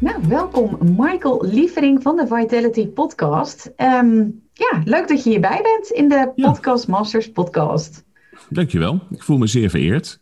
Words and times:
Nou, 0.00 0.28
welkom 0.28 0.78
Michael 0.96 1.44
Lievering 1.46 2.02
van 2.02 2.16
de 2.16 2.26
Vitality 2.26 2.86
Podcast. 2.86 3.72
Ehm, 3.76 4.16
ja, 4.52 4.82
leuk 4.84 5.08
dat 5.08 5.24
je 5.24 5.30
hierbij 5.30 5.60
bent 5.62 5.90
in 5.90 6.08
de 6.08 6.32
Podcast 6.36 6.88
Masters 6.88 7.30
podcast. 7.30 8.04
Dankjewel, 8.48 9.00
ik 9.10 9.22
voel 9.22 9.38
me 9.38 9.46
zeer 9.46 9.70
vereerd. 9.70 10.20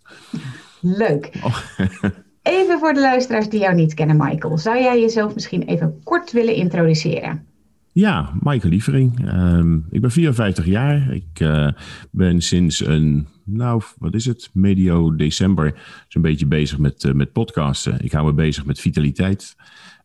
Leuk. 0.81 1.31
Oh. 1.43 1.59
Even 2.43 2.79
voor 2.79 2.93
de 2.93 3.01
luisteraars 3.01 3.49
die 3.49 3.61
jou 3.61 3.75
niet 3.75 3.95
kennen, 3.95 4.17
Michael. 4.17 4.59
Zou 4.59 4.79
jij 4.79 5.01
jezelf 5.01 5.35
misschien 5.35 5.63
even 5.63 6.01
kort 6.05 6.33
willen 6.33 6.55
introduceren? 6.55 7.47
Ja, 7.93 8.33
Michael 8.41 8.71
Lievering. 8.73 9.29
Ehm, 9.29 9.77
ik 9.91 10.01
ben 10.01 10.11
54 10.11 10.67
jaar. 10.67 11.13
Ik 11.13 11.41
uh, 11.41 11.69
ben 12.11 12.41
sinds 12.41 12.87
een, 12.87 13.27
nou, 13.48 13.83
wat 13.98 14.15
is 14.15 14.25
het, 14.25 14.51
medio 14.52 15.16
december 15.16 15.75
zo'n 16.09 16.23
beetje 16.23 16.47
bezig 16.47 16.79
met, 16.79 17.05
uh, 17.05 17.12
met 17.12 17.33
podcasten. 17.33 18.05
Ik 18.05 18.12
hou 18.12 18.27
me 18.27 18.33
bezig 18.33 18.65
met 18.65 18.80
vitaliteit. 18.80 19.56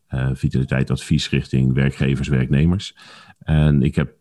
Uh, 0.09 0.29
vitaliteit 0.33 0.89
advies 0.89 1.29
richting 1.29 1.73
werkgevers, 1.73 2.27
werknemers. 2.27 2.95
En 3.39 3.81
ik 3.81 3.95
heb, 3.95 4.13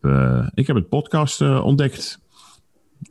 ik 0.55 0.67
heb 0.67 0.77
het 0.77 0.89
podcast 0.89 1.41
ontdekt 1.41 2.22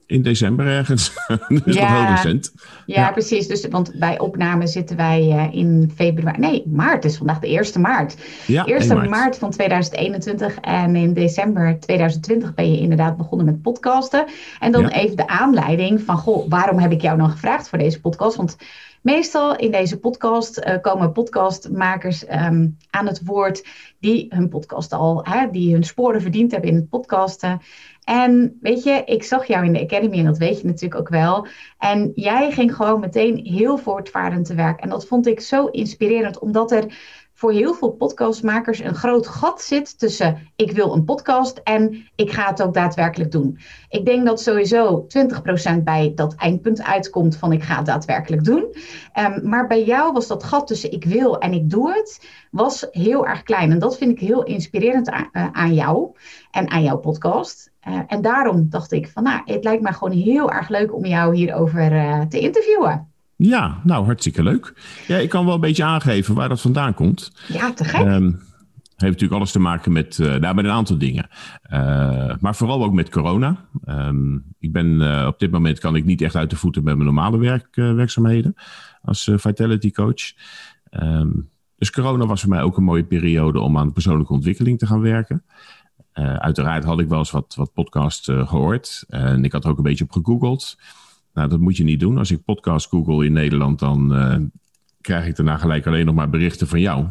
in 0.06 0.22
december 0.22 0.68
ergens. 0.68 1.14
dus 1.64 1.76
ja, 1.76 1.82
nog 1.82 2.02
heel 2.02 2.16
recent. 2.16 2.54
Ja, 2.86 2.96
ja, 2.96 3.12
precies. 3.12 3.48
Dus, 3.48 3.68
want 3.68 3.92
bij 3.96 4.20
opname 4.20 4.68
zitten 4.68 4.98
wij 4.98 5.22
uh, 5.22 5.54
in 5.54 5.92
februari. 5.96 6.40
Nee, 6.40 6.64
maart. 6.68 7.06
Is 7.06 7.18
vandaag 7.18 7.40
de 7.40 7.48
1 7.74 7.82
maart. 7.82 8.16
Ja, 8.48 8.66
1 8.66 8.88
maart. 8.88 9.10
maart 9.10 9.38
van 9.38 9.52
2021. 9.52 10.56
En 10.60 10.96
in 10.96 11.14
december 11.14 11.80
2020 11.80 12.54
ben 12.54 12.72
je 12.72 12.80
inderdaad 12.80 13.18
begonnen 13.18 13.46
met 13.46 13.62
podcasten. 13.62 14.26
En 14.60 14.72
dan 14.72 14.82
ja. 14.82 14.92
even 14.92 15.16
de 15.16 15.28
aanleiding 15.28 16.02
van, 16.02 16.18
goh, 16.18 16.50
waarom 16.50 16.80
heb 16.80 16.92
ik 16.92 17.02
jou 17.02 17.18
nou 17.18 17.30
gevraagd 17.30 17.70
voor 17.70 17.78
deze 17.78 18.00
podcast? 18.00 18.36
Want 18.36 18.58
Meestal 19.02 19.56
in 19.56 19.72
deze 19.72 20.00
podcast 20.00 20.58
uh, 20.58 20.76
komen 20.82 21.12
podcastmakers 21.12 22.24
um, 22.30 22.78
aan 22.90 23.08
het 23.08 23.26
woord 23.26 23.68
die 24.00 24.26
hun 24.30 24.50
podcast 24.50 24.94
al, 24.94 25.26
hè, 25.26 25.50
die 25.52 25.74
hun 25.74 25.84
sporen 25.84 26.22
verdiend 26.22 26.52
hebben 26.52 26.70
in 26.70 26.76
het 26.76 26.90
podcasten. 26.90 27.62
En 28.04 28.58
weet 28.62 28.84
je, 28.84 29.02
ik 29.06 29.24
zag 29.24 29.46
jou 29.46 29.66
in 29.66 29.74
de 29.74 29.82
Academy 29.82 30.18
en 30.18 30.26
dat 30.26 30.38
weet 30.38 30.62
je 30.62 30.68
natuurlijk 30.68 31.02
ook 31.02 31.10
wel. 31.10 31.48
En 31.78 32.12
jij 32.16 32.52
ging 32.52 32.76
gewoon 32.76 33.00
meteen 33.00 33.46
heel 33.46 33.78
voortvarend 33.78 34.46
te 34.46 34.56
werk. 34.56 34.80
En 34.80 34.90
dat 34.90 35.08
vond 35.08 35.28
ik 35.28 35.40
zo 35.40 35.66
inspirerend, 35.66 36.40
omdat 36.40 36.72
er 36.72 36.86
voor 37.42 37.52
heel 37.52 37.74
veel 37.74 37.92
podcastmakers 37.92 38.80
een 38.80 38.96
groot 38.96 39.28
gat 39.28 39.62
zit 39.62 40.00
tussen 40.00 40.38
ik 40.56 40.72
wil 40.72 40.94
een 40.94 41.04
podcast 41.04 41.62
en 41.64 42.08
ik 42.16 42.32
ga 42.32 42.48
het 42.48 42.62
ook 42.62 42.74
daadwerkelijk 42.74 43.32
doen. 43.32 43.60
Ik 43.90 44.06
denk 44.06 44.26
dat 44.26 44.42
sowieso 44.42 45.08
20% 45.80 45.84
bij 45.84 46.12
dat 46.16 46.36
eindpunt 46.36 46.84
uitkomt 46.84 47.38
van 47.38 47.52
ik 47.52 47.64
ga 47.64 47.76
het 47.76 47.86
daadwerkelijk 47.86 48.44
doen. 48.44 48.76
Um, 49.20 49.50
maar 49.50 49.68
bij 49.68 49.84
jou 49.84 50.14
was 50.14 50.28
dat 50.28 50.44
gat 50.44 50.68
tussen 50.68 50.92
ik 50.92 51.06
wil 51.06 51.40
en 51.40 51.54
ik 51.54 51.70
doe 51.70 51.94
het, 51.94 52.28
was 52.52 52.88
heel 52.92 53.28
erg 53.28 53.44
klein. 53.44 53.72
En 53.72 53.80
dat 53.80 53.98
vind 53.98 54.12
ik 54.12 54.20
heel 54.20 54.44
inspirerend 54.44 55.10
aan, 55.10 55.30
uh, 55.32 55.48
aan 55.52 55.74
jou 55.74 56.16
en 56.52 56.70
aan 56.70 56.84
jouw 56.84 56.98
podcast. 56.98 57.72
Uh, 57.88 58.00
en 58.08 58.22
daarom 58.22 58.70
dacht 58.70 58.92
ik 58.92 59.08
van 59.08 59.24
nou, 59.24 59.42
het 59.46 59.64
lijkt 59.64 59.82
mij 59.82 59.94
gewoon 59.94 60.18
heel 60.18 60.52
erg 60.52 60.70
leuk 60.70 60.96
om 60.96 61.06
jou 61.06 61.36
hierover 61.36 61.92
uh, 61.92 62.22
te 62.22 62.40
interviewen. 62.40 63.11
Ja, 63.44 63.82
nou 63.84 64.06
hartstikke 64.06 64.44
leuk. 64.44 64.74
Ja, 65.08 65.18
ik 65.18 65.30
kan 65.30 65.46
wel 65.46 65.54
een 65.54 65.60
beetje 65.60 65.84
aangeven 65.84 66.36
waar 66.36 66.50
dat 66.50 66.62
vandaan 66.62 66.94
komt. 66.94 67.32
Ja, 67.48 67.74
te 67.74 67.84
gek. 67.84 68.08
Um, 68.08 68.42
heeft 68.96 69.14
natuurlijk 69.14 69.34
alles 69.34 69.52
te 69.52 69.60
maken 69.60 69.92
met, 69.92 70.18
uh, 70.18 70.36
nou, 70.36 70.56
met 70.56 70.66
een 70.66 70.72
aantal 70.72 70.98
dingen. 70.98 71.28
Uh, 71.74 72.34
maar 72.40 72.56
vooral 72.56 72.84
ook 72.84 72.94
met 72.94 73.10
corona. 73.10 73.66
Um, 73.86 74.44
ik 74.60 74.72
ben 74.72 74.88
uh, 74.88 75.26
op 75.28 75.40
dit 75.40 75.52
moment 75.52 75.80
kan 75.80 75.96
ik 75.96 76.06
niet 76.06 76.22
echt 76.22 76.36
uit 76.36 76.50
de 76.50 76.56
voeten 76.56 76.84
met 76.84 76.94
mijn 76.94 77.06
normale 77.06 77.38
werk, 77.38 77.68
werkzaamheden 77.72 78.56
als 79.02 79.32
vitality 79.36 79.92
coach. 79.92 80.34
Um, 80.92 81.50
dus 81.78 81.92
corona 81.92 82.26
was 82.26 82.42
voor 82.42 82.50
mij 82.50 82.62
ook 82.62 82.78
een 82.78 82.84
mooie 82.84 83.04
periode 83.04 83.60
om 83.60 83.78
aan 83.78 83.94
persoonlijke 83.94 84.34
ontwikkeling 84.34 84.80
te 84.80 84.86
gaan 84.86 85.02
werken. 85.02 85.44
uiteraard 86.38 86.84
had 86.84 87.00
ik 87.00 87.10
wel 87.10 87.20
eens 87.20 87.32
wat, 87.32 87.56
wat 87.56 87.74
podcast 87.74 88.26
gehoord. 88.26 89.06
En 89.08 89.44
ik 89.44 89.52
had 89.52 89.64
er 89.64 89.70
ook 89.70 89.78
een 89.78 89.84
beetje 89.84 90.04
op 90.04 90.12
gegoogeld. 90.12 90.78
Nou, 91.34 91.50
dat 91.50 91.60
moet 91.60 91.78
je 91.78 91.84
niet 91.84 92.00
doen. 92.00 92.18
Als 92.18 92.32
ik 92.32 92.44
podcast 92.44 92.88
google 92.88 93.26
in 93.26 93.34
Nederland, 93.34 93.80
dan 93.80 94.16
uh, 94.18 94.36
krijg 95.02 95.28
ik 95.28 95.36
daarna 95.36 95.58
gelijk 95.58 95.88
alleen 95.88 96.06
nog 96.06 96.16
maar 96.16 96.30
berichten 96.30 96.68
van 96.68 96.80
jou. 96.80 97.06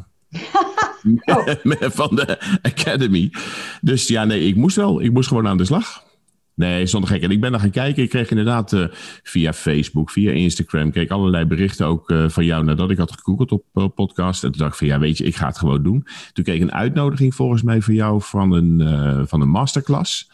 oh. 1.25 1.49
van 2.01 2.17
de 2.17 2.59
Academy. 2.63 3.33
Dus 3.81 4.09
ja, 4.09 4.25
nee, 4.25 4.47
ik 4.47 4.57
moest 4.57 4.77
wel. 4.77 5.03
Ik 5.03 5.13
moest 5.13 5.29
gewoon 5.29 5.49
aan 5.49 5.57
de 5.57 5.65
slag. 5.65 6.09
Nee, 6.55 6.87
zonder 6.87 7.11
gek. 7.11 7.23
En 7.23 7.31
ik 7.31 7.41
ben 7.41 7.51
dan 7.51 7.61
gaan 7.61 7.71
kijken. 7.71 8.03
Ik 8.03 8.09
kreeg 8.09 8.31
inderdaad 8.31 8.73
uh, 8.73 8.87
via 9.23 9.53
Facebook, 9.53 10.11
via 10.11 10.31
Instagram, 10.33 10.91
kreeg 10.91 11.09
allerlei 11.09 11.45
berichten 11.45 11.87
ook 11.87 12.11
uh, 12.11 12.29
van 12.29 12.45
jou 12.45 12.65
nadat 12.65 12.91
ik 12.91 12.99
had 12.99 13.13
gegoogeld 13.13 13.53
op 13.53 13.65
uh, 13.75 13.85
podcast. 13.95 14.45
En 14.45 14.51
toen 14.51 14.61
dacht 14.61 14.73
ik 14.73 14.79
van 14.79 14.87
ja, 14.87 14.99
weet 14.99 15.19
je, 15.19 15.25
ik 15.25 15.37
ga 15.37 15.47
het 15.47 15.59
gewoon 15.59 15.83
doen. 15.83 16.07
Toen 16.33 16.45
kreeg 16.45 16.57
ik 16.57 16.63
een 16.63 16.73
uitnodiging 16.73 17.35
volgens 17.35 17.63
mij 17.63 17.83
van 17.83 17.95
jou 17.95 18.23
van 18.23 18.53
een, 18.53 19.29
van 19.29 19.41
een 19.41 19.49
masterclass. 19.49 20.31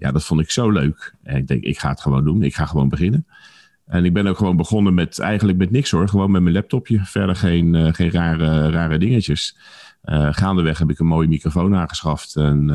Ja, 0.00 0.12
dat 0.12 0.24
vond 0.24 0.40
ik 0.40 0.50
zo 0.50 0.70
leuk. 0.70 1.14
En 1.22 1.36
ik 1.36 1.46
denk, 1.46 1.62
ik 1.62 1.78
ga 1.78 1.88
het 1.88 2.00
gewoon 2.00 2.24
doen. 2.24 2.42
Ik 2.42 2.54
ga 2.54 2.66
gewoon 2.66 2.88
beginnen. 2.88 3.26
En 3.86 4.04
ik 4.04 4.12
ben 4.12 4.26
ook 4.26 4.36
gewoon 4.36 4.56
begonnen 4.56 4.94
met 4.94 5.18
eigenlijk 5.18 5.58
met 5.58 5.70
niks 5.70 5.90
hoor. 5.90 6.08
Gewoon 6.08 6.30
met 6.30 6.42
mijn 6.42 6.54
laptopje. 6.54 7.00
Verder 7.04 7.36
geen, 7.36 7.74
uh, 7.74 7.92
geen 7.92 8.10
rare, 8.10 8.70
rare 8.70 8.98
dingetjes. 8.98 9.56
Uh, 10.04 10.28
gaandeweg 10.30 10.78
heb 10.78 10.90
ik 10.90 10.98
een 10.98 11.06
mooie 11.06 11.28
microfoon 11.28 11.76
aangeschaft. 11.76 12.36
En 12.36 12.68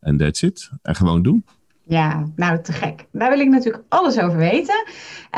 uh, 0.00 0.16
that's 0.18 0.42
it. 0.42 0.70
En 0.82 0.94
gewoon 0.94 1.22
doen. 1.22 1.44
Ja, 1.84 2.28
nou 2.36 2.62
te 2.62 2.72
gek. 2.72 3.06
Daar 3.12 3.30
wil 3.30 3.40
ik 3.40 3.48
natuurlijk 3.48 3.84
alles 3.88 4.18
over 4.18 4.38
weten. 4.38 4.84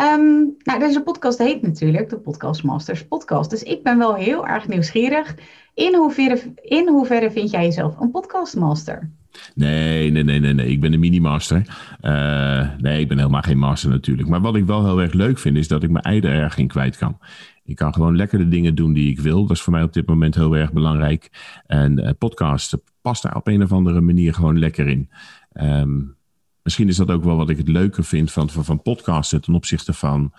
Um, 0.00 0.54
nou, 0.62 0.78
deze 0.78 1.02
podcast 1.02 1.38
heet 1.38 1.62
natuurlijk 1.62 2.08
de 2.08 2.18
Podcast 2.18 2.62
Masters 2.62 3.06
podcast. 3.06 3.50
Dus 3.50 3.62
ik 3.62 3.82
ben 3.82 3.98
wel 3.98 4.14
heel 4.14 4.46
erg 4.46 4.68
nieuwsgierig. 4.68 5.34
In 5.74 5.94
hoeverre, 5.94 6.54
in 6.62 6.88
hoeverre 6.88 7.30
vind 7.30 7.50
jij 7.50 7.64
jezelf 7.64 8.00
een 8.00 8.10
podcastmaster? 8.10 9.10
Nee, 9.54 10.10
nee, 10.10 10.22
nee, 10.22 10.40
nee, 10.40 10.54
nee. 10.54 10.68
Ik 10.68 10.80
ben 10.80 10.92
een 10.92 11.00
mini-master. 11.00 11.66
Uh, 12.02 12.68
nee, 12.78 13.00
ik 13.00 13.08
ben 13.08 13.18
helemaal 13.18 13.42
geen 13.42 13.58
master 13.58 13.90
natuurlijk. 13.90 14.28
Maar 14.28 14.40
wat 14.40 14.56
ik 14.56 14.64
wel 14.64 14.84
heel 14.84 15.00
erg 15.00 15.12
leuk 15.12 15.38
vind, 15.38 15.56
is 15.56 15.68
dat 15.68 15.82
ik 15.82 15.90
mijn 15.90 16.04
ei 16.04 16.20
er 16.20 16.32
erg 16.32 16.56
in 16.56 16.68
kwijt 16.68 16.96
kan. 16.96 17.18
Ik 17.64 17.76
kan 17.76 17.92
gewoon 17.92 18.16
lekker 18.16 18.38
de 18.38 18.48
dingen 18.48 18.74
doen 18.74 18.92
die 18.92 19.10
ik 19.10 19.20
wil. 19.20 19.46
Dat 19.46 19.56
is 19.56 19.62
voor 19.62 19.72
mij 19.72 19.82
op 19.82 19.92
dit 19.92 20.06
moment 20.06 20.34
heel 20.34 20.56
erg 20.56 20.72
belangrijk. 20.72 21.30
En 21.66 21.98
uh, 21.98 22.10
podcasten 22.18 22.82
past 23.00 23.22
daar 23.22 23.36
op 23.36 23.46
een 23.46 23.62
of 23.62 23.72
andere 23.72 24.00
manier 24.00 24.34
gewoon 24.34 24.58
lekker 24.58 24.88
in. 24.88 25.10
Um, 25.52 26.16
misschien 26.62 26.88
is 26.88 26.96
dat 26.96 27.10
ook 27.10 27.24
wel 27.24 27.36
wat 27.36 27.50
ik 27.50 27.56
het 27.56 27.68
leuker 27.68 28.04
vind 28.04 28.32
van, 28.32 28.50
van, 28.50 28.64
van 28.64 28.82
podcasten 28.82 29.40
ten 29.40 29.54
opzichte 29.54 29.92
van. 29.92 30.32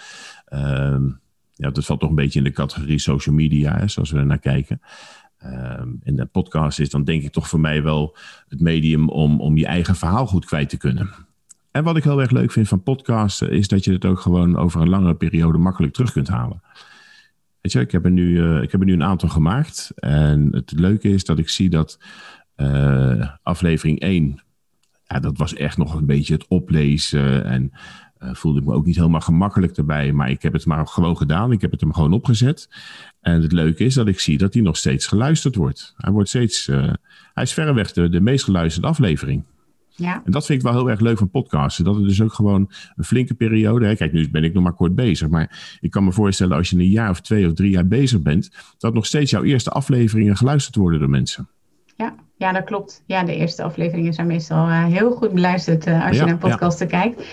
Um, 0.53 1.19
ja, 1.53 1.69
dat 1.69 1.85
valt 1.85 1.99
toch 1.99 2.09
een 2.09 2.15
beetje 2.15 2.39
in 2.39 2.45
de 2.45 2.51
categorie 2.51 2.99
social 2.99 3.35
media, 3.35 3.77
hè, 3.77 3.87
zoals 3.87 4.11
we 4.11 4.17
er 4.17 4.25
naar 4.25 4.39
kijken. 4.39 4.81
Um, 5.45 5.99
en 6.03 6.15
de 6.15 6.25
podcast 6.25 6.79
is 6.79 6.89
dan 6.89 7.03
denk 7.03 7.23
ik 7.23 7.31
toch 7.31 7.47
voor 7.47 7.59
mij 7.59 7.83
wel 7.83 8.17
het 8.47 8.59
medium 8.59 9.09
om, 9.09 9.41
om 9.41 9.57
je 9.57 9.65
eigen 9.65 9.95
verhaal 9.95 10.27
goed 10.27 10.45
kwijt 10.45 10.69
te 10.69 10.77
kunnen. 10.77 11.09
En 11.71 11.83
wat 11.83 11.97
ik 11.97 12.03
heel 12.03 12.21
erg 12.21 12.31
leuk 12.31 12.51
vind 12.51 12.67
van 12.67 12.83
podcasten 12.83 13.51
is 13.51 13.67
dat 13.67 13.83
je 13.83 13.91
het 13.91 14.05
ook 14.05 14.19
gewoon 14.19 14.57
over 14.57 14.81
een 14.81 14.89
langere 14.89 15.15
periode 15.15 15.57
makkelijk 15.57 15.93
terug 15.93 16.11
kunt 16.11 16.27
halen. 16.27 16.61
Weet 17.61 17.71
je, 17.71 17.79
ik 17.79 17.91
heb 17.91 18.05
er 18.05 18.11
nu, 18.11 18.41
uh, 18.41 18.61
ik 18.61 18.71
heb 18.71 18.79
er 18.79 18.85
nu 18.85 18.93
een 18.93 19.03
aantal 19.03 19.29
gemaakt. 19.29 19.91
En 19.95 20.47
het 20.51 20.71
leuke 20.71 21.09
is 21.09 21.25
dat 21.25 21.39
ik 21.39 21.49
zie 21.49 21.69
dat 21.69 21.99
uh, 22.57 23.29
aflevering 23.43 23.99
1, 23.99 24.43
ja, 25.07 25.19
dat 25.19 25.37
was 25.37 25.53
echt 25.53 25.77
nog 25.77 25.93
een 25.93 26.05
beetje 26.05 26.33
het 26.33 26.47
oplezen. 26.47 27.45
En 27.45 27.71
uh, 28.23 28.33
voelde 28.33 28.59
ik 28.59 28.65
me 28.65 28.73
ook 28.73 28.85
niet 28.85 28.95
helemaal 28.95 29.21
gemakkelijk 29.21 29.77
erbij. 29.77 30.11
Maar 30.11 30.29
ik 30.29 30.41
heb 30.41 30.53
het 30.53 30.65
maar 30.65 30.87
gewoon 30.87 31.17
gedaan. 31.17 31.51
Ik 31.51 31.61
heb 31.61 31.71
het 31.71 31.81
hem 31.81 31.93
gewoon 31.93 32.13
opgezet. 32.13 32.69
En 33.21 33.41
het 33.41 33.51
leuke 33.51 33.83
is 33.83 33.93
dat 33.93 34.07
ik 34.07 34.19
zie 34.19 34.37
dat 34.37 34.53
hij 34.53 34.63
nog 34.63 34.77
steeds 34.77 35.07
geluisterd 35.07 35.55
wordt. 35.55 35.93
Hij, 35.97 36.11
wordt 36.11 36.29
steeds, 36.29 36.67
uh, 36.67 36.93
hij 37.33 37.43
is 37.43 37.53
verreweg 37.53 37.91
de, 37.91 38.09
de 38.09 38.21
meest 38.21 38.43
geluisterde 38.43 38.87
aflevering. 38.87 39.43
Ja. 39.95 40.21
En 40.25 40.31
dat 40.31 40.45
vind 40.45 40.59
ik 40.59 40.65
wel 40.65 40.73
heel 40.73 40.89
erg 40.89 40.99
leuk 40.99 41.17
van 41.17 41.29
podcasten. 41.29 41.85
Dat 41.85 41.95
het 41.95 42.03
dus 42.03 42.21
ook 42.21 42.33
gewoon 42.33 42.71
een 42.95 43.03
flinke 43.03 43.33
periode. 43.33 43.85
Hè. 43.85 43.95
Kijk, 43.95 44.13
nu 44.13 44.29
ben 44.29 44.43
ik 44.43 44.53
nog 44.53 44.63
maar 44.63 44.73
kort 44.73 44.95
bezig. 44.95 45.27
Maar 45.27 45.77
ik 45.79 45.91
kan 45.91 46.03
me 46.03 46.11
voorstellen 46.11 46.57
als 46.57 46.69
je 46.69 46.75
een 46.75 46.89
jaar 46.89 47.09
of 47.09 47.21
twee 47.21 47.47
of 47.47 47.53
drie 47.53 47.71
jaar 47.71 47.87
bezig 47.87 48.21
bent. 48.21 48.51
dat 48.77 48.93
nog 48.93 49.05
steeds 49.05 49.31
jouw 49.31 49.43
eerste 49.43 49.69
afleveringen 49.69 50.37
geluisterd 50.37 50.75
worden 50.75 50.99
door 50.99 51.09
mensen. 51.09 51.49
Ja, 51.95 52.15
Ja, 52.41 52.51
dat 52.51 52.63
klopt. 52.63 53.03
Ja, 53.05 53.23
de 53.23 53.35
eerste 53.35 53.63
afleveringen 53.63 54.13
zijn 54.13 54.27
meestal 54.27 54.67
uh, 54.67 54.85
heel 54.85 55.11
goed 55.11 55.31
beluisterd 55.31 55.87
uh, 55.87 56.07
als 56.07 56.17
je 56.17 56.25
naar 56.25 56.37
podcasten 56.37 56.87
ja. 56.89 57.01
kijkt. 57.01 57.23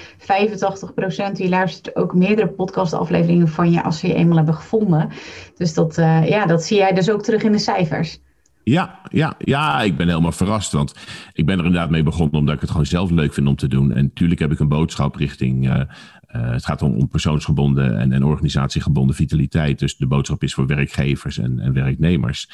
85% 1.30 1.32
die 1.32 1.48
luistert 1.48 1.96
ook 1.96 2.14
meerdere 2.14 2.48
podcastafleveringen 2.48 3.48
van 3.48 3.70
je 3.70 3.82
als 3.82 3.98
ze 3.98 4.06
je 4.06 4.14
eenmaal 4.14 4.36
hebben 4.36 4.54
gevonden. 4.54 5.08
Dus 5.56 5.74
dat, 5.74 5.98
uh, 5.98 6.28
ja, 6.28 6.46
dat 6.46 6.64
zie 6.64 6.76
jij 6.76 6.92
dus 6.92 7.10
ook 7.10 7.22
terug 7.22 7.42
in 7.42 7.52
de 7.52 7.58
cijfers. 7.58 8.20
Ja, 8.62 9.00
ja, 9.10 9.34
ja, 9.38 9.82
ik 9.82 9.96
ben 9.96 10.08
helemaal 10.08 10.32
verrast. 10.32 10.72
Want 10.72 10.94
ik 11.32 11.46
ben 11.46 11.58
er 11.58 11.64
inderdaad 11.64 11.90
mee 11.90 12.02
begonnen 12.02 12.38
omdat 12.38 12.54
ik 12.54 12.60
het 12.60 12.70
gewoon 12.70 12.86
zelf 12.86 13.10
leuk 13.10 13.34
vind 13.34 13.46
om 13.46 13.56
te 13.56 13.68
doen. 13.68 13.92
En 13.92 14.04
natuurlijk 14.04 14.40
heb 14.40 14.52
ik 14.52 14.60
een 14.60 14.68
boodschap 14.68 15.14
richting. 15.14 15.86
Uh, 16.36 16.50
het 16.50 16.64
gaat 16.64 16.82
om, 16.82 16.94
om 16.94 17.08
persoonsgebonden 17.08 17.98
en, 17.98 18.12
en, 18.12 18.24
organisatiegebonden 18.24 19.16
vitaliteit. 19.16 19.78
Dus 19.78 19.96
de 19.96 20.06
boodschap 20.06 20.42
is 20.42 20.54
voor 20.54 20.66
werkgevers 20.66 21.38
en, 21.38 21.60
en, 21.60 21.72
werknemers. 21.72 22.48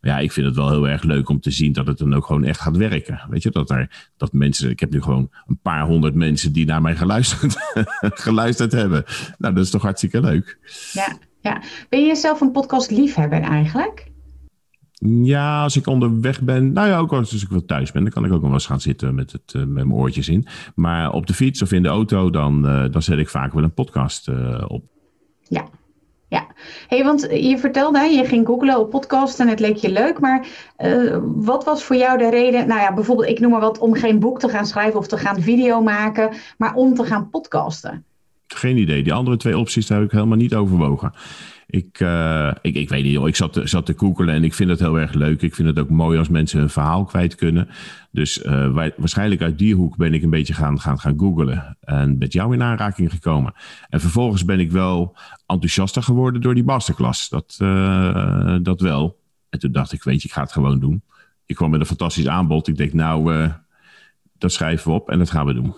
Maar 0.00 0.10
ja, 0.10 0.18
ik 0.18 0.32
vind 0.32 0.46
het 0.46 0.56
wel 0.56 0.70
heel 0.70 0.88
erg 0.88 1.02
leuk 1.02 1.28
om 1.28 1.40
te 1.40 1.50
zien 1.50 1.72
dat 1.72 1.86
het 1.86 1.98
dan 1.98 2.14
ook 2.14 2.26
gewoon 2.26 2.44
echt 2.44 2.60
gaat 2.60 2.76
werken. 2.76 3.20
Weet 3.28 3.42
je, 3.42 3.50
dat 3.50 3.70
er 3.70 4.10
dat 4.16 4.32
mensen. 4.32 4.70
Ik 4.70 4.80
heb 4.80 4.90
nu 4.90 5.02
gewoon 5.02 5.30
een 5.46 5.58
paar 5.62 5.86
honderd 5.86 6.14
mensen 6.14 6.52
die 6.52 6.66
naar 6.66 6.82
mij 6.82 6.96
geluisterd, 6.96 7.56
geluisterd 8.26 8.72
hebben. 8.72 9.04
Nou, 9.38 9.54
dat 9.54 9.64
is 9.64 9.70
toch 9.70 9.82
hartstikke 9.82 10.20
leuk. 10.20 10.58
Ja, 10.92 11.18
ja. 11.40 11.62
Ben 11.88 12.06
je 12.06 12.14
zelf 12.14 12.40
een 12.40 12.52
podcast 12.52 12.90
liefhebber 12.90 13.40
eigenlijk? 13.40 14.14
Ja, 15.04 15.62
als 15.62 15.76
ik 15.76 15.86
onderweg 15.86 16.40
ben. 16.40 16.72
Nou 16.72 16.88
ja, 16.88 16.98
ook 16.98 17.12
als 17.12 17.42
ik 17.42 17.48
wel 17.48 17.64
thuis 17.64 17.92
ben, 17.92 18.02
dan 18.02 18.12
kan 18.12 18.24
ik 18.24 18.32
ook 18.32 18.40
nog 18.40 18.46
wel 18.46 18.52
eens 18.52 18.66
gaan 18.66 18.80
zitten 18.80 19.14
met, 19.14 19.32
het, 19.32 19.52
uh, 19.56 19.62
met 19.62 19.72
mijn 19.72 19.92
oortjes 19.92 20.28
in. 20.28 20.46
Maar 20.74 21.12
op 21.12 21.26
de 21.26 21.34
fiets 21.34 21.62
of 21.62 21.72
in 21.72 21.82
de 21.82 21.88
auto, 21.88 22.30
dan, 22.30 22.66
uh, 22.66 22.84
dan 22.90 23.02
zet 23.02 23.18
ik 23.18 23.28
vaak 23.28 23.52
wel 23.52 23.62
een 23.62 23.74
podcast 23.74 24.28
uh, 24.28 24.64
op. 24.68 24.84
Ja, 25.48 25.64
ja. 26.28 26.46
Hey, 26.88 27.04
want 27.04 27.20
je 27.30 27.58
vertelde, 27.58 27.98
je 27.98 28.24
ging 28.24 28.46
googlen 28.46 28.78
op 28.78 28.90
podcast 28.90 29.40
en 29.40 29.48
het 29.48 29.60
leek 29.60 29.76
je 29.76 29.92
leuk. 29.92 30.20
Maar 30.20 30.46
wat 31.22 31.64
was 31.64 31.84
voor 31.84 31.96
jou 31.96 32.18
de 32.18 32.30
reden? 32.30 32.68
Nou 32.68 32.80
ja, 32.80 32.94
bijvoorbeeld, 32.94 33.28
ik 33.28 33.40
noem 33.40 33.50
maar 33.50 33.60
wat, 33.60 33.78
om 33.78 33.94
geen 33.94 34.18
boek 34.18 34.38
te 34.38 34.48
gaan 34.48 34.66
schrijven 34.66 34.98
of 34.98 35.06
te 35.06 35.18
gaan 35.18 35.40
video 35.40 35.82
maken, 35.82 36.30
maar 36.58 36.74
om 36.74 36.94
te 36.94 37.04
gaan 37.04 37.30
podcasten. 37.30 38.04
Geen 38.46 38.76
idee. 38.76 39.02
Die 39.02 39.12
andere 39.12 39.36
twee 39.36 39.58
opties 39.58 39.86
daar 39.86 39.98
heb 39.98 40.06
ik 40.06 40.12
helemaal 40.12 40.36
niet 40.36 40.54
overwogen. 40.54 41.12
Ik, 41.66 42.00
uh, 42.00 42.52
ik, 42.62 42.74
ik 42.74 42.88
weet 42.88 43.02
niet, 43.02 43.12
joh. 43.12 43.28
ik 43.28 43.36
zat 43.36 43.52
te, 43.52 43.66
zat 43.66 43.86
te 43.86 43.94
koekelen 43.94 44.34
en 44.34 44.44
ik 44.44 44.54
vind 44.54 44.70
het 44.70 44.78
heel 44.78 44.98
erg 44.98 45.12
leuk. 45.12 45.42
Ik 45.42 45.54
vind 45.54 45.68
het 45.68 45.78
ook 45.78 45.90
mooi 45.90 46.18
als 46.18 46.28
mensen 46.28 46.60
een 46.60 46.70
verhaal 46.70 47.04
kwijt 47.04 47.34
kunnen. 47.34 47.68
Dus 48.10 48.44
uh, 48.44 48.72
waarschijnlijk 48.72 49.42
uit 49.42 49.58
die 49.58 49.74
hoek 49.74 49.96
ben 49.96 50.14
ik 50.14 50.22
een 50.22 50.30
beetje 50.30 50.54
gaan, 50.54 50.80
gaan, 50.80 50.98
gaan 50.98 51.18
googelen. 51.18 51.76
En 51.80 52.18
met 52.18 52.32
jou 52.32 52.54
in 52.54 52.62
aanraking 52.62 53.10
gekomen. 53.10 53.54
En 53.88 54.00
vervolgens 54.00 54.44
ben 54.44 54.60
ik 54.60 54.70
wel 54.70 55.16
enthousiaster 55.46 56.02
geworden 56.02 56.40
door 56.40 56.54
die 56.54 56.64
masterclass. 56.64 57.28
Dat, 57.28 57.58
uh, 57.62 58.56
dat 58.62 58.80
wel. 58.80 59.18
En 59.48 59.58
toen 59.58 59.72
dacht 59.72 59.92
ik, 59.92 60.02
weet 60.02 60.22
je, 60.22 60.28
ik 60.28 60.34
ga 60.34 60.42
het 60.42 60.52
gewoon 60.52 60.80
doen. 60.80 61.02
Ik 61.46 61.56
kwam 61.56 61.70
met 61.70 61.80
een 61.80 61.86
fantastisch 61.86 62.28
aanbod. 62.28 62.68
Ik 62.68 62.76
denk, 62.76 62.92
nou, 62.92 63.50
dat 64.38 64.52
schrijven 64.52 64.90
we 64.90 64.96
op 64.96 65.10
en 65.10 65.18
dat 65.18 65.30
gaan 65.30 65.46
we 65.46 65.54
doen. 65.54 65.74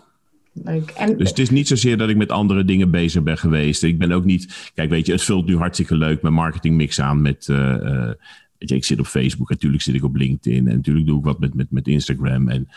Leuk. 0.65 0.91
En... 0.91 1.19
Dus 1.19 1.29
het 1.29 1.39
is 1.39 1.51
niet 1.51 1.69
zozeer 1.69 1.97
dat 1.99 2.09
ik 2.09 2.17
met 2.17 2.31
andere 2.31 2.65
dingen 2.65 2.91
bezig 2.91 3.23
ben 3.23 3.39
geweest. 3.39 3.83
Ik 3.83 3.99
ben 3.99 4.13
ook 4.13 4.25
niet. 4.25 4.71
Kijk, 4.75 4.91
weet 4.91 5.07
je, 5.07 5.13
het 5.13 5.23
vult 5.23 5.47
nu 5.47 5.57
hartstikke 5.57 5.97
leuk 5.97 6.23
mijn 6.23 6.35
marketingmix 6.35 7.01
aan 7.01 7.23
met. 7.23 7.49
Uh, 7.51 8.13
weet 8.59 8.69
je, 8.69 8.75
ik 8.75 8.85
zit 8.85 8.99
op 8.99 9.07
Facebook, 9.07 9.51
natuurlijk 9.51 9.83
zit 9.83 9.95
ik 9.95 10.05
op 10.05 10.17
LinkedIn 10.17 10.69
en 10.69 10.77
natuurlijk 10.77 11.07
doe 11.07 11.19
ik 11.19 11.25
wat 11.25 11.41
met, 11.41 11.55
met, 11.55 11.71
met 11.71 11.87
Instagram. 11.87 12.49
En 12.49 12.69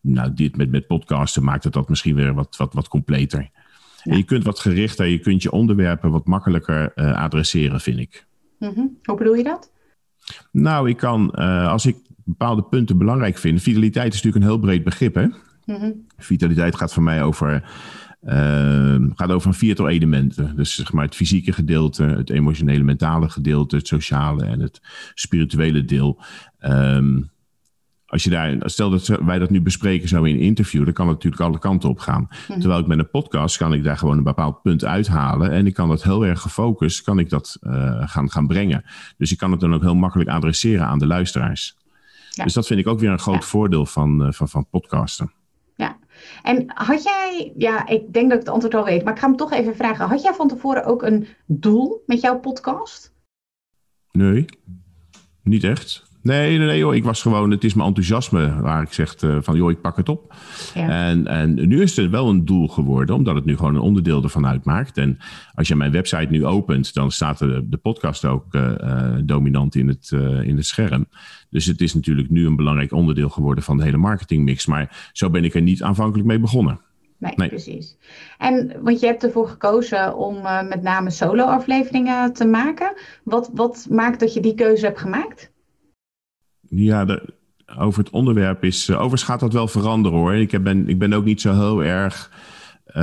nou, 0.00 0.34
dit 0.34 0.56
met, 0.56 0.70
met 0.70 0.86
podcasten 0.86 1.44
maakt 1.44 1.64
het 1.64 1.72
dat 1.72 1.88
misschien 1.88 2.14
weer 2.14 2.34
wat, 2.34 2.56
wat, 2.56 2.74
wat 2.74 2.88
completer. 2.88 3.50
Ja. 4.02 4.12
En 4.12 4.16
je 4.16 4.24
kunt 4.24 4.44
wat 4.44 4.58
gerichter, 4.58 5.06
je 5.06 5.18
kunt 5.18 5.42
je 5.42 5.50
onderwerpen 5.50 6.10
wat 6.10 6.26
makkelijker 6.26 6.92
uh, 6.94 7.12
adresseren, 7.16 7.80
vind 7.80 7.98
ik. 7.98 8.26
Mm 8.58 8.72
-hmm. 8.74 8.98
Hoe 9.02 9.16
bedoel 9.16 9.34
je 9.34 9.42
dat? 9.42 9.70
Nou, 10.52 10.88
ik 10.88 10.96
kan, 10.96 11.34
uh, 11.34 11.68
als 11.68 11.86
ik 11.86 11.96
bepaalde 12.24 12.62
punten 12.62 12.98
belangrijk 12.98 13.38
vind. 13.38 13.62
Vitaliteit 13.62 14.14
is 14.14 14.22
natuurlijk 14.22 14.44
een 14.44 14.50
heel 14.50 14.60
breed 14.60 14.84
begrip, 14.84 15.14
hè? 15.14 15.26
Mm-hmm. 15.72 16.06
Vitaliteit 16.16 16.76
gaat 16.76 16.92
voor 16.92 17.02
mij 17.02 17.22
over, 17.22 17.64
uh, 18.22 18.96
gaat 19.14 19.30
over 19.30 19.48
een 19.48 19.54
viertal 19.54 19.88
elementen. 19.88 20.56
Dus 20.56 20.74
zeg 20.74 20.92
maar 20.92 21.04
het 21.04 21.14
fysieke 21.14 21.52
gedeelte, 21.52 22.02
het 22.02 22.30
emotionele, 22.30 22.84
mentale 22.84 23.28
gedeelte, 23.28 23.76
het 23.76 23.86
sociale 23.86 24.44
en 24.44 24.60
het 24.60 24.80
spirituele 25.14 25.84
deel. 25.84 26.22
Um, 26.60 27.30
als 28.12 28.24
je 28.24 28.30
daar, 28.30 28.56
stel 28.60 28.90
dat 28.90 29.06
wij 29.06 29.38
dat 29.38 29.50
nu 29.50 29.60
bespreken 29.60 30.08
zo 30.08 30.22
in 30.22 30.34
een 30.34 30.40
interview, 30.40 30.84
dan 30.84 30.92
kan 30.92 31.06
het 31.06 31.14
natuurlijk 31.14 31.42
alle 31.42 31.58
kanten 31.58 31.88
op 31.88 31.98
gaan. 31.98 32.28
Mm-hmm. 32.30 32.60
Terwijl 32.60 32.80
ik 32.80 32.86
met 32.86 32.98
een 32.98 33.10
podcast 33.10 33.56
kan 33.56 33.72
ik 33.72 33.84
daar 33.84 33.98
gewoon 33.98 34.18
een 34.18 34.24
bepaald 34.24 34.62
punt 34.62 34.84
uithalen 34.84 35.50
en 35.50 35.66
ik 35.66 35.74
kan 35.74 35.88
dat 35.88 36.02
heel 36.02 36.26
erg 36.26 36.40
gefocust, 36.40 37.02
kan 37.02 37.18
ik 37.18 37.30
dat 37.30 37.58
uh, 37.60 38.02
gaan, 38.08 38.30
gaan 38.30 38.46
brengen. 38.46 38.84
Dus 39.16 39.32
ik 39.32 39.38
kan 39.38 39.50
het 39.50 39.60
dan 39.60 39.74
ook 39.74 39.82
heel 39.82 39.94
makkelijk 39.94 40.30
adresseren 40.30 40.86
aan 40.86 40.98
de 40.98 41.06
luisteraars. 41.06 41.76
Ja. 42.30 42.44
Dus 42.44 42.52
dat 42.52 42.66
vind 42.66 42.80
ik 42.80 42.86
ook 42.86 43.00
weer 43.00 43.10
een 43.10 43.18
groot 43.18 43.42
ja. 43.42 43.46
voordeel 43.46 43.86
van, 43.86 44.26
uh, 44.26 44.32
van, 44.32 44.48
van 44.48 44.66
podcasten. 44.70 45.32
En 46.42 46.64
had 46.74 47.02
jij, 47.02 47.52
ja, 47.56 47.86
ik 47.86 48.12
denk 48.12 48.28
dat 48.28 48.38
ik 48.38 48.44
het 48.44 48.54
antwoord 48.54 48.74
al 48.74 48.84
weet, 48.84 49.04
maar 49.04 49.12
ik 49.12 49.18
ga 49.18 49.26
hem 49.26 49.36
toch 49.36 49.52
even 49.52 49.76
vragen. 49.76 50.08
Had 50.08 50.22
jij 50.22 50.34
van 50.34 50.48
tevoren 50.48 50.84
ook 50.84 51.02
een 51.02 51.26
doel 51.46 52.02
met 52.06 52.20
jouw 52.20 52.38
podcast? 52.40 53.14
Nee, 54.10 54.44
niet 55.42 55.64
echt. 55.64 56.10
Nee, 56.22 56.58
nee, 56.58 56.66
nee 56.66 56.78
joh, 56.78 56.94
ik 56.94 57.04
was 57.04 57.22
gewoon, 57.22 57.50
het 57.50 57.64
is 57.64 57.74
mijn 57.74 57.88
enthousiasme 57.88 58.60
waar 58.60 58.82
ik 58.82 58.92
zeg 58.92 59.22
uh, 59.22 59.36
van 59.40 59.56
joh, 59.56 59.70
ik 59.70 59.80
pak 59.80 59.96
het 59.96 60.08
op. 60.08 60.34
Ja. 60.74 60.88
En, 60.88 61.26
en 61.26 61.68
nu 61.68 61.82
is 61.82 61.96
het 61.96 62.10
wel 62.10 62.28
een 62.28 62.44
doel 62.44 62.68
geworden, 62.68 63.14
omdat 63.14 63.34
het 63.34 63.44
nu 63.44 63.56
gewoon 63.56 63.74
een 63.74 63.80
onderdeel 63.80 64.22
ervan 64.22 64.46
uitmaakt. 64.46 64.98
En 64.98 65.18
als 65.54 65.68
je 65.68 65.76
mijn 65.76 65.92
website 65.92 66.30
nu 66.30 66.46
opent, 66.46 66.94
dan 66.94 67.10
staat 67.10 67.38
de, 67.38 67.66
de 67.68 67.76
podcast 67.76 68.24
ook 68.24 68.54
uh, 68.54 68.70
uh, 68.80 69.14
dominant 69.24 69.74
in 69.74 69.88
het, 69.88 70.10
in 70.42 70.56
het 70.56 70.66
scherm. 70.66 71.06
Dus 71.50 71.66
het 71.66 71.80
is 71.80 71.94
natuurlijk 71.94 72.30
nu 72.30 72.46
een 72.46 72.56
belangrijk 72.56 72.92
onderdeel 72.92 73.28
geworden 73.28 73.64
van 73.64 73.76
de 73.76 73.84
hele 73.84 73.96
marketingmix. 73.96 74.66
Maar 74.66 75.10
zo 75.12 75.30
ben 75.30 75.44
ik 75.44 75.54
er 75.54 75.62
niet 75.62 75.82
aanvankelijk 75.82 76.28
mee 76.28 76.40
begonnen. 76.40 76.80
Nee, 77.18 77.32
nee, 77.36 77.48
precies. 77.48 77.96
En 78.38 78.72
want 78.82 79.00
je 79.00 79.06
hebt 79.06 79.24
ervoor 79.24 79.48
gekozen 79.48 80.16
om 80.16 80.36
uh, 80.36 80.68
met 80.68 80.82
name 80.82 81.10
solo-afleveringen 81.10 82.32
te 82.32 82.44
maken. 82.44 82.92
Wat, 83.24 83.50
wat 83.54 83.86
maakt 83.90 84.20
dat 84.20 84.34
je 84.34 84.40
die 84.40 84.54
keuze 84.54 84.84
hebt 84.84 85.00
gemaakt? 85.00 85.51
Ja, 86.74 87.04
de, 87.04 87.22
over 87.78 88.04
het 88.04 88.12
onderwerp 88.12 88.64
is. 88.64 88.88
Uh, 88.88 88.96
overigens 88.96 89.22
gaat 89.22 89.40
dat 89.40 89.52
wel 89.52 89.68
veranderen 89.68 90.18
hoor. 90.18 90.34
Ik, 90.34 90.50
heb, 90.50 90.62
ben, 90.62 90.88
ik 90.88 90.98
ben 90.98 91.12
ook 91.12 91.24
niet 91.24 91.40
zo 91.40 91.52
heel 91.52 91.84
erg 91.84 92.30
uh, 92.96 93.02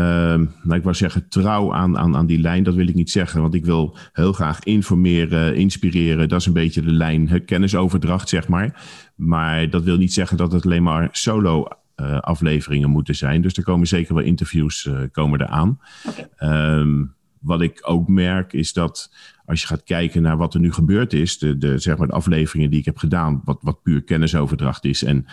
nou, 0.64 0.74
ik 0.74 0.84
wou 0.84 0.96
zeggen 0.96 1.30
trouw 1.30 1.74
aan, 1.74 1.98
aan, 1.98 2.16
aan 2.16 2.26
die 2.26 2.40
lijn, 2.40 2.64
dat 2.64 2.74
wil 2.74 2.88
ik 2.88 2.96
niet 2.96 3.12
zeggen. 3.12 3.42
Want 3.42 3.54
ik 3.54 3.66
wil 3.66 3.98
heel 4.14 4.34
graag 4.34 4.64
informeren, 4.64 5.56
inspireren. 5.56 6.30
Dat 6.30 6.40
is 6.40 6.46
een 6.46 6.54
beetje 6.54 6.82
de 6.82 6.92
lijn, 6.92 7.46
kennisoverdracht, 7.46 8.30
zeg 8.30 8.48
maar. 8.48 8.84
Maar 9.16 9.70
dat 9.70 9.84
wil 9.84 9.98
niet 9.98 10.14
zeggen 10.14 10.38
dat 10.38 10.52
het 10.52 10.66
alleen 10.66 10.84
maar 10.84 11.10
solo 11.12 11.68
uh, 11.96 12.20
afleveringen 12.20 12.90
moeten 12.90 13.16
zijn. 13.16 13.42
Dus 13.42 13.54
er 13.54 13.64
komen 13.64 13.88
zeker 13.88 14.16
wel 14.16 14.24
interviews 14.24 14.86
uh, 14.86 15.00
komen 15.12 15.42
eraan. 15.42 15.80
Okay. 16.08 16.80
Um, 16.80 17.16
wat 17.40 17.62
ik 17.62 17.80
ook 17.82 18.08
merk 18.08 18.54
is 18.54 18.74
dat 18.74 19.14
als 19.50 19.62
je 19.62 19.68
gaat 19.68 19.84
kijken 19.84 20.22
naar 20.22 20.38
wat 20.38 20.54
er 20.54 20.60
nu 20.60 20.74
gebeurd 20.74 21.14
is, 21.14 21.38
de, 21.38 21.58
de, 21.58 21.78
zeg 21.78 21.98
maar 21.98 22.08
de 22.08 22.14
afleveringen 22.14 22.70
die 22.70 22.80
ik 22.80 22.86
heb 22.86 22.98
gedaan, 22.98 23.42
wat, 23.44 23.58
wat 23.62 23.82
puur 23.82 24.04
kennisoverdracht 24.04 24.86
is. 24.86 25.04
En 25.04 25.26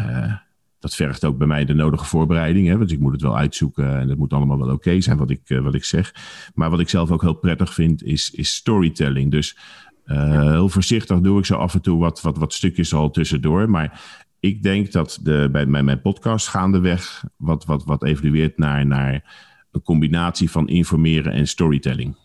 uh, 0.00 0.32
dat 0.78 0.94
vergt 0.94 1.24
ook 1.24 1.38
bij 1.38 1.46
mij 1.46 1.64
de 1.64 1.74
nodige 1.74 2.04
voorbereiding. 2.04 2.66
Hè, 2.66 2.78
want 2.78 2.92
ik 2.92 3.00
moet 3.00 3.12
het 3.12 3.22
wel 3.22 3.36
uitzoeken 3.36 3.98
en 3.98 4.08
het 4.08 4.18
moet 4.18 4.32
allemaal 4.32 4.58
wel 4.58 4.66
oké 4.66 4.74
okay 4.74 5.00
zijn 5.00 5.18
wat 5.18 5.30
ik, 5.30 5.50
uh, 5.50 5.60
wat 5.60 5.74
ik 5.74 5.84
zeg. 5.84 6.14
Maar 6.54 6.70
wat 6.70 6.80
ik 6.80 6.88
zelf 6.88 7.10
ook 7.10 7.22
heel 7.22 7.34
prettig 7.34 7.74
vind, 7.74 8.02
is, 8.02 8.30
is 8.30 8.54
storytelling. 8.54 9.30
Dus 9.30 9.58
uh, 10.06 10.50
heel 10.50 10.68
voorzichtig 10.68 11.20
doe 11.20 11.38
ik 11.38 11.44
zo 11.44 11.54
af 11.54 11.74
en 11.74 11.80
toe 11.80 11.98
wat, 11.98 12.20
wat, 12.20 12.38
wat 12.38 12.52
stukjes 12.52 12.94
al 12.94 13.10
tussendoor. 13.10 13.70
Maar 13.70 14.00
ik 14.40 14.62
denk 14.62 14.92
dat 14.92 15.18
de, 15.22 15.48
bij 15.52 15.66
mijn, 15.66 15.84
mijn 15.84 16.00
podcast 16.00 16.48
gaandeweg 16.48 17.24
wat, 17.36 17.64
wat, 17.64 17.84
wat 17.84 18.04
evolueert 18.04 18.58
naar, 18.58 18.86
naar 18.86 19.36
een 19.70 19.82
combinatie 19.82 20.50
van 20.50 20.68
informeren 20.68 21.32
en 21.32 21.48
storytelling. 21.48 22.16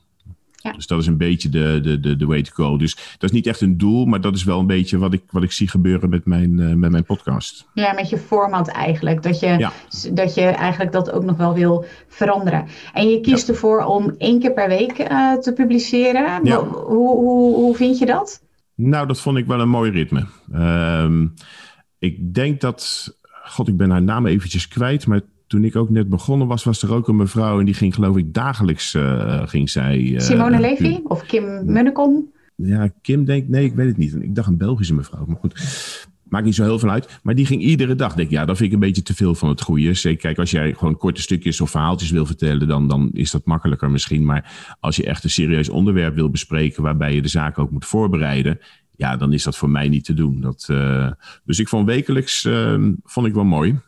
Ja. 0.63 0.71
Dus 0.71 0.87
dat 0.87 0.99
is 0.99 1.07
een 1.07 1.17
beetje 1.17 1.49
de, 1.49 1.79
de, 1.81 1.99
de, 1.99 2.15
de 2.15 2.25
way 2.25 2.41
to 2.41 2.51
go. 2.53 2.77
Dus 2.77 2.95
dat 2.95 3.29
is 3.29 3.31
niet 3.31 3.47
echt 3.47 3.61
een 3.61 3.77
doel, 3.77 4.05
maar 4.05 4.21
dat 4.21 4.35
is 4.35 4.43
wel 4.43 4.59
een 4.59 4.67
beetje 4.67 4.97
wat 4.97 5.13
ik, 5.13 5.23
wat 5.29 5.43
ik 5.43 5.51
zie 5.51 5.67
gebeuren 5.67 6.09
met 6.09 6.25
mijn, 6.25 6.57
uh, 6.57 6.73
met 6.73 6.91
mijn 6.91 7.03
podcast. 7.03 7.69
Ja, 7.73 7.93
met 7.93 8.09
je 8.09 8.17
format 8.17 8.67
eigenlijk. 8.67 9.23
Dat 9.23 9.39
je, 9.39 9.47
ja. 9.47 9.71
dat 10.13 10.33
je 10.33 10.41
eigenlijk 10.41 10.91
dat 10.91 11.11
ook 11.11 11.23
nog 11.23 11.37
wel 11.37 11.53
wil 11.53 11.85
veranderen. 12.07 12.65
En 12.93 13.09
je 13.09 13.21
kiest 13.21 13.47
ja. 13.47 13.53
ervoor 13.53 13.83
om 13.83 14.15
één 14.17 14.39
keer 14.39 14.53
per 14.53 14.67
week 14.67 14.99
uh, 14.99 15.33
te 15.33 15.53
publiceren. 15.53 16.47
Hoe, 16.47 17.07
hoe, 17.07 17.55
hoe 17.55 17.75
vind 17.75 17.97
je 17.97 18.05
dat? 18.05 18.41
Nou, 18.75 19.07
dat 19.07 19.19
vond 19.19 19.37
ik 19.37 19.45
wel 19.45 19.59
een 19.59 19.69
mooi 19.69 19.91
ritme. 19.91 20.25
Um, 20.53 21.33
ik 21.99 22.33
denk 22.33 22.61
dat. 22.61 23.11
God, 23.43 23.67
ik 23.67 23.77
ben 23.77 23.89
haar 23.89 24.03
naam 24.03 24.25
eventjes 24.25 24.67
kwijt. 24.67 25.07
Maar 25.07 25.21
toen 25.53 25.63
ik 25.63 25.75
ook 25.75 25.89
net 25.89 26.09
begonnen 26.09 26.47
was, 26.47 26.63
was 26.63 26.81
er 26.81 26.93
ook 26.93 27.07
een 27.07 27.15
mevrouw 27.15 27.59
en 27.59 27.65
die 27.65 27.73
ging 27.73 27.93
geloof 27.93 28.17
ik 28.17 28.33
dagelijks 28.33 28.93
uh, 28.93 29.47
ging 29.47 29.69
zij. 29.69 29.99
Uh, 29.99 30.19
Simone 30.19 30.59
Levy 30.59 30.99
of 31.03 31.25
Kim 31.25 31.65
Munnekom? 31.65 32.31
Ja, 32.55 32.89
Kim 33.01 33.25
denk 33.25 33.47
nee, 33.47 33.65
ik 33.65 33.73
weet 33.73 33.87
het 33.87 33.97
niet. 33.97 34.15
Ik 34.15 34.35
dacht 34.35 34.47
een 34.47 34.57
Belgische 34.57 34.93
mevrouw, 34.93 35.25
maar 35.25 35.37
goed. 35.37 35.53
Maakt 36.29 36.45
niet 36.45 36.55
zo 36.55 36.63
heel 36.63 36.79
veel 36.79 36.89
uit. 36.89 37.19
Maar 37.23 37.35
die 37.35 37.45
ging 37.45 37.61
iedere 37.61 37.95
dag. 37.95 38.15
Denk 38.15 38.29
ja, 38.29 38.45
dat 38.45 38.57
vind 38.57 38.69
ik 38.69 38.73
een 38.73 38.81
beetje 38.81 39.01
te 39.01 39.15
veel 39.15 39.35
van 39.35 39.49
het 39.49 39.61
goede. 39.61 39.93
Zeker, 39.93 40.21
kijk, 40.21 40.37
als 40.37 40.51
jij 40.51 40.73
gewoon 40.73 40.97
korte 40.97 41.21
stukjes 41.21 41.61
of 41.61 41.69
verhaaltjes 41.69 42.11
wil 42.11 42.25
vertellen, 42.25 42.67
dan, 42.67 42.87
dan 42.87 43.09
is 43.13 43.31
dat 43.31 43.45
makkelijker 43.45 43.91
misschien. 43.91 44.25
Maar 44.25 44.75
als 44.79 44.95
je 44.95 45.05
echt 45.05 45.23
een 45.23 45.29
serieus 45.29 45.69
onderwerp 45.69 46.15
wil 46.15 46.29
bespreken, 46.29 46.83
waarbij 46.83 47.15
je 47.15 47.21
de 47.21 47.27
zaak 47.27 47.59
ook 47.59 47.71
moet 47.71 47.85
voorbereiden, 47.85 48.59
ja, 48.95 49.17
dan 49.17 49.33
is 49.33 49.43
dat 49.43 49.57
voor 49.57 49.69
mij 49.69 49.89
niet 49.89 50.05
te 50.05 50.13
doen. 50.13 50.41
Dat, 50.41 50.65
dus 51.45 51.59
ik 51.59 51.67
vond 51.67 51.85
wekelijks 51.85 52.45
ehm, 52.45 52.93
vond 53.03 53.27
ik 53.27 53.33
wel 53.33 53.45
mooi. 53.45 53.79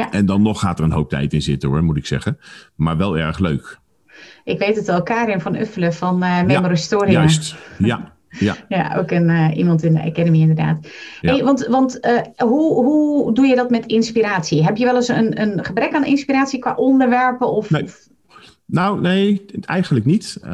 Ja. 0.00 0.10
En 0.10 0.26
dan 0.26 0.42
nog 0.42 0.60
gaat 0.60 0.78
er 0.78 0.84
een 0.84 0.92
hoop 0.92 1.08
tijd 1.08 1.32
in 1.32 1.42
zitten 1.42 1.68
hoor, 1.68 1.82
moet 1.82 1.96
ik 1.96 2.06
zeggen. 2.06 2.38
Maar 2.74 2.96
wel 2.96 3.18
erg 3.18 3.38
leuk. 3.38 3.78
Ik 4.44 4.58
weet 4.58 4.76
het 4.76 4.88
al, 4.88 5.02
Karin 5.02 5.40
van 5.40 5.56
Uffelen 5.56 5.92
van 5.92 6.24
uh, 6.24 6.42
Memory 6.42 6.76
Story. 6.76 7.10
Juist, 7.10 7.56
ja. 7.78 8.12
Ja. 8.38 8.56
ja, 8.68 8.96
ook 8.96 9.10
een, 9.10 9.28
uh, 9.28 9.56
iemand 9.56 9.82
in 9.82 9.92
de 9.92 10.02
Academy 10.02 10.40
inderdaad. 10.40 10.88
Hey, 11.20 11.44
want 11.44 11.66
want 11.66 12.06
uh, 12.06 12.48
hoe, 12.48 12.84
hoe 12.84 13.34
doe 13.34 13.46
je 13.46 13.54
dat 13.54 13.70
met 13.70 13.86
inspiratie? 13.86 14.64
Heb 14.64 14.76
je 14.76 14.84
wel 14.84 14.94
eens 14.94 15.08
een, 15.08 15.40
een 15.40 15.64
gebrek 15.64 15.94
aan 15.94 16.04
inspiratie 16.04 16.58
qua 16.58 16.74
onderwerpen? 16.74 17.52
Of, 17.52 17.70
nee. 17.70 17.88
Nou, 18.70 19.00
nee, 19.00 19.44
eigenlijk 19.60 20.04
niet. 20.04 20.38
Uh, 20.44 20.50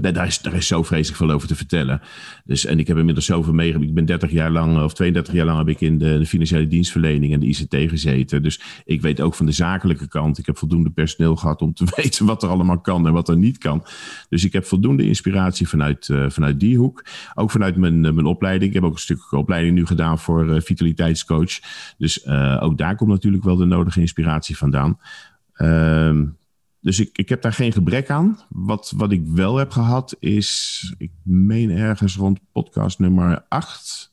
daar, 0.00 0.26
is, 0.26 0.38
daar 0.38 0.54
is 0.54 0.66
zo 0.66 0.82
vreselijk 0.82 1.18
veel 1.18 1.30
over 1.30 1.48
te 1.48 1.54
vertellen. 1.54 2.00
Dus, 2.44 2.64
en 2.64 2.78
ik 2.78 2.86
heb 2.86 2.96
inmiddels 2.96 3.26
zoveel 3.26 3.52
meegemaakt. 3.52 3.88
Ik 3.88 3.94
ben 3.94 4.04
30 4.04 4.30
jaar 4.30 4.50
lang, 4.50 4.82
of 4.82 4.94
32 4.94 5.34
jaar 5.34 5.44
lang 5.44 5.58
heb 5.58 5.68
ik 5.68 5.80
in 5.80 5.98
de, 5.98 6.26
financiële 6.26 6.66
dienstverlening 6.66 7.32
en 7.32 7.40
de 7.40 7.46
ICT 7.46 7.90
gezeten. 7.90 8.42
Dus 8.42 8.60
ik 8.84 9.00
weet 9.00 9.20
ook 9.20 9.34
van 9.34 9.46
de 9.46 9.52
zakelijke 9.52 10.08
kant. 10.08 10.38
Ik 10.38 10.46
heb 10.46 10.58
voldoende 10.58 10.90
personeel 10.90 11.36
gehad 11.36 11.62
om 11.62 11.74
te 11.74 11.84
weten 11.96 12.26
wat 12.26 12.42
er 12.42 12.48
allemaal 12.48 12.80
kan 12.80 13.06
en 13.06 13.12
wat 13.12 13.28
er 13.28 13.36
niet 13.36 13.58
kan. 13.58 13.84
Dus 14.28 14.44
ik 14.44 14.52
heb 14.52 14.64
voldoende 14.64 15.06
inspiratie 15.06 15.68
vanuit, 15.68 16.08
uh, 16.08 16.30
vanuit 16.30 16.60
die 16.60 16.76
hoek. 16.76 17.04
Ook 17.34 17.50
vanuit 17.50 17.76
mijn, 17.76 18.04
uh, 18.04 18.12
mijn 18.12 18.26
opleiding. 18.26 18.68
Ik 18.70 18.76
heb 18.76 18.84
ook 18.84 18.94
een 18.94 18.98
stuk 18.98 19.32
opleiding 19.32 19.74
nu 19.74 19.86
gedaan 19.86 20.18
voor 20.18 20.62
vitaliteitscoach. 20.62 21.60
Dus 21.98 22.26
ook 22.60 22.78
daar 22.78 22.96
komt 22.96 23.10
natuurlijk 23.10 23.44
wel 23.44 23.56
de 23.56 23.64
nodige 23.64 24.00
inspiratie 24.00 24.56
vandaan. 24.56 24.98
Ehm 25.54 26.22
dus 26.84 27.00
ik, 27.00 27.10
ik 27.12 27.28
heb 27.28 27.42
daar 27.42 27.52
geen 27.52 27.72
gebrek 27.72 28.10
aan. 28.10 28.38
Wat, 28.48 28.92
wat 28.96 29.12
ik 29.12 29.22
wel 29.26 29.56
heb 29.56 29.70
gehad 29.70 30.16
is, 30.18 30.94
ik 30.98 31.10
meen 31.22 31.70
ergens 31.70 32.16
rond 32.16 32.40
podcast 32.52 32.98
nummer 32.98 33.44
8. 33.48 34.12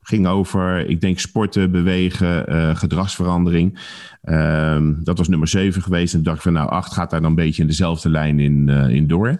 Ging 0.00 0.26
over, 0.26 0.88
ik 0.88 1.00
denk 1.00 1.18
sporten, 1.18 1.70
bewegen, 1.70 2.54
uh, 2.54 2.76
gedragsverandering. 2.76 3.80
Uh, 4.24 4.88
dat 5.02 5.18
was 5.18 5.28
nummer 5.28 5.48
7 5.48 5.82
geweest. 5.82 6.14
En 6.14 6.22
dacht 6.22 6.42
van 6.42 6.52
nou, 6.52 6.68
8 6.68 6.92
gaat 6.92 7.10
daar 7.10 7.20
dan 7.20 7.30
een 7.30 7.36
beetje 7.36 7.62
in 7.62 7.68
dezelfde 7.68 8.08
lijn 8.08 8.40
in, 8.40 8.68
uh, 8.68 8.88
in 8.88 9.06
door. 9.06 9.38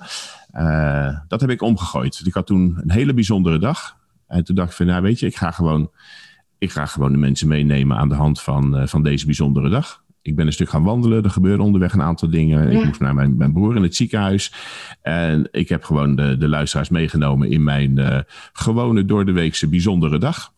Uh, 0.54 1.18
dat 1.28 1.40
heb 1.40 1.50
ik 1.50 1.62
omgegooid. 1.62 2.22
Ik 2.24 2.34
had 2.34 2.46
toen 2.46 2.78
een 2.82 2.90
hele 2.90 3.14
bijzondere 3.14 3.58
dag. 3.58 3.96
En 4.26 4.44
toen 4.44 4.56
dacht 4.56 4.70
ik 4.70 4.76
van 4.76 4.86
nou 4.86 5.02
weet 5.02 5.20
je, 5.20 5.26
ik 5.26 5.36
ga 5.36 5.50
gewoon, 5.50 5.90
ik 6.58 6.70
ga 6.70 6.86
gewoon 6.86 7.12
de 7.12 7.18
mensen 7.18 7.48
meenemen 7.48 7.96
aan 7.96 8.08
de 8.08 8.14
hand 8.14 8.40
van, 8.40 8.88
van 8.88 9.02
deze 9.02 9.26
bijzondere 9.26 9.68
dag 9.68 10.03
ik 10.24 10.36
ben 10.36 10.46
een 10.46 10.52
stuk 10.52 10.68
gaan 10.68 10.82
wandelen. 10.82 11.24
Er 11.24 11.30
gebeurden 11.30 11.64
onderweg 11.64 11.92
een 11.92 12.02
aantal 12.02 12.30
dingen. 12.30 12.70
Ik 12.70 12.84
moest 12.84 13.00
naar 13.00 13.14
mijn, 13.14 13.36
mijn 13.36 13.52
broer 13.52 13.76
in 13.76 13.82
het 13.82 13.96
ziekenhuis. 13.96 14.52
En 15.02 15.48
ik 15.50 15.68
heb 15.68 15.84
gewoon 15.84 16.16
de, 16.16 16.36
de 16.36 16.48
luisteraars 16.48 16.88
meegenomen 16.88 17.50
in 17.50 17.62
mijn 17.62 17.98
uh, 17.98 18.18
gewone 18.52 19.04
door 19.04 19.24
de 19.24 19.32
weekse 19.32 19.68
bijzondere 19.68 20.18
dag. 20.18 20.52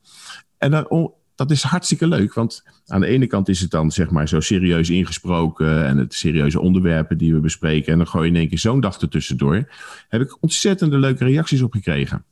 En 0.59 0.71
dat, 0.71 1.13
dat 1.35 1.51
is 1.51 1.63
hartstikke 1.63 2.07
leuk. 2.07 2.35
Want 2.35 2.63
aan 2.87 3.01
de 3.01 3.07
ene 3.07 3.27
kant 3.27 3.49
is 3.49 3.61
het 3.61 3.71
dan 3.71 3.91
zeg 3.91 4.11
maar 4.11 4.29
zo 4.29 4.41
serieus 4.41 4.91
ingesproken. 4.91 5.87
En 5.87 5.97
het 5.97 6.15
serieuze 6.15 6.61
onderwerpen 6.61 7.19
die 7.19 7.35
we 7.35 7.41
bespreken. 7.41 7.93
En 7.93 7.99
dan 7.99 8.09
gooi 8.09 8.25
je 8.25 8.31
in 8.31 8.39
één 8.39 8.49
keer 8.49 8.59
zo'n 8.59 8.81
dag 8.81 9.01
ertussendoor. 9.01 9.69
Heb 10.09 10.21
ik 10.21 10.43
ontzettende 10.43 10.99
leuke 10.99 11.25
reacties 11.25 11.63
op 11.63 11.73
gekregen. 11.73 12.25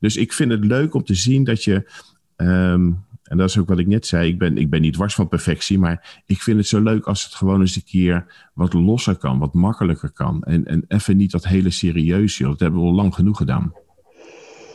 Dus 0.00 0.16
ik 0.16 0.32
vind 0.32 0.50
het 0.50 0.64
leuk 0.64 0.94
om 0.94 1.04
te 1.04 1.14
zien 1.14 1.44
dat 1.44 1.64
je. 1.64 1.90
Um, 2.36 3.04
en 3.32 3.38
dat 3.38 3.48
is 3.48 3.58
ook 3.58 3.68
wat 3.68 3.78
ik 3.78 3.86
net 3.86 4.06
zei. 4.06 4.28
Ik 4.28 4.38
ben, 4.38 4.56
ik 4.56 4.70
ben 4.70 4.80
niet 4.80 4.92
dwars 4.92 5.14
van 5.14 5.28
perfectie, 5.28 5.78
maar 5.78 6.22
ik 6.26 6.42
vind 6.42 6.58
het 6.58 6.66
zo 6.66 6.80
leuk 6.80 7.06
als 7.06 7.24
het 7.24 7.34
gewoon 7.34 7.60
eens 7.60 7.76
een 7.76 7.84
keer 7.84 8.50
wat 8.54 8.72
losser 8.72 9.16
kan, 9.16 9.38
wat 9.38 9.54
makkelijker 9.54 10.10
kan. 10.10 10.42
En, 10.42 10.64
en 10.64 10.84
even 10.88 11.16
niet 11.16 11.30
dat 11.30 11.44
hele 11.44 11.70
serieus, 11.70 12.38
joh. 12.38 12.50
Dat 12.50 12.60
hebben 12.60 12.80
we 12.80 12.86
al 12.86 12.94
lang 12.94 13.14
genoeg 13.14 13.36
gedaan. 13.36 13.72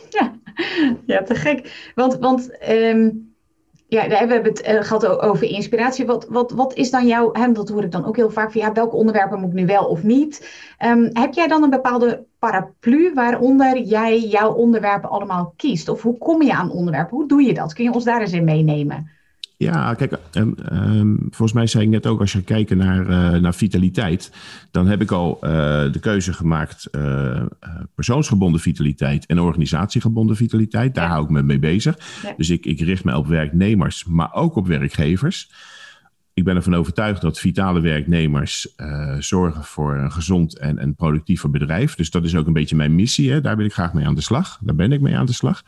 Ja, 0.08 0.34
ja 1.06 1.22
te 1.22 1.34
gek. 1.34 1.92
Want, 1.94 2.16
want 2.18 2.68
um 2.70 3.27
ja, 3.88 4.08
we 4.08 4.16
hebben 4.16 4.42
het 4.42 4.68
uh, 4.68 4.82
gehad 4.82 5.06
over 5.06 5.46
inspiratie. 5.46 6.06
Wat, 6.06 6.26
wat, 6.28 6.50
wat 6.52 6.74
is 6.74 6.90
dan 6.90 7.06
jouw, 7.06 7.32
hè, 7.32 7.52
dat 7.52 7.68
hoor 7.68 7.82
ik 7.82 7.92
dan 7.92 8.04
ook 8.04 8.16
heel 8.16 8.30
vaak 8.30 8.52
van 8.52 8.60
ja, 8.60 8.72
welke 8.72 8.96
onderwerpen 8.96 9.40
moet 9.40 9.48
ik 9.48 9.54
nu 9.54 9.66
wel 9.66 9.84
of 9.84 10.02
niet? 10.02 10.48
Um, 10.84 11.10
heb 11.12 11.34
jij 11.34 11.46
dan 11.46 11.62
een 11.62 11.70
bepaalde 11.70 12.26
paraplu 12.38 13.14
waaronder 13.14 13.78
jij 13.78 14.20
jouw 14.20 14.52
onderwerpen 14.52 15.10
allemaal 15.10 15.52
kiest? 15.56 15.88
Of 15.88 16.02
hoe 16.02 16.18
kom 16.18 16.42
je 16.42 16.52
aan 16.52 16.70
onderwerpen? 16.70 17.16
Hoe 17.16 17.28
doe 17.28 17.42
je 17.42 17.54
dat? 17.54 17.72
Kun 17.72 17.84
je 17.84 17.92
ons 17.92 18.04
daar 18.04 18.20
eens 18.20 18.32
in 18.32 18.44
meenemen? 18.44 19.10
Ja, 19.58 19.94
kijk, 19.94 20.18
um, 20.32 20.54
um, 20.72 21.18
volgens 21.20 21.52
mij 21.52 21.66
zei 21.66 21.84
ik 21.84 21.90
net 21.90 22.06
ook, 22.06 22.20
als 22.20 22.32
je 22.32 22.42
kijkt 22.42 22.74
naar, 22.74 23.00
uh, 23.00 23.40
naar 23.40 23.54
vitaliteit, 23.54 24.32
dan 24.70 24.86
heb 24.86 25.02
ik 25.02 25.10
al 25.10 25.38
uh, 25.42 25.50
de 25.92 25.98
keuze 26.00 26.32
gemaakt 26.32 26.88
uh, 26.92 27.42
persoonsgebonden 27.94 28.60
vitaliteit 28.60 29.26
en 29.26 29.40
organisatiegebonden 29.40 30.36
vitaliteit. 30.36 30.94
Daar 30.94 31.04
ja. 31.04 31.10
hou 31.10 31.24
ik 31.24 31.30
me 31.30 31.42
mee 31.42 31.58
bezig. 31.58 31.98
Ja. 32.22 32.34
Dus 32.36 32.50
ik, 32.50 32.66
ik 32.66 32.80
richt 32.80 33.04
me 33.04 33.16
op 33.16 33.26
werknemers, 33.26 34.04
maar 34.04 34.34
ook 34.34 34.56
op 34.56 34.66
werkgevers 34.66 35.50
ik 36.38 36.44
ben 36.44 36.56
ervan 36.56 36.74
overtuigd 36.74 37.20
dat 37.20 37.38
vitale 37.38 37.80
werknemers 37.80 38.68
uh, 38.76 39.14
zorgen 39.18 39.64
voor 39.64 39.96
een 39.96 40.12
gezond 40.12 40.58
en, 40.58 40.78
en 40.78 40.94
productiever 40.94 41.50
bedrijf. 41.50 41.94
Dus 41.94 42.10
dat 42.10 42.24
is 42.24 42.36
ook 42.36 42.46
een 42.46 42.52
beetje 42.52 42.76
mijn 42.76 42.94
missie. 42.94 43.30
Hè? 43.30 43.40
Daar 43.40 43.56
wil 43.56 43.64
ik 43.64 43.72
graag 43.72 43.92
mee 43.92 44.06
aan 44.06 44.14
de 44.14 44.20
slag. 44.20 44.58
Daar 44.60 44.74
ben 44.74 44.92
ik 44.92 45.00
mee 45.00 45.16
aan 45.16 45.26
de 45.26 45.32
slag. 45.32 45.62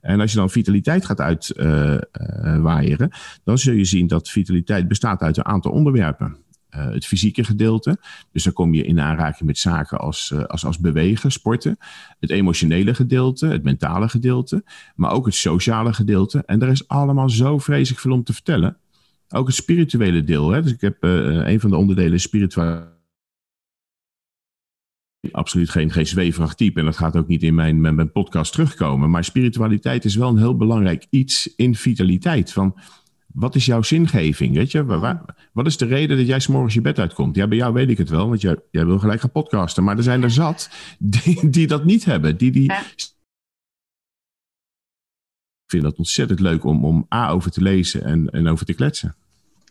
En 0.00 0.20
als 0.20 0.30
je 0.30 0.36
dan 0.36 0.50
vitaliteit 0.50 1.04
gaat 1.04 1.20
uitwaaieren, 1.20 3.08
uh, 3.10 3.16
uh, 3.16 3.40
dan 3.44 3.58
zul 3.58 3.74
je 3.74 3.84
zien 3.84 4.06
dat 4.06 4.30
vitaliteit 4.30 4.88
bestaat 4.88 5.22
uit 5.22 5.36
een 5.36 5.44
aantal 5.44 5.72
onderwerpen. 5.72 6.36
Het 6.68 7.06
fysieke 7.06 7.44
gedeelte. 7.44 7.98
Dus 8.32 8.44
dan 8.44 8.52
kom 8.52 8.74
je 8.74 8.84
in 8.84 9.00
aanraking 9.00 9.46
met 9.46 9.58
zaken 9.58 9.98
als, 9.98 10.34
als, 10.46 10.64
als 10.64 10.78
bewegen, 10.78 11.32
sporten. 11.32 11.76
Het 12.20 12.30
emotionele 12.30 12.94
gedeelte, 12.94 13.46
het 13.46 13.62
mentale 13.62 14.08
gedeelte. 14.08 14.64
Maar 14.94 15.10
ook 15.10 15.26
het 15.26 15.34
sociale 15.34 15.92
gedeelte. 15.92 16.42
En 16.46 16.62
er 16.62 16.68
is 16.68 16.88
allemaal 16.88 17.30
zo 17.30 17.58
vreselijk 17.58 18.00
veel 18.00 18.12
om 18.12 18.24
te 18.24 18.32
vertellen. 18.32 18.76
Ook 19.34 19.46
het 19.46 19.56
spirituele 19.56 20.24
deel. 20.24 20.50
Hè? 20.50 20.62
Dus 20.62 20.72
ik 20.72 20.80
heb 20.80 21.04
uh, 21.04 21.46
een 21.46 21.60
van 21.60 21.70
de 21.70 21.76
onderdelen 21.76 22.20
spiritueel. 22.20 22.92
Absoluut 25.32 25.70
geen, 25.70 25.90
geen 25.90 26.06
zweverig 26.06 26.54
type. 26.54 26.78
En 26.78 26.84
dat 26.84 26.96
gaat 26.96 27.16
ook 27.16 27.28
niet 27.28 27.42
in 27.42 27.54
mijn, 27.54 27.80
mijn, 27.80 27.94
mijn, 27.94 28.12
podcast 28.12 28.52
terugkomen. 28.52 29.10
Maar 29.10 29.24
spiritualiteit 29.24 30.04
is 30.04 30.16
wel 30.16 30.28
een 30.28 30.38
heel 30.38 30.56
belangrijk 30.56 31.06
iets 31.10 31.54
in 31.56 31.74
vitaliteit. 31.74 32.52
Van 32.52 32.78
wat 33.26 33.54
is 33.54 33.66
jouw 33.66 33.82
zingeving? 33.82 34.54
Weet 34.54 34.72
je? 34.72 34.84
Waar, 34.84 35.48
wat 35.52 35.66
is 35.66 35.76
de 35.76 35.86
reden 35.86 36.16
dat 36.16 36.26
jij 36.26 36.40
s'morgens 36.40 36.74
je 36.74 36.80
bed 36.80 36.98
uitkomt? 36.98 37.36
Ja, 37.36 37.48
bij 37.48 37.56
jou 37.56 37.72
weet 37.72 37.90
ik 37.90 37.98
het 37.98 38.08
wel, 38.08 38.28
want 38.28 38.40
jij, 38.40 38.56
jij 38.70 38.86
wil 38.86 38.98
gelijk 38.98 39.20
gaan 39.20 39.30
podcasten. 39.30 39.84
Maar 39.84 39.96
er 39.96 40.02
zijn 40.02 40.22
er 40.22 40.30
zat 40.30 40.70
die, 40.98 41.50
die 41.50 41.66
dat 41.66 41.84
niet 41.84 42.04
hebben. 42.04 42.36
Die, 42.36 42.50
die. 42.50 42.72
Ik 45.64 45.70
vind 45.70 45.82
dat 45.82 45.96
ontzettend 45.96 46.40
leuk 46.40 46.64
om, 46.64 46.84
om 46.84 47.06
A 47.14 47.28
over 47.28 47.50
te 47.50 47.62
lezen 47.62 48.04
en, 48.04 48.30
en 48.30 48.48
over 48.48 48.66
te 48.66 48.74
kletsen. 48.74 49.16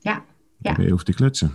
Ja, 0.04 0.24
ja. 0.58 0.76
Je 0.80 0.94
over 0.94 1.06
te 1.06 1.14
kletsen. 1.14 1.52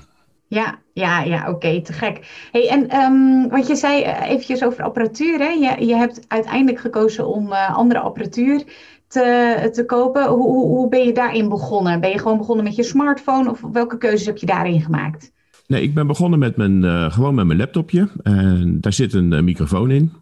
Ja, 0.46 0.78
ja, 0.92 1.22
ja, 1.22 1.40
oké, 1.40 1.50
okay, 1.50 1.80
te 1.80 1.92
gek. 1.92 2.48
Hey, 2.52 2.68
en 2.68 2.96
um, 2.96 3.48
wat 3.48 3.66
je 3.66 3.76
zei 3.76 4.02
uh, 4.02 4.30
eventjes 4.30 4.64
over 4.64 4.82
apparatuur. 4.84 5.38
Hè? 5.38 5.48
Je, 5.48 5.86
je 5.86 5.94
hebt 5.94 6.24
uiteindelijk 6.28 6.78
gekozen 6.78 7.26
om 7.26 7.46
uh, 7.46 7.76
andere 7.76 8.00
apparatuur 8.00 8.62
te, 9.06 9.68
te 9.72 9.84
kopen. 9.84 10.28
Hoe, 10.28 10.48
hoe, 10.48 10.66
hoe 10.66 10.88
ben 10.88 11.06
je 11.06 11.12
daarin 11.12 11.48
begonnen? 11.48 12.00
Ben 12.00 12.10
je 12.10 12.18
gewoon 12.18 12.38
begonnen 12.38 12.64
met 12.64 12.76
je 12.76 12.82
smartphone 12.82 13.50
of 13.50 13.60
welke 13.72 13.98
keuzes 13.98 14.26
heb 14.26 14.36
je 14.36 14.46
daarin 14.46 14.80
gemaakt? 14.80 15.32
Nee, 15.66 15.82
ik 15.82 15.94
ben 15.94 16.06
begonnen 16.06 16.38
met 16.38 16.56
mijn, 16.56 16.82
uh, 16.82 17.12
gewoon 17.12 17.34
met 17.34 17.46
mijn 17.46 17.58
laptopje. 17.58 18.08
En 18.22 18.80
daar 18.80 18.92
zit 18.92 19.14
een 19.14 19.44
microfoon 19.44 19.90
in. 19.90 20.12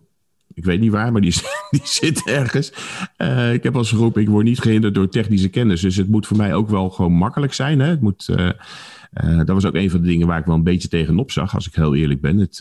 Ik 0.55 0.65
weet 0.65 0.81
niet 0.81 0.91
waar, 0.91 1.13
maar 1.13 1.21
die, 1.21 1.35
die 1.71 1.81
zit 1.85 2.27
ergens. 2.27 2.73
Uh, 3.19 3.53
ik 3.53 3.63
heb 3.63 3.73
al 3.73 3.79
eens 3.79 3.91
geroepen, 3.91 4.23
ik 4.23 4.29
word 4.29 4.45
niet 4.45 4.61
gehinderd 4.61 4.95
door 4.95 5.09
technische 5.09 5.49
kennis. 5.49 5.81
Dus 5.81 5.97
het 5.97 6.09
moet 6.09 6.27
voor 6.27 6.37
mij 6.37 6.55
ook 6.55 6.69
wel 6.69 6.91
gewoon 6.91 7.13
makkelijk 7.13 7.53
zijn. 7.53 7.79
Hè? 7.79 7.87
Het 7.89 8.01
moet, 8.01 8.29
uh, 8.31 8.49
uh, 9.25 9.37
dat 9.37 9.49
was 9.49 9.65
ook 9.65 9.75
een 9.75 9.91
van 9.91 10.01
de 10.01 10.07
dingen 10.07 10.27
waar 10.27 10.39
ik 10.39 10.45
wel 10.45 10.55
een 10.55 10.63
beetje 10.63 10.89
tegenop 10.89 11.31
zag, 11.31 11.55
als 11.55 11.67
ik 11.67 11.75
heel 11.75 11.95
eerlijk 11.95 12.21
ben. 12.21 12.39
Het, 12.39 12.59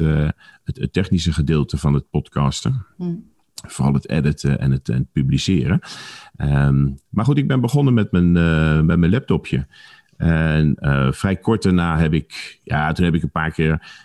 het, 0.63 0.77
het 0.77 0.93
technische 0.93 1.33
gedeelte 1.33 1.77
van 1.77 1.93
het 1.93 2.09
podcasten. 2.09 2.85
Hmm. 2.97 3.23
Vooral 3.67 3.93
het 3.93 4.09
editen 4.09 4.59
en 4.59 4.71
het, 4.71 4.89
en 4.89 4.97
het 4.97 5.11
publiceren. 5.11 5.79
Um, 6.37 6.99
maar 7.09 7.25
goed, 7.25 7.37
ik 7.37 7.47
ben 7.47 7.61
begonnen 7.61 7.93
met 7.93 8.11
mijn, 8.11 8.31
met 8.85 8.99
mijn 8.99 9.11
laptopje. 9.11 9.67
En 10.17 10.77
vrij 11.13 11.35
kort 11.35 11.63
daarna 11.63 11.97
heb 11.97 12.13
ik, 12.13 12.59
ja, 12.63 12.91
toen 12.91 13.05
heb 13.05 13.13
ik 13.13 13.23
een 13.23 13.31
paar 13.31 13.51
keer 13.51 14.03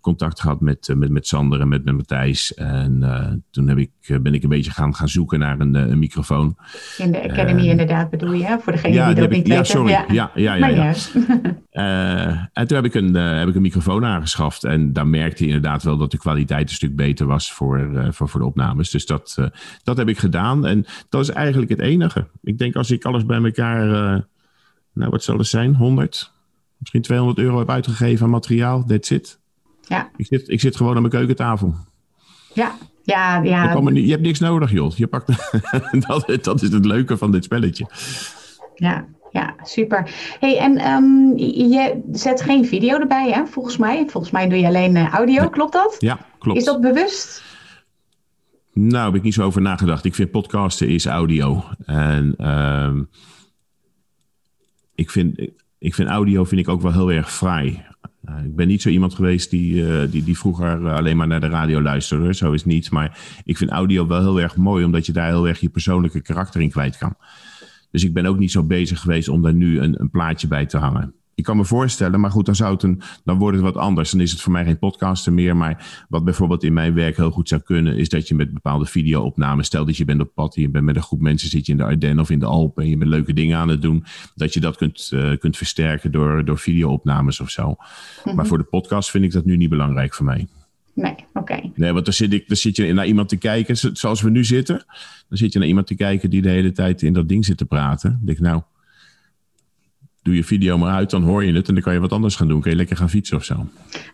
contact 0.00 0.40
gehad 0.40 0.60
met, 0.60 0.88
uh, 0.88 0.96
met, 0.96 1.10
met 1.10 1.26
Sander 1.26 1.60
en 1.60 1.68
met, 1.68 1.84
met 1.84 1.94
Matthijs. 1.94 2.54
En 2.54 2.98
uh, 3.02 3.26
toen 3.50 3.68
heb 3.68 3.78
ik, 3.78 3.90
ben 4.22 4.34
ik 4.34 4.42
een 4.42 4.48
beetje 4.48 4.70
gaan, 4.70 4.94
gaan 4.94 5.08
zoeken 5.08 5.38
naar 5.38 5.60
een, 5.60 5.74
een 5.74 5.98
microfoon. 5.98 6.56
In 6.98 7.12
de 7.12 7.22
Academy 7.30 7.66
inderdaad 7.66 8.10
bedoel 8.10 8.32
je, 8.32 8.58
voor 8.60 8.72
degene 8.72 8.94
ja, 8.94 9.06
die 9.06 9.14
dat 9.14 9.30
niet 9.30 9.38
ik, 9.38 9.46
weten. 9.46 9.56
Ja, 9.56 9.64
sorry. 9.64 9.90
Ja, 9.90 10.04
ja, 10.08 10.30
ja. 10.34 10.56
ja, 10.56 10.94
ja. 11.70 12.50
en 12.52 12.66
toen 12.66 12.76
heb 12.76 12.86
ik, 12.86 12.94
een, 12.94 13.14
heb 13.14 13.48
ik 13.48 13.54
een 13.54 13.62
microfoon 13.62 14.04
aangeschaft. 14.04 14.64
En 14.64 14.92
daar 14.92 15.06
merkte 15.06 15.42
je 15.42 15.52
inderdaad 15.52 15.82
wel 15.82 15.96
dat 15.96 16.10
de 16.10 16.18
kwaliteit 16.18 16.68
een 16.68 16.74
stuk 16.74 16.96
beter 16.96 17.26
was 17.26 17.52
voor, 17.52 18.08
voor, 18.10 18.28
voor 18.28 18.40
de 18.40 18.46
opnames. 18.46 18.90
Dus 18.90 19.06
dat, 19.06 19.50
dat 19.82 19.96
heb 19.96 20.08
ik 20.08 20.18
gedaan. 20.18 20.66
En 20.66 20.84
dat 21.08 21.20
is 21.20 21.30
eigenlijk 21.30 21.70
het 21.70 21.80
enige. 21.80 22.26
Ik 22.42 22.58
denk 22.58 22.76
als 22.76 22.90
ik 22.90 23.04
alles 23.04 23.26
bij 23.26 23.42
elkaar, 23.42 23.86
nou 24.92 25.10
wat 25.10 25.22
zal 25.22 25.38
het 25.38 25.46
zijn, 25.46 25.74
100, 25.74 26.32
misschien 26.78 27.02
200 27.02 27.38
euro 27.38 27.58
heb 27.58 27.70
uitgegeven 27.70 28.24
aan 28.24 28.30
materiaal, 28.30 28.84
that's 28.84 29.10
it. 29.10 29.42
Ja. 29.88 30.10
Ik, 30.16 30.26
zit, 30.26 30.48
ik 30.48 30.60
zit 30.60 30.76
gewoon 30.76 30.94
aan 30.94 31.02
mijn 31.02 31.14
keukentafel. 31.14 31.74
Ja, 32.52 32.74
ja, 33.02 33.42
ja. 33.42 33.80
je 33.92 34.10
hebt 34.10 34.22
niks 34.22 34.38
nodig, 34.38 34.70
joh. 34.70 34.96
Je 34.96 35.06
pakt, 35.06 35.26
dat, 36.06 36.38
dat 36.42 36.62
is 36.62 36.70
het 36.70 36.84
leuke 36.84 37.16
van 37.16 37.30
dit 37.30 37.44
spelletje. 37.44 37.86
Ja, 38.74 39.06
ja, 39.30 39.54
super. 39.62 40.10
Hey, 40.40 40.58
en 40.58 40.92
um, 40.92 41.38
je 41.38 42.02
zet 42.12 42.42
geen 42.42 42.66
video 42.66 42.98
erbij, 42.98 43.30
hè? 43.30 43.46
Volgens 43.46 43.76
mij. 43.76 44.06
Volgens 44.08 44.32
mij 44.32 44.48
doe 44.48 44.58
je 44.58 44.66
alleen 44.66 44.96
uh, 44.96 45.12
audio, 45.12 45.48
klopt 45.48 45.72
dat? 45.72 45.96
Ja, 45.98 46.18
klopt. 46.38 46.58
Is 46.58 46.64
dat 46.64 46.80
bewust? 46.80 47.42
Nou, 48.72 49.04
heb 49.04 49.14
ik 49.14 49.22
niet 49.22 49.34
zo 49.34 49.42
over 49.42 49.62
nagedacht. 49.62 50.04
Ik 50.04 50.14
vind 50.14 50.30
podcasten 50.30 50.88
is 50.88 51.06
audio. 51.06 51.64
En 51.86 52.34
uh, 52.38 53.00
ik, 54.94 55.10
vind, 55.10 55.38
ik 55.78 55.94
vind 55.94 56.08
audio 56.08 56.44
vind 56.44 56.60
ik 56.60 56.68
ook 56.68 56.82
wel 56.82 56.92
heel 56.92 57.12
erg 57.12 57.32
fraai. 57.32 57.84
Uh, 58.28 58.44
ik 58.44 58.56
ben 58.56 58.68
niet 58.68 58.82
zo 58.82 58.88
iemand 58.88 59.14
geweest 59.14 59.50
die, 59.50 59.74
uh, 59.74 60.10
die, 60.10 60.24
die 60.24 60.38
vroeger 60.38 60.92
alleen 60.92 61.16
maar 61.16 61.26
naar 61.26 61.40
de 61.40 61.48
radio 61.48 61.82
luisterde. 61.82 62.34
Zo 62.34 62.52
is 62.52 62.60
het 62.60 62.70
niet. 62.70 62.90
Maar 62.90 63.18
ik 63.44 63.56
vind 63.56 63.70
audio 63.70 64.06
wel 64.06 64.20
heel 64.20 64.40
erg 64.40 64.56
mooi, 64.56 64.84
omdat 64.84 65.06
je 65.06 65.12
daar 65.12 65.28
heel 65.28 65.48
erg 65.48 65.60
je 65.60 65.68
persoonlijke 65.68 66.20
karakter 66.20 66.60
in 66.60 66.70
kwijt 66.70 66.98
kan. 66.98 67.16
Dus 67.90 68.04
ik 68.04 68.12
ben 68.12 68.26
ook 68.26 68.38
niet 68.38 68.50
zo 68.50 68.62
bezig 68.62 69.00
geweest 69.00 69.28
om 69.28 69.42
daar 69.42 69.54
nu 69.54 69.80
een, 69.80 70.00
een 70.00 70.10
plaatje 70.10 70.48
bij 70.48 70.66
te 70.66 70.78
hangen. 70.78 71.14
Ik 71.34 71.44
kan 71.44 71.56
me 71.56 71.64
voorstellen, 71.64 72.20
maar 72.20 72.30
goed, 72.30 72.46
dan, 72.46 72.54
zou 72.54 72.72
het 72.72 72.82
een, 72.82 73.00
dan 73.24 73.38
wordt 73.38 73.56
het 73.56 73.64
wat 73.64 73.76
anders. 73.76 74.10
Dan 74.10 74.20
is 74.20 74.30
het 74.30 74.40
voor 74.40 74.52
mij 74.52 74.64
geen 74.64 74.78
podcaster 74.78 75.32
meer. 75.32 75.56
Maar 75.56 76.04
wat 76.08 76.24
bijvoorbeeld 76.24 76.64
in 76.64 76.72
mijn 76.72 76.94
werk 76.94 77.16
heel 77.16 77.30
goed 77.30 77.48
zou 77.48 77.60
kunnen, 77.60 77.96
is 77.96 78.08
dat 78.08 78.28
je 78.28 78.34
met 78.34 78.52
bepaalde 78.52 78.86
video-opnames, 78.86 79.66
stel 79.66 79.84
dat 79.84 79.96
je 79.96 80.04
bent 80.04 80.20
op 80.20 80.34
pad, 80.34 80.54
je 80.54 80.68
bent 80.68 80.84
met 80.84 80.96
een 80.96 81.02
groep 81.02 81.20
mensen, 81.20 81.48
zit 81.48 81.66
je 81.66 81.72
in 81.72 81.78
de 81.78 81.84
Ardennen 81.84 82.20
of 82.20 82.30
in 82.30 82.38
de 82.38 82.46
Alpen 82.46 82.82
en 82.82 82.88
je 82.88 82.96
bent 82.96 83.10
leuke 83.10 83.32
dingen 83.32 83.58
aan 83.58 83.68
het 83.68 83.82
doen, 83.82 84.04
dat 84.34 84.54
je 84.54 84.60
dat 84.60 84.76
kunt, 84.76 85.10
uh, 85.14 85.36
kunt 85.38 85.56
versterken 85.56 86.12
door, 86.12 86.44
door 86.44 86.58
video-opnames 86.58 87.40
of 87.40 87.50
zo. 87.50 87.74
Maar 88.24 88.34
mhm. 88.34 88.46
voor 88.46 88.58
de 88.58 88.64
podcast 88.64 89.10
vind 89.10 89.24
ik 89.24 89.32
dat 89.32 89.44
nu 89.44 89.56
niet 89.56 89.68
belangrijk 89.68 90.14
voor 90.14 90.24
mij. 90.24 90.46
Nee, 90.94 91.14
oké. 91.32 91.70
Nee, 91.74 91.92
want 91.92 92.04
dan 92.04 92.14
zit, 92.14 92.32
ik, 92.32 92.48
dan 92.48 92.56
zit 92.56 92.76
je 92.76 92.92
naar 92.92 93.06
iemand 93.06 93.28
te 93.28 93.36
kijken, 93.36 93.96
zoals 93.96 94.22
we 94.22 94.30
nu 94.30 94.44
zitten. 94.44 94.84
Dan 95.28 95.38
zit 95.38 95.52
je 95.52 95.58
naar 95.58 95.68
iemand 95.68 95.86
te 95.86 95.94
kijken 95.94 96.30
die 96.30 96.42
de 96.42 96.48
hele 96.48 96.72
tijd 96.72 97.02
in 97.02 97.12
dat 97.12 97.28
ding 97.28 97.44
zit 97.44 97.56
te 97.56 97.64
praten. 97.64 98.10
Dan 98.10 98.20
denk 98.24 98.38
ik, 98.38 98.44
nou, 98.44 98.62
doe 100.24 100.34
je 100.34 100.44
video 100.44 100.78
maar 100.78 100.94
uit, 100.94 101.10
dan 101.10 101.22
hoor 101.22 101.44
je 101.44 101.52
het 101.52 101.68
en 101.68 101.74
dan 101.74 101.82
kan 101.82 101.92
je 101.92 102.00
wat 102.00 102.12
anders 102.12 102.36
gaan 102.36 102.48
doen. 102.48 102.60
Kun 102.60 102.70
je 102.70 102.76
lekker 102.76 102.96
gaan 102.96 103.10
fietsen 103.10 103.36
of 103.36 103.44
zo. 103.44 103.66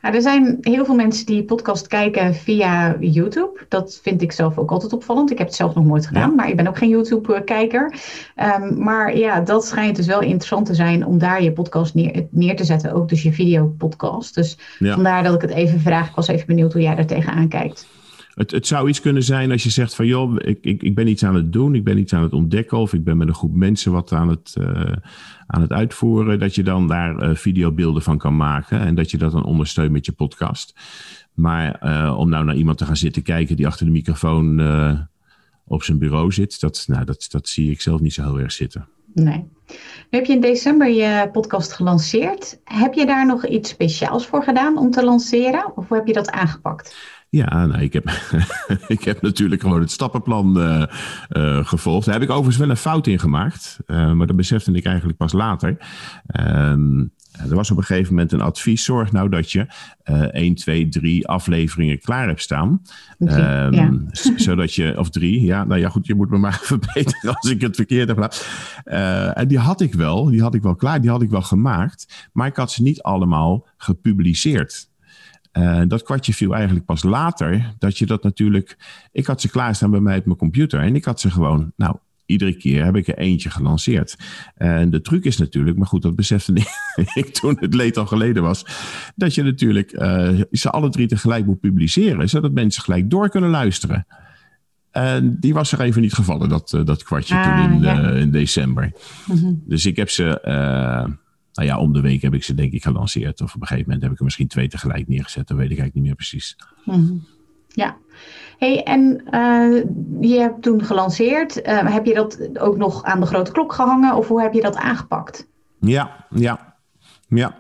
Ja, 0.03 0.15
er 0.15 0.23
zijn 0.23 0.59
heel 0.61 0.85
veel 0.85 0.95
mensen 0.95 1.27
die 1.27 1.45
podcast 1.45 1.87
kijken 1.87 2.35
via 2.35 2.97
YouTube. 3.01 3.61
Dat 3.69 4.01
vind 4.03 4.23
ik 4.23 4.33
zelf 4.33 4.59
ook 4.59 4.71
altijd 4.71 4.93
opvallend. 4.93 5.31
Ik 5.31 5.39
heb 5.39 5.47
het 5.47 5.57
zelf 5.57 5.75
nog 5.75 5.85
nooit 5.85 6.07
gedaan, 6.07 6.35
maar 6.35 6.49
ik 6.49 6.57
ben 6.57 6.67
ook 6.67 6.79
geen 6.79 6.89
YouTube-kijker. 6.89 7.95
Um, 8.61 8.83
maar 8.83 9.17
ja, 9.17 9.41
dat 9.41 9.67
schijnt 9.67 9.97
dus 9.97 10.07
wel 10.07 10.21
interessant 10.21 10.67
te 10.67 10.75
zijn 10.75 11.07
om 11.07 11.19
daar 11.19 11.43
je 11.43 11.53
podcast 11.53 11.95
neer, 11.95 12.27
neer 12.31 12.57
te 12.57 12.65
zetten. 12.65 12.93
Ook 12.93 13.09
dus 13.09 13.23
je 13.23 13.33
videopodcast. 13.33 14.35
Dus 14.35 14.59
vandaar 14.79 15.23
dat 15.23 15.35
ik 15.35 15.41
het 15.41 15.51
even 15.51 15.81
vraag. 15.81 16.09
Ik 16.09 16.15
was 16.15 16.29
even 16.29 16.47
benieuwd 16.47 16.73
hoe 16.73 16.83
jij 16.83 16.95
daar 16.95 17.07
tegenaan 17.07 17.49
kijkt. 17.49 17.87
Het, 18.35 18.51
het 18.51 18.67
zou 18.67 18.89
iets 18.89 19.01
kunnen 19.01 19.23
zijn 19.23 19.51
als 19.51 19.63
je 19.63 19.71
zegt 19.71 19.95
van 19.95 20.07
joh, 20.07 20.35
ik, 20.39 20.59
ik, 20.61 20.83
ik 20.83 20.95
ben 20.95 21.09
iets 21.09 21.25
aan 21.25 21.35
het 21.35 21.53
doen, 21.53 21.75
ik 21.75 21.85
ben 21.85 21.99
iets 21.99 22.15
aan 22.15 22.23
het 22.23 22.33
ontdekken 22.33 22.79
of 22.79 22.93
ik 22.93 23.05
ben 23.05 23.17
met 23.17 23.29
een 23.29 23.35
groep 23.35 23.55
mensen 23.55 23.93
wat 23.93 24.13
aan 24.13 24.29
het, 24.29 24.55
uh, 24.61 24.93
aan 25.47 25.61
het 25.61 25.73
uitvoeren, 25.73 26.39
dat 26.39 26.55
je 26.55 26.63
dan 26.63 26.89
daar 26.89 27.23
uh, 27.23 27.35
videobeelden 27.35 28.03
van 28.03 28.19
kan 28.19 28.37
maken 28.37 28.81
en 28.81 28.95
dat 28.95 29.11
je 29.11 29.19
dat 29.19 29.33
dan 29.33 29.45
ondersteunt 29.45 29.93
met 29.93 30.07
je 30.07 30.13
podcast. 30.13 30.75
Maar 31.35 31.81
uh, 31.83 32.17
om 32.19 32.29
nou 32.29 32.45
naar 32.45 32.57
iemand 32.57 32.79
te 32.79 32.85
gaan 32.85 32.97
zitten 32.97 33.23
kijken 33.23 33.57
die 33.57 33.67
achter 33.67 33.87
de 33.87 33.93
microfoon 33.93 34.61
op 35.65 35.83
zijn 35.83 35.99
bureau 35.99 36.33
zit, 36.33 36.61
dat, 36.61 36.85
nou, 36.87 37.05
dat, 37.05 37.27
dat 37.31 37.49
zie 37.49 37.71
ik 37.71 37.81
zelf 37.81 38.01
niet 38.01 38.15
zo 38.15 38.23
heel 38.23 38.41
erg 38.41 38.53
zitten. 38.53 38.89
Nee. 39.15 39.49
Nu 40.11 40.19
heb 40.19 40.25
je 40.25 40.33
in 40.33 40.41
december 40.41 40.89
je 40.89 41.29
podcast 41.33 41.73
gelanceerd. 41.73 42.61
Heb 42.65 42.95
je 42.95 43.07
daar 43.07 43.27
nog 43.27 43.47
iets 43.47 43.71
speciaals 43.71 44.27
voor 44.27 44.43
gedaan 44.43 44.79
om 44.79 44.91
te 44.91 45.05
lanceren? 45.05 45.77
Of 45.77 45.89
hoe 45.89 45.97
heb 45.97 46.07
je 46.07 46.13
dat 46.13 46.31
aangepakt? 46.31 46.97
Ja, 47.31 47.67
nou, 47.67 47.83
ik, 47.83 47.93
heb, 47.93 48.11
ik 48.89 49.05
heb 49.05 49.23
natuurlijk 49.23 49.61
gewoon 49.61 49.81
het 49.81 49.91
stappenplan 49.91 50.59
uh, 50.59 50.83
uh, 51.31 51.65
gevolgd. 51.65 52.05
Daar 52.05 52.15
heb 52.15 52.23
ik 52.23 52.31
overigens 52.31 52.57
wel 52.57 52.71
een 52.71 52.77
fout 52.77 53.07
in 53.07 53.19
gemaakt. 53.19 53.79
Uh, 53.87 54.13
maar 54.13 54.27
dat 54.27 54.37
besefte 54.37 54.73
ik 54.73 54.85
eigenlijk 54.85 55.19
pas 55.19 55.33
later. 55.33 55.77
Ehm, 56.27 56.99
er 57.49 57.55
was 57.55 57.71
op 57.71 57.77
een 57.77 57.85
gegeven 57.85 58.15
moment 58.15 58.33
een 58.33 58.41
advies. 58.41 58.85
Zorg 58.85 59.13
nou 59.13 59.29
dat 59.29 59.53
je 59.53 59.67
1, 60.31 60.55
2, 60.55 60.89
3 60.89 61.29
afleveringen 61.29 62.01
klaar 62.01 62.27
hebt 62.27 62.43
staan. 62.43 62.83
Um, 63.19 63.73
ja. 63.73 63.93
zodat 64.37 64.75
je, 64.75 64.99
of 64.99 65.11
drie, 65.11 65.45
ja, 65.45 65.65
nou 65.65 65.81
ja, 65.81 65.89
goed, 65.89 66.07
je 66.07 66.15
moet 66.15 66.31
me 66.31 66.39
maar 66.39 66.61
verbeteren 66.73 67.35
als 67.35 67.51
ik 67.51 67.61
het 67.61 67.77
verkeerd 67.77 68.09
heb 68.09 68.19
gedaan. 68.19 69.33
en 69.35 69.49
die 69.49 69.59
had 69.59 69.81
ik 69.81 69.95
wel, 69.95 70.25
die 70.25 70.43
had 70.43 70.55
ik 70.55 70.63
wel 70.63 70.75
klaar, 70.75 71.01
die 71.01 71.11
had 71.11 71.23
ik 71.23 71.31
wel 71.31 71.43
gemaakt. 71.43 72.29
Maar 72.33 72.47
ik 72.47 72.57
had 72.57 72.73
ze 72.73 72.83
niet 72.83 73.03
allemaal 73.03 73.67
gepubliceerd. 73.77 74.90
Uh, 75.53 75.83
dat 75.87 76.03
kwartje 76.03 76.35
viel 76.35 76.55
eigenlijk 76.55 76.85
pas 76.85 77.03
later. 77.03 77.75
Dat 77.79 77.99
je 77.99 78.07
dat 78.07 78.23
natuurlijk. 78.23 78.79
Ik 79.13 79.27
had 79.27 79.41
ze 79.41 79.51
klaarstaan 79.51 79.91
bij 79.91 80.01
mij 80.01 80.19
op 80.19 80.25
mijn 80.25 80.39
computer. 80.39 80.81
En 80.81 80.95
ik 80.95 81.05
had 81.05 81.21
ze 81.21 81.31
gewoon. 81.31 81.73
Nou, 81.77 81.97
iedere 82.31 82.57
keer 82.57 82.85
heb 82.85 82.97
ik 82.97 83.09
er 83.09 83.19
eentje 83.19 83.51
gelanceerd. 83.51 84.17
En 84.55 84.91
de 84.91 85.01
truc 85.01 85.25
is 85.25 85.39
natuurlijk, 85.39 85.77
maar 85.77 85.87
goed, 85.87 86.03
dat 86.03 86.17
besefte 86.17 86.53
ik 87.21 87.29
toen 87.33 87.57
het 87.61 87.75
leed 87.75 87.97
al 87.97 88.07
geleden 88.07 88.43
was. 88.43 88.65
Dat 89.15 89.35
je 89.35 89.43
natuurlijk 89.43 89.93
uh, 89.93 90.41
ze 90.51 90.71
alle 90.71 90.91
drie 90.91 91.07
tegelijk 91.07 91.47
moet 91.47 91.61
publiceren. 91.61 92.29
Zodat 92.29 92.53
mensen 92.53 92.83
gelijk 92.83 93.11
door 93.11 93.29
kunnen 93.29 93.51
luisteren. 93.51 94.07
En 94.91 95.37
die 95.41 95.55
was 95.55 95.73
er 95.73 95.81
even 95.81 96.03
niet 96.03 96.13
gevallen, 96.13 96.49
dat, 96.49 96.73
uh, 96.73 96.85
dat 96.85 97.03
kwartje 97.03 97.35
ah, 97.35 97.45
toen 97.45 97.73
in, 97.73 97.83
ja. 97.83 98.11
in 98.11 98.31
december. 98.31 98.93
Mm 99.27 99.37
-hmm. 99.37 99.63
Dus 99.65 99.87
ik 99.87 99.97
heb 99.97 100.11
ze 100.11 100.41
nou 101.53 101.69
ja, 101.69 101.79
om 101.79 101.93
de 101.93 102.01
week 102.01 102.23
heb 102.23 102.35
ik 102.35 102.45
ze 102.45 102.55
denk 102.55 102.73
ik 102.73 102.83
gelanceerd. 102.83 103.41
Of 103.41 103.55
op 103.55 103.61
een 103.61 103.67
gegeven 103.67 103.85
moment 103.85 104.03
heb 104.03 104.13
ik 104.13 104.19
er 104.19 104.25
misschien 104.25 104.49
twee 104.49 104.69
tegelijk 104.69 105.09
neergezet. 105.09 105.49
Dat 105.49 105.57
weet 105.57 105.71
ik 105.71 105.79
eigenlijk 105.79 105.95
niet 105.95 106.05
meer 106.05 106.15
precies. 106.15 106.57
Mhm. 106.85 107.15
Ja. 107.69 107.97
Hey, 108.59 108.83
en 108.83 109.23
uh, 109.31 109.85
je 110.31 110.39
hebt 110.39 110.63
toen 110.63 110.85
gelanceerd. 110.85 111.67
Uh, 111.67 111.93
heb 111.93 112.07
je 112.07 112.15
dat 112.15 112.59
ook 112.59 112.77
nog 112.77 113.05
aan 113.05 113.21
de 113.21 113.27
grote 113.27 113.53
klok 113.53 113.73
gehangen? 113.73 114.17
Of 114.17 114.29
hoe 114.29 114.43
heb 114.43 114.53
je 114.53 114.61
dat 114.61 114.77
aangepakt? 114.77 115.49
Ja, 115.81 116.27
ja, 116.31 116.77
ja. 117.29 117.59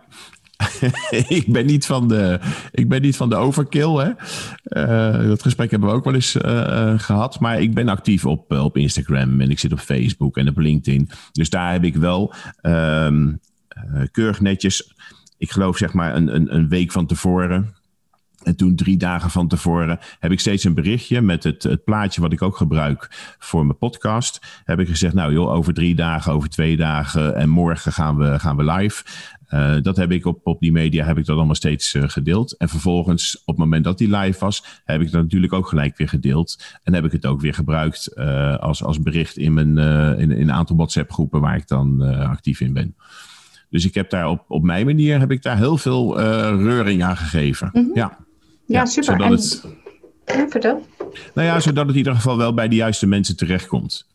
ik, 1.29 1.44
ben 1.48 1.66
niet 1.66 1.87
van 1.87 2.09
de, 2.09 2.40
ik 2.70 2.88
ben 2.88 3.03
niet 3.03 3.16
van 3.16 3.29
de 3.29 3.37
overkill. 3.37 3.94
Hè? 3.96 4.11
Uh, 5.22 5.29
dat 5.29 5.42
gesprek 5.42 5.70
hebben 5.70 5.88
we 5.88 5.94
ook 5.94 6.05
wel 6.05 6.14
eens 6.14 6.37
gehad. 6.96 7.40
Maar 7.40 7.61
ik 7.61 7.74
ben 7.74 7.88
actief 7.88 8.26
op, 8.26 8.53
op 8.53 8.76
Instagram 8.76 9.40
en 9.40 9.50
ik 9.50 9.59
zit 9.59 9.72
op 9.72 9.79
Facebook 9.79 10.37
en 10.37 10.48
op 10.48 10.57
LinkedIn. 10.57 11.11
Dus 11.33 11.50
daar 11.50 11.72
heb 11.72 11.85
ik 11.85 11.96
wel 11.96 12.35
ehm, 12.61 13.33
keurig 14.10 14.40
netjes. 14.40 14.94
Ik 15.38 15.50
geloof 15.50 15.76
zeg 15.76 15.92
maar 15.92 16.14
een, 16.14 16.34
een, 16.34 16.54
een 16.54 16.68
week 16.68 16.92
van 16.92 17.06
tevoren. 17.06 17.74
En 18.42 18.56
toen 18.56 18.76
drie 18.76 18.96
dagen 18.96 19.30
van 19.30 19.48
tevoren 19.48 19.98
heb 20.18 20.30
ik 20.30 20.40
steeds 20.40 20.64
een 20.64 20.74
berichtje 20.74 21.20
met 21.20 21.44
het, 21.44 21.62
het 21.62 21.84
plaatje 21.84 22.20
wat 22.20 22.32
ik 22.32 22.42
ook 22.42 22.56
gebruik 22.56 23.08
voor 23.38 23.66
mijn 23.66 23.78
podcast. 23.78 24.62
Heb 24.64 24.78
ik 24.80 24.88
gezegd, 24.88 25.14
nou 25.14 25.32
joh, 25.32 25.52
over 25.52 25.74
drie 25.74 25.94
dagen, 25.94 26.32
over 26.32 26.48
twee 26.48 26.76
dagen 26.76 27.34
en 27.34 27.48
morgen 27.48 27.92
gaan 27.92 28.16
we, 28.16 28.38
gaan 28.38 28.56
we 28.56 28.64
live. 28.64 29.04
Uh, 29.48 29.76
dat 29.82 29.96
heb 29.96 30.10
ik 30.12 30.26
op, 30.26 30.40
op 30.42 30.60
die 30.60 30.72
media 30.72 31.04
heb 31.04 31.18
ik 31.18 31.24
dat 31.24 31.36
allemaal 31.36 31.54
steeds 31.54 31.94
uh, 31.94 32.02
gedeeld. 32.06 32.56
En 32.56 32.68
vervolgens, 32.68 33.38
op 33.38 33.46
het 33.46 33.56
moment 33.56 33.84
dat 33.84 33.98
die 33.98 34.16
live 34.16 34.38
was, 34.38 34.64
heb 34.84 35.00
ik 35.00 35.10
dat 35.10 35.22
natuurlijk 35.22 35.52
ook 35.52 35.68
gelijk 35.68 35.96
weer 35.96 36.08
gedeeld. 36.08 36.78
En 36.82 36.94
heb 36.94 37.04
ik 37.04 37.12
het 37.12 37.26
ook 37.26 37.40
weer 37.40 37.54
gebruikt 37.54 38.16
als, 38.60 38.84
als 38.84 39.00
bericht 39.00 39.36
in, 39.36 39.54
mijn, 39.54 39.78
in, 40.18 40.30
in 40.30 40.40
een 40.40 40.52
aantal 40.52 40.76
WhatsApp 40.76 41.12
groepen 41.12 41.40
waar 41.40 41.56
ik 41.56 41.68
dan 41.68 42.00
actief 42.28 42.60
in 42.60 42.72
ben. 42.72 42.94
Dus 43.70 43.85
ik 43.85 43.94
heb 43.94 44.11
daar 44.11 44.28
op, 44.28 44.44
op 44.48 44.62
mijn 44.62 44.87
manier 44.87 45.18
heb 45.18 45.30
ik 45.30 45.42
daar 45.42 45.56
heel 45.56 45.78
veel 45.78 46.20
uh, 46.20 46.24
reuring 46.56 47.02
aan 47.02 47.16
gegeven. 47.16 47.70
Mm 47.72 47.83
-hmm. 47.83 47.94
ja. 47.94 48.18
ja. 48.66 48.87
super. 48.87 49.12
Zodat 49.12 49.26
en... 49.26 49.33
het, 49.33 49.66
ja, 50.26 50.48
vertel. 50.48 50.87
Nou 51.35 51.46
ja, 51.46 51.61
zodat 51.61 51.83
het 51.83 51.92
in 51.92 51.98
ieder 51.98 52.14
geval 52.14 52.37
wel 52.37 52.54
bij 52.54 52.68
de 52.68 52.76
juiste 52.76 53.06
mensen 53.06 53.37
terechtkomt. 53.37 54.09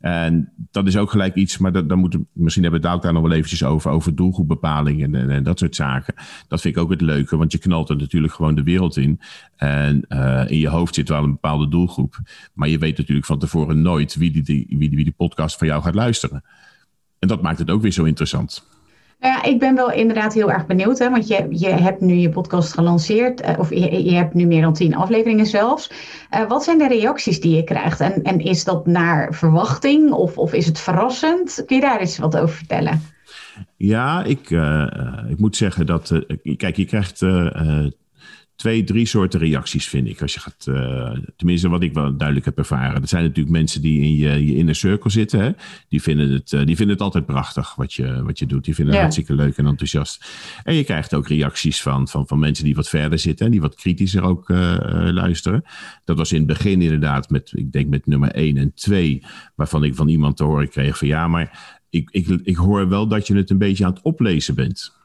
En 0.00 0.52
dat 0.70 0.86
is 0.86 0.96
ook 0.96 1.10
gelijk 1.10 1.34
iets, 1.34 1.58
maar 1.58 1.72
dat, 1.72 1.88
dan 1.88 1.98
moeten, 1.98 2.26
misschien 2.32 2.62
hebben 2.62 2.80
we 2.80 2.88
het 2.88 3.02
daar 3.02 3.12
nog 3.12 3.22
wel 3.22 3.32
eventjes 3.32 3.64
over, 3.64 3.90
over 3.90 4.14
doelgroepbepaling 4.14 5.02
en, 5.02 5.14
en, 5.14 5.30
en, 5.30 5.42
dat 5.42 5.58
soort 5.58 5.74
zaken. 5.74 6.14
Dat 6.48 6.60
vind 6.60 6.76
ik 6.76 6.82
ook 6.82 6.90
het 6.90 7.00
leuke, 7.00 7.36
want 7.36 7.52
je 7.52 7.58
knalt 7.58 7.88
er 7.88 7.96
natuurlijk 7.96 8.32
gewoon 8.32 8.54
de 8.54 8.62
wereld 8.62 8.96
in. 8.96 9.20
En 9.56 10.04
uh, 10.08 10.44
in 10.46 10.58
je 10.58 10.68
hoofd 10.68 10.94
zit 10.94 11.08
wel 11.08 11.22
een 11.22 11.30
bepaalde 11.30 11.68
doelgroep. 11.68 12.18
Maar 12.54 12.68
je 12.68 12.78
weet 12.78 12.98
natuurlijk 12.98 13.26
van 13.26 13.38
tevoren 13.38 13.82
nooit 13.82 14.14
wie 14.14 14.30
die, 14.30 14.42
die, 14.42 14.66
wie 14.68 14.78
die, 14.78 14.96
wie 14.96 15.04
die 15.04 15.14
podcast 15.16 15.58
van 15.58 15.66
jou 15.66 15.82
gaat 15.82 15.94
luisteren. 15.94 16.44
En 17.18 17.28
dat 17.28 17.42
maakt 17.42 17.58
het 17.58 17.70
ook 17.70 17.82
weer 17.82 17.92
zo 17.92 18.04
interessant. 18.04 18.66
Ja, 19.20 19.42
ik 19.42 19.58
ben 19.58 19.74
wel 19.74 19.92
inderdaad 19.92 20.34
heel 20.34 20.50
erg 20.50 20.66
benieuwd, 20.66 20.98
hè, 20.98 21.10
want 21.10 21.28
je, 21.28 21.46
je 21.50 21.68
hebt 21.68 22.00
nu 22.00 22.14
je 22.14 22.28
podcast 22.28 22.72
gelanceerd, 22.72 23.42
uh, 23.42 23.58
of 23.58 23.70
je, 23.70 24.04
je, 24.04 24.14
hebt 24.14 24.34
nu 24.34 24.46
meer 24.46 24.62
dan 24.62 24.72
tien 24.72 24.94
afleveringen 24.94 25.46
zelfs. 25.46 25.90
Uh, 26.34 26.48
wat 26.48 26.64
zijn 26.64 26.78
de 26.78 26.88
reacties 26.88 27.40
die 27.40 27.56
je 27.56 27.64
krijgt? 27.64 28.00
En, 28.00 28.22
en 28.22 28.38
is 28.40 28.64
dat 28.64 28.86
naar 28.86 29.34
verwachting 29.34 30.12
of, 30.12 30.38
of 30.38 30.52
is 30.52 30.66
het 30.66 30.78
verrassend? 30.78 31.62
Kun 31.66 31.76
je 31.76 31.82
daar 31.82 32.00
eens 32.00 32.18
wat 32.18 32.36
over 32.36 32.54
vertellen? 32.54 33.02
Ja, 33.76 34.24
ik, 34.24 34.50
uh, 34.50 34.86
ik 35.28 35.38
moet 35.38 35.56
zeggen 35.56 35.86
dat, 35.86 36.12
kijk, 36.56 36.76
je 36.76 36.84
krijgt 36.84 37.20
twee, 38.58 38.84
drie 38.84 39.06
soorten 39.06 39.40
reacties, 39.40 39.88
vind 39.88 40.08
ik. 40.08 40.22
Als 40.22 40.34
je 40.34 40.40
gaat, 40.40 40.66
uh, 40.68 41.16
tenminste, 41.36 41.68
wat 41.68 41.82
ik 41.82 41.94
wel 41.94 42.16
duidelijk 42.16 42.46
heb 42.46 42.58
ervaren. 42.58 43.02
Er 43.02 43.08
zijn 43.08 43.22
natuurlijk 43.22 43.56
mensen 43.56 43.82
die 43.82 44.00
in 44.00 44.14
je, 44.14 44.46
je 44.46 44.54
inner 44.54 44.74
circle 44.74 45.10
zitten. 45.10 45.40
Hè? 45.40 45.50
Die, 45.88 46.02
vinden 46.02 46.30
het, 46.32 46.52
uh, 46.52 46.64
die 46.64 46.76
vinden 46.76 46.94
het 46.94 47.04
altijd 47.04 47.26
prachtig 47.26 47.74
wat 47.74 47.94
je, 47.94 48.22
wat 48.22 48.38
je 48.38 48.46
doet. 48.46 48.64
Die 48.64 48.74
vinden 48.74 48.92
het 48.92 49.02
hartstikke 49.02 49.34
leuk 49.34 49.56
en 49.56 49.66
enthousiast. 49.66 50.26
En 50.64 50.74
je 50.74 50.84
krijgt 50.84 51.14
ook 51.14 51.28
reacties 51.28 51.82
van, 51.82 52.08
van, 52.08 52.26
van 52.26 52.38
mensen 52.38 52.64
die 52.64 52.74
wat 52.74 52.88
verder 52.88 53.18
zitten. 53.18 53.46
En 53.46 53.52
die 53.52 53.60
wat 53.60 53.74
kritischer 53.74 54.22
ook 54.22 54.48
uh, 54.48 54.76
luisteren. 55.10 55.62
Dat 56.04 56.16
was 56.16 56.32
in 56.32 56.38
het 56.38 56.46
begin 56.46 56.82
inderdaad 56.82 57.30
met, 57.30 57.52
ik 57.54 57.72
denk 57.72 57.88
met 57.88 58.06
nummer 58.06 58.30
1 58.30 58.56
en 58.56 58.74
2. 58.74 59.22
Waarvan 59.54 59.84
ik 59.84 59.94
van 59.94 60.08
iemand 60.08 60.36
te 60.36 60.44
horen 60.44 60.68
kreeg 60.68 60.98
van 60.98 61.08
ja, 61.08 61.28
maar 61.28 61.78
ik, 61.90 62.08
ik, 62.10 62.28
ik 62.42 62.56
hoor 62.56 62.88
wel 62.88 63.08
dat 63.08 63.26
je 63.26 63.36
het 63.36 63.50
een 63.50 63.58
beetje 63.58 63.84
aan 63.84 63.92
het 63.92 64.02
oplezen 64.02 64.54
bent. 64.54 64.97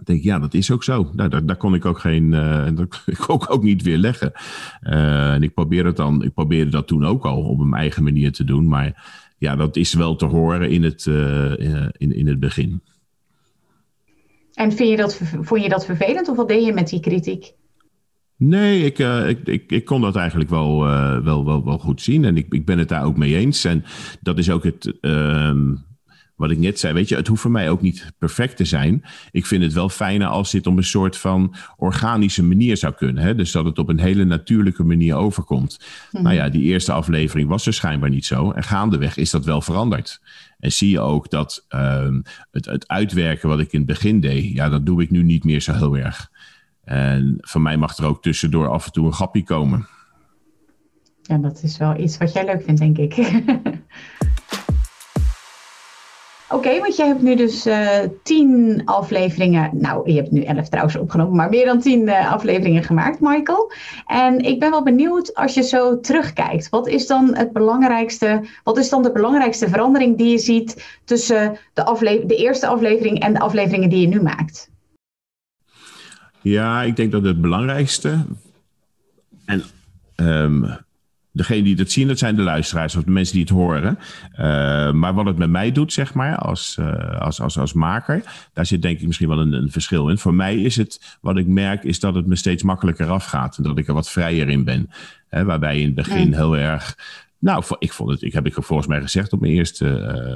Ik 0.00 0.06
denk, 0.06 0.22
ja, 0.22 0.38
dat 0.38 0.54
is 0.54 0.70
ook 0.70 0.84
zo. 0.84 1.10
Nou, 1.12 1.28
daar, 1.28 1.46
daar 1.46 1.56
kon 1.56 1.74
ik 1.74 1.84
ook 1.84 1.98
geen, 1.98 2.32
uh, 2.32 2.66
dat 2.76 3.02
ik 3.06 3.30
ook, 3.30 3.50
ook 3.50 3.62
niet 3.62 3.82
weer 3.82 3.98
leggen. 3.98 4.32
Uh, 4.82 5.32
en 5.32 5.42
ik 5.42 5.54
probeerde, 5.54 5.88
het 5.88 5.96
dan, 5.96 6.22
ik 6.22 6.34
probeerde 6.34 6.70
dat 6.70 6.86
toen 6.86 7.04
ook 7.04 7.24
al 7.24 7.42
op 7.42 7.58
mijn 7.58 7.80
eigen 7.80 8.02
manier 8.02 8.32
te 8.32 8.44
doen. 8.44 8.68
Maar 8.68 9.04
ja, 9.38 9.56
dat 9.56 9.76
is 9.76 9.94
wel 9.94 10.16
te 10.16 10.24
horen 10.26 10.70
in 10.70 10.82
het, 10.82 11.06
uh, 11.06 11.52
in, 11.92 12.14
in 12.14 12.26
het 12.26 12.40
begin. 12.40 12.82
En 14.54 14.72
vind 14.72 14.90
je 14.90 14.96
dat, 14.96 15.20
vond 15.40 15.62
je 15.62 15.68
dat 15.68 15.84
vervelend 15.84 16.28
of 16.28 16.36
wat 16.36 16.48
deed 16.48 16.64
je 16.64 16.72
met 16.72 16.88
die 16.88 17.00
kritiek? 17.00 17.52
Nee, 18.36 18.84
ik, 18.84 18.98
uh, 18.98 19.28
ik, 19.28 19.46
ik, 19.46 19.70
ik, 19.70 19.84
kon 19.84 20.00
dat 20.00 20.16
eigenlijk 20.16 20.50
wel, 20.50 20.86
uh, 20.86 21.18
wel, 21.18 21.44
wel, 21.44 21.64
wel 21.64 21.78
goed 21.78 22.02
zien. 22.02 22.24
En 22.24 22.36
ik, 22.36 22.46
ik 22.52 22.64
ben 22.64 22.78
het 22.78 22.88
daar 22.88 23.04
ook 23.04 23.16
mee 23.16 23.36
eens. 23.36 23.64
En 23.64 23.84
dat 24.20 24.38
is 24.38 24.50
ook 24.50 24.64
het, 24.64 24.94
uh, 25.00 25.52
wat 26.36 26.50
ik 26.50 26.58
net 26.58 26.78
zei, 26.78 26.94
weet 26.94 27.08
je, 27.08 27.16
het 27.16 27.26
hoeft 27.26 27.40
voor 27.40 27.50
mij 27.50 27.70
ook 27.70 27.80
niet 27.80 28.12
perfect 28.18 28.56
te 28.56 28.64
zijn. 28.64 29.04
Ik 29.30 29.46
vind 29.46 29.62
het 29.62 29.72
wel 29.72 29.88
fijner 29.88 30.28
als 30.28 30.50
dit 30.50 30.66
op 30.66 30.76
een 30.76 30.84
soort 30.84 31.16
van 31.16 31.54
organische 31.76 32.42
manier 32.42 32.76
zou 32.76 32.94
kunnen. 32.94 33.22
Hè? 33.22 33.34
Dus 33.34 33.52
dat 33.52 33.64
het 33.64 33.78
op 33.78 33.88
een 33.88 34.00
hele 34.00 34.24
natuurlijke 34.24 34.84
manier 34.84 35.14
overkomt. 35.14 35.78
Mhm. 36.10 36.22
Nou 36.22 36.34
ja, 36.34 36.48
die 36.48 36.62
eerste 36.62 36.92
aflevering 36.92 37.48
was 37.48 37.66
er 37.66 37.74
schijnbaar 37.74 38.10
niet 38.10 38.26
zo. 38.26 38.50
En 38.50 38.62
gaandeweg 38.62 39.16
is 39.16 39.30
dat 39.30 39.44
wel 39.44 39.60
veranderd. 39.60 40.20
En 40.58 40.72
zie 40.72 40.90
je 40.90 41.00
ook 41.00 41.30
dat 41.30 41.66
uh, 41.68 42.08
het, 42.50 42.64
het 42.64 42.88
uitwerken 42.88 43.48
wat 43.48 43.60
ik 43.60 43.72
in 43.72 43.78
het 43.78 43.88
begin 43.88 44.20
deed, 44.20 44.52
ja, 44.52 44.68
dat 44.68 44.86
doe 44.86 45.02
ik 45.02 45.10
nu 45.10 45.22
niet 45.22 45.44
meer 45.44 45.60
zo 45.60 45.72
heel 45.72 45.96
erg. 45.96 46.30
En 46.84 47.36
van 47.40 47.62
mij 47.62 47.76
mag 47.76 47.96
er 47.96 48.04
ook 48.04 48.22
tussendoor 48.22 48.68
af 48.68 48.86
en 48.86 48.92
toe 48.92 49.06
een 49.06 49.12
grappie 49.12 49.44
komen. 49.44 49.86
Ja, 51.22 51.38
dat 51.38 51.62
is 51.62 51.76
wel 51.76 52.00
iets 52.00 52.18
wat 52.18 52.32
jij 52.32 52.44
leuk 52.44 52.62
vindt, 52.62 52.80
denk 52.80 52.98
ik. 52.98 53.14
Oké, 56.54 56.78
want 56.78 56.96
jij 56.96 57.06
hebt 57.06 57.22
nu 57.22 57.36
dus 57.36 57.66
uh, 57.66 57.98
tien 58.22 58.82
afleveringen. 58.84 59.70
Nou, 59.72 60.10
je 60.10 60.16
hebt 60.16 60.30
nu 60.30 60.42
elf 60.42 60.68
trouwens 60.68 60.96
opgenomen, 60.96 61.36
maar 61.36 61.48
meer 61.48 61.64
dan 61.64 61.80
tien 61.80 62.06
uh, 62.06 62.32
afleveringen 62.32 62.82
gemaakt, 62.82 63.20
Michael. 63.20 63.72
En 64.06 64.38
ik 64.38 64.60
ben 64.60 64.70
wel 64.70 64.82
benieuwd 64.82 65.34
als 65.34 65.54
je 65.54 65.62
zo 65.62 66.00
terugkijkt. 66.00 66.68
Wat 66.68 66.88
is 66.88 67.06
dan 67.06 67.36
het 67.36 67.52
belangrijkste? 67.52 68.44
Wat 68.64 68.78
is 68.78 68.88
dan 68.88 69.02
de 69.02 69.12
belangrijkste 69.12 69.68
verandering 69.68 70.16
die 70.16 70.30
je 70.30 70.38
ziet 70.38 70.98
tussen 71.04 71.58
de, 71.72 72.22
de 72.26 72.36
eerste 72.36 72.66
aflevering 72.66 73.20
en 73.20 73.32
de 73.32 73.40
afleveringen 73.40 73.90
die 73.90 74.00
je 74.00 74.08
nu 74.08 74.22
maakt? 74.22 74.70
Ja, 76.40 76.82
ik 76.82 76.96
denk 76.96 77.12
dat 77.12 77.22
het 77.22 77.40
belangrijkste. 77.40 78.24
En 79.44 79.62
um, 80.16 80.83
degene 81.34 81.62
die 81.62 81.76
het 81.76 81.92
zien, 81.92 82.08
dat 82.08 82.18
zijn 82.18 82.36
de 82.36 82.42
luisteraars 82.42 82.96
of 82.96 83.04
de 83.04 83.10
mensen 83.10 83.34
die 83.34 83.42
het 83.42 83.52
horen. 83.52 83.98
Uh, 84.32 84.92
maar 84.92 85.14
wat 85.14 85.26
het 85.26 85.38
met 85.38 85.50
mij 85.50 85.72
doet, 85.72 85.92
zeg 85.92 86.14
maar, 86.14 86.36
als, 86.36 86.76
uh, 86.80 87.20
als, 87.20 87.40
als, 87.40 87.58
als 87.58 87.72
maker, 87.72 88.22
daar 88.52 88.66
zit 88.66 88.82
denk 88.82 89.00
ik 89.00 89.06
misschien 89.06 89.28
wel 89.28 89.40
een, 89.40 89.52
een, 89.52 89.70
verschil 89.70 90.08
in. 90.08 90.18
Voor 90.18 90.34
mij 90.34 90.56
is 90.56 90.76
het, 90.76 91.18
wat 91.20 91.36
ik 91.36 91.46
merk, 91.46 91.84
is 91.84 92.00
dat 92.00 92.14
het 92.14 92.26
me 92.26 92.36
steeds 92.36 92.62
makkelijker 92.62 93.08
afgaat. 93.08 93.56
En 93.56 93.62
dat 93.62 93.78
ik 93.78 93.88
er 93.88 93.94
wat 93.94 94.10
vrijer 94.10 94.48
in 94.48 94.64
ben. 94.64 94.90
Hè, 95.28 95.44
waarbij 95.44 95.78
in 95.78 95.86
het 95.86 95.94
begin 95.94 96.34
heel 96.34 96.56
erg 96.56 96.96
nou, 97.44 97.64
ik 97.78 97.92
vond 97.92 98.10
het, 98.10 98.22
ik 98.22 98.32
heb 98.32 98.46
ik 98.46 98.54
volgens 98.54 98.88
mij 98.88 99.00
gezegd 99.00 99.32
op 99.32 99.40
mijn 99.40 99.52
eerste 99.52 99.86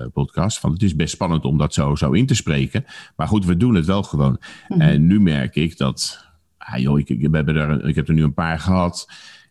uh, 0.03 0.13
podcast, 0.13 0.59
van 0.59 0.73
het 0.73 0.83
is 0.83 0.97
best 0.97 1.13
spannend 1.13 1.45
om 1.45 1.59
dat 1.59 1.75
zo, 1.75 1.95
zo 1.95 2.11
in 2.11 2.27
te 2.27 2.35
spreken. 2.35 2.85
Maar 3.17 3.29
goed, 3.29 3.45
we 3.45 3.57
doen 3.57 3.75
het 3.75 3.87
wel 3.87 4.03
gewoon. 4.03 4.31
Mm 4.31 4.39
-hmm. 4.69 4.81
En 4.81 5.07
nu 5.07 5.21
merk 5.21 5.55
ik 5.57 5.77
dat, 5.77 6.27
ah 6.59 6.79
joh, 6.79 6.99
ik, 6.99 7.09
ik, 7.09 7.29
we 7.29 7.37
hebben 7.37 7.57
er, 7.57 7.89
ik 7.89 7.95
heb 7.95 8.09
er 8.09 8.15
nu 8.15 8.23
een 8.23 8.35
paar 8.35 8.59
gehad. 8.59 9.09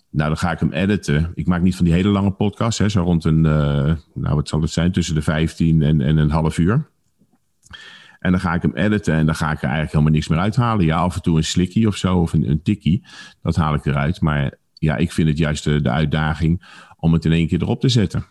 Nou, 0.10 0.30
dan 0.30 0.38
ga 0.38 0.52
ik 0.52 0.60
hem 0.60 0.72
editen. 0.72 1.32
Ik 1.34 1.48
maak 1.48 1.62
niet 1.62 1.76
van 1.76 1.86
die 1.86 1.94
hele 1.94 2.10
lange 2.10 2.32
podcast, 2.32 2.78
hè, 2.78 2.90
zo 2.90 3.02
rond 3.02 3.26
een, 3.26 3.46
uh, 3.46 3.94
nou 4.14 4.36
wat 4.36 4.48
zal 4.48 4.62
het 4.62 4.72
zijn, 4.72 4.92
tussen 4.92 5.16
de 5.16 5.22
15 5.22 5.82
en, 5.82 6.02
en 6.02 6.18
een 6.18 6.32
half 6.32 6.58
uur. 6.58 6.90
En 8.20 8.32
dan 8.32 8.40
ga 8.40 8.54
ik 8.54 8.62
hem 8.62 8.76
editen 8.76 9.14
en 9.14 9.26
dan 9.26 9.36
ga 9.36 9.52
ik 9.52 9.58
er 9.58 9.64
eigenlijk 9.64 9.92
helemaal 9.92 10.14
niks 10.14 10.28
meer 10.28 10.40
uithalen. 10.40 10.86
Ja, 10.86 10.98
af 10.98 11.16
en 11.16 11.22
toe 11.22 11.38
een 11.38 11.44
slikkie 11.44 11.88
of 11.88 11.96
zo, 11.96 12.18
of 12.18 12.34
een, 12.34 12.50
een 12.50 12.62
tikkie. 12.62 13.06
Dat 13.42 13.56
haal 13.56 13.74
ik 13.74 13.86
eruit. 13.86 14.22
Maar 14.22 14.54
ja, 14.74 14.96
ik 14.96 15.12
vind 15.12 15.28
het 15.28 15.38
juist 15.38 15.64
de, 15.64 15.90
uitdaging 15.90 16.66
om 17.00 17.14
het 17.14 17.26
in 17.26 17.32
één 17.32 17.48
keer 17.48 17.62
erop 17.62 17.82
te 17.82 17.90
zetten. 17.90 18.26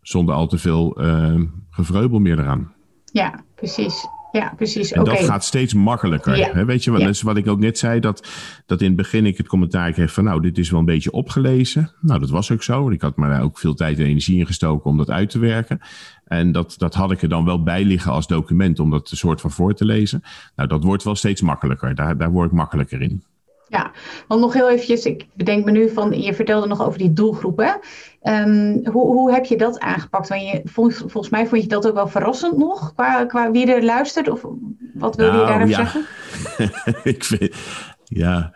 Zonder 0.00 0.34
al 0.34 0.46
te 0.46 0.58
veel 0.58 1.04
uh, 1.04 1.42
gevreubel 1.70 2.18
meer 2.18 2.38
eraan. 2.38 2.74
Ja, 3.04 3.44
precies. 3.54 4.06
Ja, 4.36 4.52
precies. 4.56 4.92
En 4.92 5.04
dat 5.04 5.18
gaat 5.18 5.44
steeds 5.44 5.74
makkelijker. 5.74 6.36
Ja. 6.36 6.64
Weet 6.64 6.84
je, 6.84 6.90
wat, 6.90 7.00
ja. 7.00 7.24
wat 7.24 7.36
ik 7.36 7.48
ook 7.48 7.58
net 7.58 7.78
zei, 7.78 8.00
dat, 8.00 8.28
dat 8.66 8.80
in 8.80 8.86
het 8.86 8.96
begin 8.96 9.26
ik 9.26 9.36
het 9.36 9.48
commentaar 9.48 9.92
kreeg 9.92 10.12
van, 10.12 10.24
nou, 10.24 10.40
dit 10.40 10.58
is 10.58 10.70
wel 10.70 10.80
een 10.80 10.86
beetje 10.86 11.10
opgelezen. 11.10 11.92
Nou, 12.00 12.20
dat 12.20 12.30
was 12.30 12.50
ook 12.50 12.62
zo. 12.62 12.90
Ik 12.90 13.00
had 13.00 13.16
maar 13.16 13.42
ook 13.42 13.58
veel 13.58 13.74
tijd 13.74 13.98
en 13.98 14.04
energie 14.04 14.38
ingestoken 14.38 14.90
om 14.90 14.96
dat 14.96 15.10
uit 15.10 15.30
te 15.30 15.38
werken. 15.38 15.80
En 16.24 16.52
dat, 16.52 16.74
dat 16.78 16.94
had 16.94 17.10
ik 17.10 17.22
er 17.22 17.28
dan 17.28 17.44
wel 17.44 17.62
bij 17.62 17.84
liggen 17.84 18.12
als 18.12 18.26
document 18.26 18.78
om 18.78 18.90
dat 18.90 19.10
een 19.10 19.16
soort 19.16 19.40
van 19.40 19.50
voor 19.50 19.74
te 19.74 19.84
lezen. 19.84 20.22
Nou, 20.56 20.68
dat 20.68 20.84
wordt 20.84 21.04
wel 21.04 21.14
steeds 21.14 21.40
makkelijker. 21.40 21.94
Daar, 21.94 22.16
daar 22.16 22.30
word 22.30 22.50
ik 22.50 22.56
makkelijker 22.56 23.02
in. 23.02 23.22
Ja, 23.68 23.92
want 24.28 24.40
nog 24.40 24.52
heel 24.52 24.70
eventjes, 24.70 25.04
ik 25.04 25.26
bedenk 25.34 25.64
me 25.64 25.70
nu 25.70 25.90
van, 25.90 26.20
je 26.20 26.34
vertelde 26.34 26.66
nog 26.66 26.86
over 26.86 26.98
die 26.98 27.12
doelgroepen. 27.12 27.78
Um, 28.22 28.86
hoe, 28.86 29.06
hoe 29.06 29.32
heb 29.32 29.44
je 29.44 29.56
dat 29.56 29.80
aangepakt? 29.80 30.28
Want 30.28 30.40
je, 30.40 30.60
volgens, 30.64 30.98
volgens 30.98 31.28
mij 31.28 31.46
vond 31.46 31.62
je 31.62 31.68
dat 31.68 31.86
ook 31.86 31.94
wel 31.94 32.08
verrassend 32.08 32.56
nog, 32.56 32.94
qua, 32.94 33.24
qua 33.24 33.50
wie 33.50 33.72
er 33.72 33.84
luistert? 33.84 34.28
Of 34.28 34.46
wat 34.94 35.16
wil 35.16 35.32
nou, 35.32 35.40
je 35.40 35.46
daarop 35.46 35.68
ja. 35.68 35.76
zeggen? 35.76 36.04
ik 37.12 37.24
vind, 37.24 37.54
ja, 38.04 38.52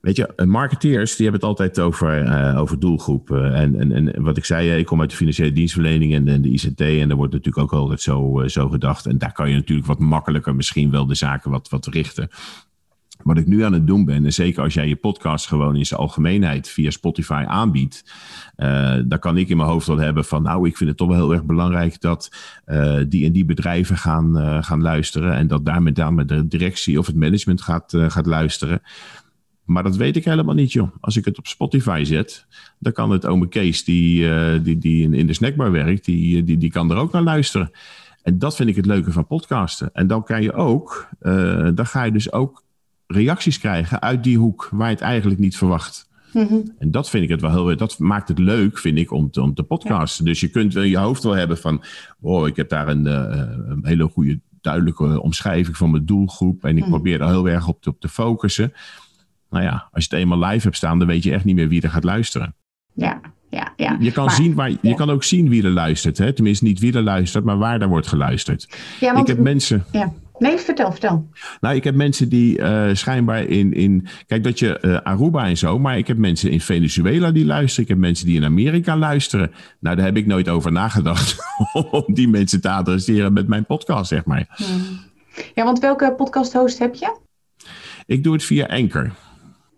Weet 0.00 0.16
je, 0.16 0.44
marketeers 0.46 1.16
die 1.16 1.28
hebben 1.28 1.48
het 1.48 1.58
altijd 1.58 1.80
over, 1.80 2.24
uh, 2.24 2.60
over 2.60 2.78
doelgroepen. 2.78 3.54
En, 3.54 3.80
en, 3.80 3.92
en 3.92 4.22
wat 4.22 4.36
ik 4.36 4.44
zei, 4.44 4.70
ik 4.70 4.86
kom 4.86 5.00
uit 5.00 5.10
de 5.10 5.16
financiële 5.16 5.52
dienstverlening 5.52 6.14
en, 6.14 6.28
en 6.28 6.42
de 6.42 6.48
ICT. 6.48 6.80
En 6.80 7.08
daar 7.08 7.16
wordt 7.16 7.32
natuurlijk 7.32 7.64
ook 7.64 7.80
altijd 7.80 8.00
zo, 8.00 8.42
uh, 8.42 8.48
zo 8.48 8.68
gedacht. 8.68 9.06
En 9.06 9.18
daar 9.18 9.32
kan 9.32 9.48
je 9.48 9.54
natuurlijk 9.54 9.86
wat 9.86 9.98
makkelijker 9.98 10.54
misschien 10.54 10.90
wel 10.90 11.06
de 11.06 11.14
zaken 11.14 11.50
wat, 11.50 11.68
wat 11.68 11.86
richten. 11.86 12.28
Wat 13.22 13.38
ik 13.38 13.46
nu 13.46 13.64
aan 13.64 13.72
het 13.72 13.86
doen 13.86 14.04
ben, 14.04 14.24
en 14.24 14.32
zeker 14.32 14.62
als 14.62 14.74
jij 14.74 14.88
je 14.88 14.96
podcast 14.96 15.46
gewoon 15.46 15.76
in 15.76 15.86
zijn 15.86 16.00
algemeenheid 16.00 16.68
via 16.68 16.90
Spotify 16.90 17.44
aanbiedt, 17.46 18.04
uh, 18.56 18.94
dan 19.04 19.18
kan 19.18 19.36
ik 19.36 19.48
in 19.48 19.56
mijn 19.56 19.68
hoofd 19.68 19.86
wel 19.86 19.98
hebben 19.98 20.24
van, 20.24 20.42
nou, 20.42 20.68
ik 20.68 20.76
vind 20.76 20.88
het 20.88 20.98
toch 20.98 21.08
wel 21.08 21.16
heel 21.16 21.32
erg 21.32 21.44
belangrijk 21.44 22.00
dat 22.00 22.30
uh, 22.66 23.00
die 23.08 23.26
en 23.26 23.32
die 23.32 23.44
bedrijven 23.44 23.96
gaan, 23.96 24.38
uh, 24.38 24.62
gaan 24.62 24.82
luisteren 24.82 25.32
en 25.32 25.46
dat 25.46 25.64
daar 25.64 25.82
met 25.82 25.96
name 25.96 26.24
de 26.24 26.48
directie 26.48 26.98
of 26.98 27.06
het 27.06 27.16
management 27.16 27.62
gaat, 27.62 27.94
gaat 28.08 28.26
luisteren. 28.26 28.82
Maar 29.64 29.82
dat 29.82 29.96
weet 29.96 30.16
ik 30.16 30.24
helemaal 30.24 30.54
niet, 30.54 30.72
joh. 30.72 30.90
Als 31.00 31.16
ik 31.16 31.24
het 31.24 31.38
op 31.38 31.46
Spotify 31.46 32.02
zet, 32.04 32.46
dan 32.78 32.92
kan 32.92 33.10
het 33.10 33.26
ome 33.26 33.48
Kees, 33.48 33.84
die, 33.84 34.28
die, 34.62 34.78
die 34.78 35.02
in, 35.02 35.14
in 35.14 35.26
de 35.26 35.32
snackbar 35.32 35.72
werkt, 35.72 36.04
die, 36.04 36.44
die, 36.44 36.58
die 36.58 36.70
kan 36.70 36.90
er 36.90 36.96
ook 36.96 37.12
naar 37.12 37.22
luisteren. 37.22 37.70
En 38.22 38.38
dat 38.38 38.56
vind 38.56 38.68
ik 38.68 38.76
het 38.76 38.86
leuke 38.86 39.12
van 39.12 39.26
podcasten. 39.26 39.90
En 39.92 40.06
dan 40.06 40.24
kan 40.24 40.42
je 40.42 40.52
ook, 40.52 41.08
dan 41.74 41.86
ga 41.86 42.02
je 42.02 42.12
dus 42.12 42.32
ook 42.32 42.66
reacties 43.08 43.58
krijgen 43.58 44.00
uit 44.00 44.24
die 44.24 44.38
hoek 44.38 44.68
waar 44.72 44.88
je 44.88 44.94
het 44.94 45.02
eigenlijk 45.02 45.40
niet 45.40 45.56
verwacht. 45.56 46.08
Mm-hmm. 46.32 46.74
En 46.78 46.90
dat 46.90 47.10
vind 47.10 47.24
ik 47.24 47.30
het 47.30 47.40
wel 47.40 47.50
heel 47.50 47.76
Dat 47.76 47.98
maakt 47.98 48.28
het 48.28 48.38
leuk, 48.38 48.78
vind 48.78 48.98
ik, 48.98 49.12
om 49.12 49.30
te, 49.30 49.42
om 49.42 49.54
te 49.54 49.62
podcasten. 49.62 50.24
Ja. 50.24 50.30
Dus 50.30 50.40
je 50.40 50.48
kunt 50.48 50.76
in 50.76 50.88
je 50.88 50.98
hoofd 50.98 51.22
wel 51.22 51.36
hebben 51.36 51.58
van. 51.58 51.82
Oh, 52.20 52.46
ik 52.46 52.56
heb 52.56 52.68
daar 52.68 52.88
een, 52.88 53.06
een 53.06 53.80
hele 53.82 54.08
goede, 54.08 54.40
duidelijke 54.60 55.22
omschrijving 55.22 55.76
van 55.76 55.90
mijn 55.90 56.06
doelgroep. 56.06 56.64
En 56.64 56.70
ik 56.70 56.76
mm-hmm. 56.76 56.90
probeer 56.90 57.18
daar 57.18 57.28
heel 57.28 57.48
erg 57.48 57.68
op 57.68 57.82
te, 57.82 57.88
op 57.88 58.00
te 58.00 58.08
focussen. 58.08 58.72
Nou 59.50 59.64
ja, 59.64 59.88
als 59.92 60.04
je 60.04 60.10
het 60.10 60.20
eenmaal 60.20 60.48
live 60.48 60.62
hebt 60.62 60.76
staan, 60.76 60.98
dan 60.98 61.08
weet 61.08 61.22
je 61.22 61.32
echt 61.32 61.44
niet 61.44 61.54
meer 61.54 61.68
wie 61.68 61.82
er 61.82 61.90
gaat 61.90 62.04
luisteren. 62.04 62.54
Ja, 62.94 63.20
ja, 63.50 63.72
ja. 63.76 63.96
Je 64.00 64.12
kan, 64.12 64.24
maar, 64.24 64.34
zien 64.34 64.54
waar, 64.54 64.72
je 64.80 64.94
kan 64.94 65.10
ook 65.10 65.24
zien 65.24 65.48
wie 65.48 65.64
er 65.64 65.70
luistert. 65.70 66.18
Hè? 66.18 66.32
Tenminste, 66.32 66.64
niet 66.64 66.78
wie 66.78 66.92
er 66.92 67.02
luistert, 67.02 67.44
maar 67.44 67.58
waar 67.58 67.80
er 67.80 67.88
wordt 67.88 68.06
geluisterd. 68.06 68.68
Ja, 69.00 69.12
want, 69.12 69.28
ik 69.28 69.36
heb 69.36 69.44
mensen. 69.44 69.84
Ja. 69.92 70.12
Nee, 70.38 70.58
vertel, 70.58 70.90
vertel. 70.90 71.28
Nou, 71.60 71.74
ik 71.74 71.84
heb 71.84 71.94
mensen 71.94 72.28
die 72.28 72.58
uh, 72.58 72.88
schijnbaar 72.92 73.44
in, 73.44 73.72
in. 73.72 74.06
Kijk, 74.26 74.44
dat 74.44 74.58
je 74.58 74.78
uh, 74.82 74.96
Aruba 74.96 75.46
en 75.46 75.56
zo, 75.56 75.78
maar 75.78 75.98
ik 75.98 76.06
heb 76.06 76.16
mensen 76.16 76.50
in 76.50 76.60
Venezuela 76.60 77.30
die 77.30 77.44
luisteren. 77.44 77.82
Ik 77.82 77.88
heb 77.88 77.98
mensen 77.98 78.26
die 78.26 78.36
in 78.36 78.44
Amerika 78.44 78.96
luisteren. 78.96 79.52
Nou, 79.80 79.96
daar 79.96 80.04
heb 80.04 80.16
ik 80.16 80.26
nooit 80.26 80.48
over 80.48 80.72
nagedacht 80.72 81.36
om 81.90 82.04
die 82.06 82.28
mensen 82.28 82.60
te 82.60 82.70
adresseren 82.70 83.32
met 83.32 83.48
mijn 83.48 83.66
podcast, 83.66 84.08
zeg 84.08 84.24
maar. 84.24 84.46
Hmm. 84.56 85.00
Ja, 85.54 85.64
want 85.64 85.78
welke 85.78 86.14
podcast 86.16 86.52
host 86.52 86.78
heb 86.78 86.94
je? 86.94 87.16
Ik 88.06 88.24
doe 88.24 88.32
het 88.32 88.44
via 88.44 88.66
Anchor. 88.66 89.12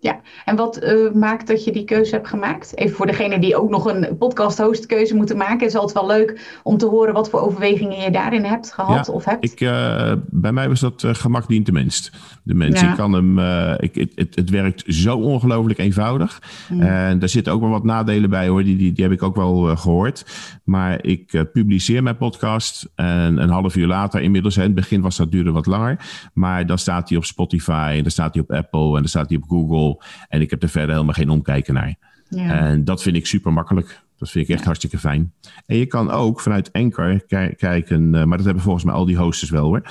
Ja, 0.01 0.21
en 0.45 0.55
wat 0.55 0.83
uh, 0.83 1.11
maakt 1.11 1.47
dat 1.47 1.63
je 1.63 1.71
die 1.71 1.83
keuze 1.83 2.15
hebt 2.15 2.27
gemaakt? 2.27 2.77
Even 2.77 2.95
voor 2.95 3.05
degene 3.05 3.39
die 3.39 3.55
ook 3.55 3.69
nog 3.69 3.85
een 3.85 4.17
podcast-host 4.17 4.85
keuze 4.85 5.15
moeten 5.15 5.37
maken, 5.37 5.67
is 5.67 5.73
het 5.73 5.91
wel 5.91 6.07
leuk 6.07 6.59
om 6.63 6.77
te 6.77 6.85
horen 6.85 7.13
wat 7.13 7.29
voor 7.29 7.39
overwegingen 7.39 8.01
je 8.01 8.11
daarin 8.11 8.43
hebt 8.43 8.73
gehad 8.73 9.09
of 9.09 9.25
hebt. 9.25 9.51
Ik, 9.51 9.61
uh, 9.61 10.13
bij 10.29 10.51
mij 10.51 10.69
was 10.69 10.79
dat 10.79 11.03
uh, 11.03 11.13
gemak 11.13 11.47
dient 11.47 11.65
de 11.65 11.71
minst. 11.71 12.11
De 12.43 12.53
mens, 12.53 12.81
ik 12.81 12.95
kan 12.95 13.13
hem, 13.13 13.39
ik, 13.79 13.95
het, 13.95 14.11
het, 14.15 14.35
het, 14.35 14.49
werkt 14.49 14.83
zo 14.87 15.17
ongelooflijk 15.17 15.79
eenvoudig. 15.79 16.41
Mm. 16.69 16.81
En 16.81 17.19
daar 17.19 17.29
zitten 17.29 17.53
ook 17.53 17.61
wel 17.61 17.69
wat 17.69 17.83
nadelen 17.83 18.29
bij 18.29 18.47
hoor, 18.47 18.63
die, 18.63 18.77
die, 18.77 18.91
die 18.91 19.03
heb 19.03 19.13
ik 19.13 19.23
ook 19.23 19.35
wel 19.35 19.75
gehoord. 19.75 20.25
Maar 20.63 21.05
ik 21.05 21.45
publiceer 21.53 22.03
mijn 22.03 22.17
podcast 22.17 22.89
en 22.95 23.37
een 23.37 23.49
half 23.49 23.75
uur 23.75 23.87
later, 23.87 24.21
inmiddels, 24.21 24.57
in 24.57 24.63
het 24.63 24.75
begin 24.75 25.01
was 25.01 25.17
dat 25.17 25.31
duurde 25.31 25.51
wat 25.51 25.65
langer, 25.65 25.99
maar 26.33 26.65
dan 26.65 26.77
staat 26.77 27.09
hij 27.09 27.17
op 27.17 27.25
Spotify, 27.25 27.93
en 27.95 28.01
dan 28.01 28.11
staat 28.11 28.33
hij 28.33 28.43
op 28.43 28.51
Apple 28.51 28.87
en 28.87 28.93
dan 28.93 29.07
staat 29.07 29.29
hij 29.29 29.37
op 29.37 29.49
Google. 29.49 29.90
En 30.27 30.41
ik 30.41 30.49
heb 30.49 30.63
er 30.63 30.69
verder 30.69 30.91
helemaal 30.91 31.13
geen 31.13 31.29
omkijken 31.29 31.73
naar. 31.73 31.95
Ja. 32.29 32.59
En 32.59 32.83
dat 32.83 33.01
vind 33.01 33.15
ik 33.15 33.27
super 33.27 33.53
makkelijk. 33.53 34.01
Dat 34.17 34.29
vind 34.29 34.49
ik 34.49 34.55
echt 34.55 34.65
hartstikke 34.65 34.97
fijn. 34.97 35.33
En 35.65 35.77
je 35.77 35.85
kan 35.85 36.11
ook 36.11 36.39
vanuit 36.39 36.73
Anchor 36.73 37.21
kijken, 37.55 38.13
uh, 38.13 38.23
maar 38.23 38.37
dat 38.37 38.45
hebben 38.45 38.63
volgens 38.63 38.83
mij 38.83 38.93
al 38.93 39.05
die 39.05 39.17
hosters 39.17 39.49
wel 39.49 39.65
hoor. 39.65 39.81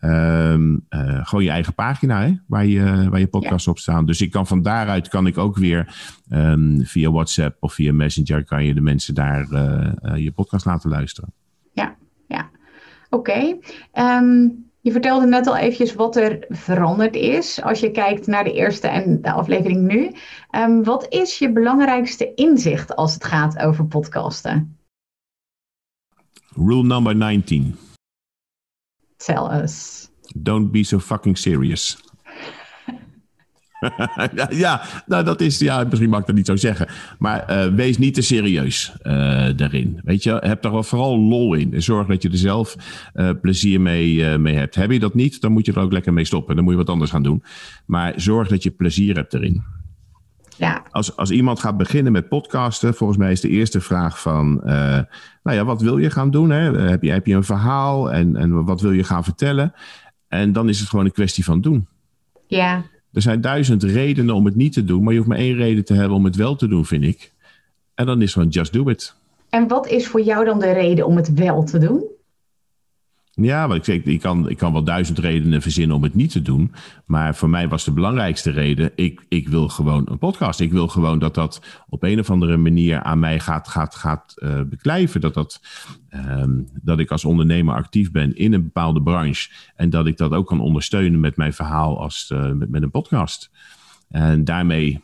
Uh, 0.00 0.76
gewoon 1.22 1.44
je 1.44 1.50
eigen 1.50 1.74
pagina 1.74 2.22
hè, 2.22 2.32
waar, 2.46 2.66
je, 2.66 3.08
waar 3.10 3.20
je 3.20 3.26
podcast 3.26 3.68
op 3.68 3.78
staan. 3.78 4.06
Dus 4.06 4.20
ik 4.20 4.30
kan 4.30 4.46
van 4.46 4.62
daaruit 4.62 5.08
kan 5.08 5.26
ik 5.26 5.38
ook 5.38 5.56
weer 5.56 5.94
um, 6.30 6.80
via 6.84 7.10
WhatsApp 7.10 7.56
of 7.60 7.72
via 7.72 7.92
Messenger 7.92 8.44
kan 8.44 8.64
je 8.64 8.74
de 8.74 8.80
mensen 8.80 9.14
daar 9.14 9.46
uh, 9.50 10.16
je 10.16 10.32
podcast 10.32 10.64
laten 10.64 10.90
luisteren. 10.90 11.32
Ja, 11.72 11.96
ja. 12.28 12.50
Oké. 13.10 13.30
Okay. 13.30 13.60
Ehm, 13.92 14.48
je 14.84 14.92
vertelde 14.92 15.26
net 15.26 15.46
al 15.46 15.56
eventjes 15.56 15.94
wat 15.94 16.16
er 16.16 16.44
veranderd 16.48 17.14
is 17.14 17.62
als 17.62 17.80
je 17.80 17.90
kijkt 17.90 18.26
naar 18.26 18.44
de 18.44 18.52
eerste 18.52 18.88
en 18.88 19.22
de 19.22 19.32
aflevering 19.32 19.80
nu. 19.80 20.12
Um, 20.50 20.84
wat 20.84 21.06
is 21.08 21.38
je 21.38 21.52
belangrijkste 21.52 22.34
inzicht 22.34 22.96
als 22.96 23.14
het 23.14 23.24
gaat 23.24 23.58
over 23.58 23.86
podcasten? 23.86 24.78
Rule 26.54 26.82
number 26.82 27.16
19. 27.16 27.76
Tell 29.16 29.62
us. 29.62 30.08
Don't 30.36 30.70
be 30.70 30.82
so 30.82 30.98
fucking 30.98 31.38
serious. 31.38 31.98
ja, 34.64 34.82
nou 35.06 35.24
dat 35.24 35.40
is, 35.40 35.58
ja, 35.58 35.84
misschien 35.88 36.10
mag 36.10 36.20
ik 36.20 36.26
dat 36.26 36.34
niet 36.34 36.46
zo 36.46 36.56
zeggen. 36.56 36.86
Maar 37.18 37.50
uh, 37.50 37.74
wees 37.74 37.98
niet 37.98 38.14
te 38.14 38.22
serieus 38.22 38.92
uh, 39.02 39.12
daarin. 39.56 40.00
Weet 40.04 40.22
je, 40.22 40.36
heb 40.40 40.64
er 40.64 40.72
wel 40.72 40.82
vooral 40.82 41.18
lol 41.18 41.54
in. 41.54 41.74
En 41.74 41.82
zorg 41.82 42.06
dat 42.06 42.22
je 42.22 42.30
er 42.30 42.36
zelf 42.36 42.76
uh, 43.14 43.30
plezier 43.40 43.80
mee, 43.80 44.38
mee 44.38 44.54
hebt. 44.54 44.74
Heb 44.74 44.90
je 44.90 44.98
dat 44.98 45.14
niet, 45.14 45.40
dan 45.40 45.52
moet 45.52 45.66
je 45.66 45.72
er 45.72 45.80
ook 45.80 45.92
lekker 45.92 46.12
mee 46.12 46.24
stoppen. 46.24 46.54
Dan 46.54 46.64
moet 46.64 46.72
je 46.72 46.78
wat 46.78 46.90
anders 46.90 47.10
gaan 47.10 47.22
doen. 47.22 47.42
Maar 47.86 48.12
zorg 48.16 48.48
dat 48.48 48.62
je 48.62 48.70
plezier 48.70 49.14
hebt 49.14 49.34
erin. 49.34 49.62
Ja. 50.56 50.82
Als, 50.90 51.16
als 51.16 51.30
iemand 51.30 51.60
gaat 51.60 51.76
beginnen 51.76 52.12
met 52.12 52.28
podcasten, 52.28 52.94
volgens 52.94 53.18
mij 53.18 53.32
is 53.32 53.40
de 53.40 53.48
eerste 53.48 53.80
vraag 53.80 54.20
van, 54.20 54.60
nou 55.42 55.56
ja, 55.56 55.64
wat 55.64 55.82
wil 55.82 55.98
je 55.98 56.10
gaan 56.10 56.30
doen? 56.30 56.50
Hè? 56.50 56.78
Heb, 56.78 57.02
je, 57.02 57.10
heb 57.10 57.26
je 57.26 57.34
een 57.34 57.44
verhaal 57.44 58.12
en, 58.12 58.36
en 58.36 58.64
wat 58.64 58.80
wil 58.80 58.92
je 58.92 59.04
gaan 59.04 59.24
vertellen? 59.24 59.72
En 60.28 60.52
dan 60.52 60.68
is 60.68 60.80
het 60.80 60.88
gewoon 60.88 61.04
een 61.04 61.12
kwestie 61.12 61.44
van 61.44 61.60
doen. 61.60 61.86
Ja. 62.46 62.84
Er 63.14 63.22
zijn 63.22 63.40
duizend 63.40 63.82
redenen 63.82 64.34
om 64.34 64.44
het 64.44 64.54
niet 64.54 64.72
te 64.72 64.84
doen, 64.84 65.02
maar 65.02 65.12
je 65.12 65.18
hoeft 65.18 65.30
maar 65.30 65.38
één 65.38 65.56
reden 65.56 65.84
te 65.84 65.94
hebben 65.94 66.16
om 66.16 66.24
het 66.24 66.36
wel 66.36 66.56
te 66.56 66.68
doen, 66.68 66.84
vind 66.84 67.04
ik. 67.04 67.32
En 67.94 68.06
dan 68.06 68.22
is 68.22 68.32
gewoon 68.32 68.48
just 68.48 68.72
do 68.72 68.88
it. 68.88 69.14
En 69.48 69.68
wat 69.68 69.88
is 69.88 70.06
voor 70.06 70.20
jou 70.20 70.44
dan 70.44 70.58
de 70.58 70.72
reden 70.72 71.06
om 71.06 71.16
het 71.16 71.34
wel 71.34 71.64
te 71.64 71.78
doen? 71.78 72.04
Ja, 73.36 73.68
want 73.68 73.88
ik, 73.88 74.04
ik, 74.04 74.20
kan, 74.20 74.48
ik 74.48 74.56
kan 74.56 74.72
wel 74.72 74.84
duizend 74.84 75.18
redenen 75.18 75.62
verzinnen 75.62 75.96
om 75.96 76.02
het 76.02 76.14
niet 76.14 76.30
te 76.30 76.42
doen. 76.42 76.72
Maar 77.04 77.34
voor 77.34 77.50
mij 77.50 77.68
was 77.68 77.84
de 77.84 77.92
belangrijkste 77.92 78.50
reden, 78.50 78.90
ik, 78.94 79.24
ik 79.28 79.48
wil 79.48 79.68
gewoon 79.68 80.06
een 80.10 80.18
podcast. 80.18 80.60
Ik 80.60 80.72
wil 80.72 80.88
gewoon 80.88 81.18
dat 81.18 81.34
dat 81.34 81.62
op 81.88 82.02
een 82.02 82.18
of 82.18 82.30
andere 82.30 82.56
manier 82.56 83.02
aan 83.02 83.18
mij 83.18 83.40
gaat, 83.40 83.68
gaat, 83.68 83.94
gaat 83.94 84.34
uh, 84.36 84.60
beklijven. 84.62 85.20
Dat, 85.20 85.34
dat, 85.34 85.60
um, 86.10 86.68
dat 86.82 86.98
ik 86.98 87.10
als 87.10 87.24
ondernemer 87.24 87.74
actief 87.74 88.10
ben 88.10 88.36
in 88.36 88.52
een 88.52 88.62
bepaalde 88.62 89.02
branche. 89.02 89.50
En 89.76 89.90
dat 89.90 90.06
ik 90.06 90.16
dat 90.16 90.32
ook 90.32 90.46
kan 90.46 90.60
ondersteunen 90.60 91.20
met 91.20 91.36
mijn 91.36 91.52
verhaal 91.52 92.00
als, 92.00 92.30
uh, 92.32 92.52
met, 92.52 92.68
met 92.68 92.82
een 92.82 92.90
podcast. 92.90 93.50
En 94.08 94.44
daarmee, 94.44 95.02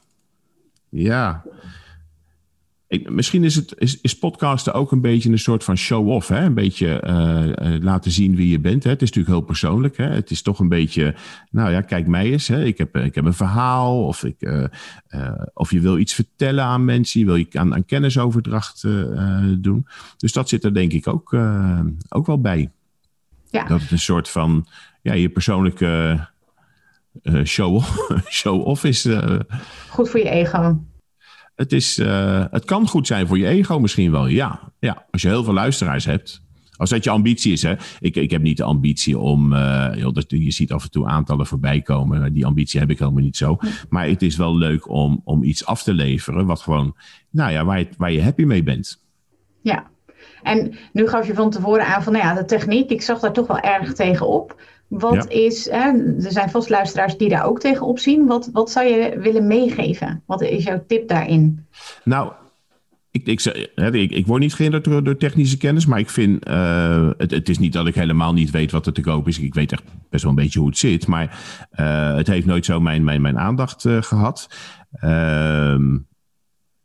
ja, 0.89 1.45
ik, 2.91 3.11
misschien 3.11 3.45
is, 3.45 3.55
het, 3.55 3.75
is, 3.79 4.01
is 4.01 4.19
podcasten 4.19 4.75
ook 4.75 4.93
een 4.93 5.01
beetje 5.01 5.31
een 5.31 5.39
soort 5.39 5.65
van 5.65 5.77
show-off. 5.77 6.29
Hè? 6.29 6.45
Een 6.45 6.55
beetje 6.55 7.03
uh, 7.07 7.73
uh, 7.73 7.83
laten 7.83 8.11
zien 8.11 8.37
wie 8.37 8.49
je 8.49 8.61
bent. 8.61 8.85
Hè? 8.85 8.91
Het 8.91 9.03
is 9.03 9.09
natuurlijk 9.09 9.37
heel 9.37 9.47
persoonlijk. 9.47 9.97
Hè? 9.97 10.09
Het 10.09 10.31
is 10.31 10.43
toch 10.43 10.59
een 10.59 10.69
beetje, 10.69 11.15
nou 11.51 11.71
ja, 11.71 11.81
kijk 11.81 12.07
mij 12.07 12.31
eens. 12.31 12.49
Hè? 12.49 12.65
Ik, 12.65 12.79
heb, 12.79 12.97
ik 12.97 13.15
heb 13.15 13.25
een 13.25 13.35
verhaal. 13.35 14.07
Of, 14.07 14.25
ik, 14.25 14.37
uh, 14.39 14.65
of 15.55 15.71
je 15.71 15.81
wil 15.81 15.99
iets 15.99 16.15
vertellen 16.15 16.65
aan 16.65 16.85
mensen. 16.85 17.21
Je 17.21 17.27
wil 17.27 17.37
je 17.37 17.47
aan, 17.53 17.75
aan 17.75 17.85
kennisoverdracht 17.85 18.83
doen. 19.59 19.87
Dus 20.17 20.33
dat 20.33 20.49
zit 20.49 20.65
er 20.65 20.75
denk 20.75 20.93
ik 20.93 21.07
ook, 21.07 21.37
ook 22.09 22.27
wel 22.27 22.41
bij. 22.41 22.71
Ja. 23.51 23.65
Dat 23.65 23.81
het 23.81 23.91
een 23.91 23.99
soort 23.99 24.29
van, 24.29 24.67
ja, 25.03 25.13
je 25.13 25.29
persoonlijke 25.29 26.21
show-off 27.45 28.29
show 28.41 28.85
is. 28.85 29.09
Goed 29.89 30.11
voor 30.11 30.21
je 30.21 30.31
ego. 30.31 30.89
Het, 31.61 31.73
is, 31.73 31.99
uh, 31.99 32.45
het 32.51 32.65
kan 32.65 32.89
goed 32.89 33.07
zijn 33.07 33.27
voor 33.27 33.39
je 33.39 33.47
ego 33.47 33.81
misschien 33.81 34.11
wel. 34.11 34.27
Ja, 34.27 34.73
ja, 34.79 35.07
als 35.11 35.23
je 35.23 35.29
heel 35.29 35.45
veel 35.45 35.53
luisteraars 35.53 36.05
hebt. 36.05 36.43
Als 36.77 36.91
dat 36.91 37.05
je 37.05 37.11
ambitie 37.11 37.53
is. 37.53 37.63
Hè? 37.63 37.75
Ik, 37.99 38.17
ik 38.17 38.31
heb 38.31 38.43
niet 38.43 38.57
de 38.57 38.63
ambitie 38.63 39.19
om. 39.19 39.53
Uh, 39.53 39.91
joh, 39.95 40.15
je 40.27 40.51
ziet 40.51 40.73
af 40.73 40.85
en 40.85 40.91
toe 40.91 41.07
aantallen 41.07 41.47
voorbij 41.47 41.81
komen. 41.81 42.33
Die 42.33 42.47
ambitie 42.47 42.81
heb 42.81 42.91
ik 42.91 42.99
helemaal 42.99 43.23
niet 43.23 43.37
zo. 43.37 43.59
Maar 43.89 44.09
het 44.09 44.23
is 44.23 44.37
wel 44.37 44.57
leuk 44.57 44.89
om, 44.89 45.21
om 45.25 45.43
iets 45.43 45.67
af 45.67 45.83
te 45.83 45.95
leveren. 45.95 46.47
Wat 46.47 46.61
gewoon. 46.61 46.97
Nou 47.31 47.53
ja, 47.53 47.65
waar 47.65 47.79
je, 47.79 47.89
waar 47.97 48.13
je 48.13 48.23
happy 48.23 48.43
mee 48.43 48.63
bent. 48.63 49.05
Ja. 49.63 49.91
En 50.43 50.75
nu 50.93 51.09
gaf 51.09 51.27
je 51.27 51.35
van 51.35 51.51
tevoren 51.51 51.87
aan 51.87 52.03
van. 52.03 52.13
Nou 52.13 52.25
ja, 52.25 52.35
de 52.35 52.45
techniek. 52.45 52.91
Ik 52.91 53.03
zag 53.03 53.21
daar 53.21 53.33
toch 53.33 53.47
wel 53.47 53.61
erg 53.61 53.93
tegen 53.93 54.29
Wat 54.91 55.31
is, 55.31 55.71
hè, 55.71 55.89
er 56.25 56.33
zijn 56.33 56.51
vast 56.51 56.69
luisteraars 56.69 57.17
die 57.17 57.29
daar 57.29 57.45
ook 57.45 57.61
tegenop 57.61 57.99
zien. 57.99 58.27
Wat, 58.27 58.51
wat 58.53 58.71
zou 58.71 58.87
je 58.87 59.19
willen 59.19 59.47
meegeven? 59.47 60.23
Wat 60.27 60.43
is 60.43 60.65
jouw 60.65 60.85
tip 60.87 61.09
daarin? 61.09 61.67
Nou, 62.05 62.33
ik, 63.11 63.27
ik, 63.27 63.41
ik, 63.93 64.11
ik 64.11 64.27
word 64.27 64.41
niet 64.41 64.55
gehinderd 64.55 64.85
door, 64.85 65.05
door, 65.05 65.17
technische 65.17 65.57
kennis, 65.57 65.87
maar 65.87 65.99
ik 65.99 66.11
vind, 66.11 66.49
uh, 66.49 67.11
het, 67.17 67.31
het, 67.31 67.49
is 67.49 67.59
niet 67.59 67.73
dat 67.73 67.87
ik 67.87 67.95
helemaal 67.95 68.33
niet 68.33 68.51
weet 68.51 68.71
wat 68.71 68.87
er 68.87 68.93
te 68.93 69.01
koop 69.01 69.29
is. 69.29 69.39
Ik 69.39 69.55
weet 69.55 69.73
echt 69.73 69.85
best 70.11 70.23
wel 70.23 70.33
een 70.33 70.43
beetje 70.43 70.59
hoe 70.59 70.69
het 70.69 70.79
zit, 70.79 71.07
maar 71.07 71.39
uh, 71.81 72.15
het 72.15 72.27
heeft 72.27 72.47
nooit 72.47 72.65
zo 72.65 72.81
mijn, 72.81 73.05
mijn, 73.05 73.21
mijn 73.21 73.39
aandacht 73.39 73.85
uh, 73.85 74.03
gehad. 74.03 74.49
Ehm 74.93 75.97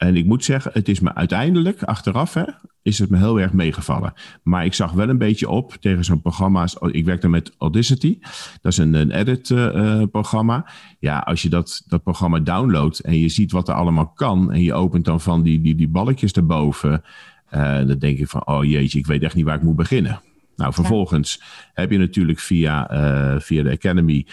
en 0.05 0.15
ik 0.15 0.25
moet 0.25 0.43
zeggen, 0.43 0.71
het 0.73 0.89
is 0.89 0.99
me 0.99 1.15
uiteindelijk, 1.15 1.83
achteraf, 1.83 2.33
hè, 2.33 2.43
is 2.81 2.99
het 2.99 3.09
me 3.09 3.17
heel 3.17 3.39
erg 3.39 3.53
meegevallen. 3.53 4.13
Maar 4.43 4.65
ik 4.65 4.73
zag 4.73 4.91
wel 4.91 5.09
een 5.09 5.17
beetje 5.17 5.49
op 5.49 5.77
tegen 5.79 6.03
zo'n 6.03 6.21
programma's. 6.21 6.77
Ik 6.91 7.05
werkte 7.05 7.27
met 7.27 7.51
Audacity. 7.57 8.19
Dat 8.61 8.71
is 8.71 8.77
een, 8.77 8.93
een 8.93 9.11
edit-programma. 9.11 10.55
Uh, 10.57 10.71
ja, 10.99 11.19
als 11.19 11.41
je 11.41 11.49
dat, 11.49 11.83
dat 11.87 12.03
programma 12.03 12.39
downloadt 12.39 12.99
en 12.99 13.19
je 13.19 13.29
ziet 13.29 13.51
wat 13.51 13.67
er 13.67 13.75
allemaal 13.75 14.07
kan. 14.07 14.51
en 14.51 14.61
je 14.61 14.73
opent 14.73 15.05
dan 15.05 15.21
van 15.21 15.43
die, 15.43 15.61
die, 15.61 15.75
die 15.75 15.87
balletjes 15.87 16.31
erboven. 16.31 17.03
Uh, 17.51 17.75
dan 17.75 17.97
denk 17.97 18.17
ik 18.17 18.27
van, 18.27 18.47
oh 18.47 18.63
jeetje, 18.63 18.99
ik 18.99 19.07
weet 19.07 19.23
echt 19.23 19.35
niet 19.35 19.45
waar 19.45 19.55
ik 19.55 19.63
moet 19.63 19.75
beginnen. 19.75 20.21
Nou, 20.55 20.73
vervolgens 20.73 21.41
heb 21.73 21.91
je 21.91 21.97
natuurlijk 21.97 22.39
via, 22.39 22.91
uh, 22.91 23.39
via 23.39 23.63
de 23.63 23.71
Academy 23.71 24.25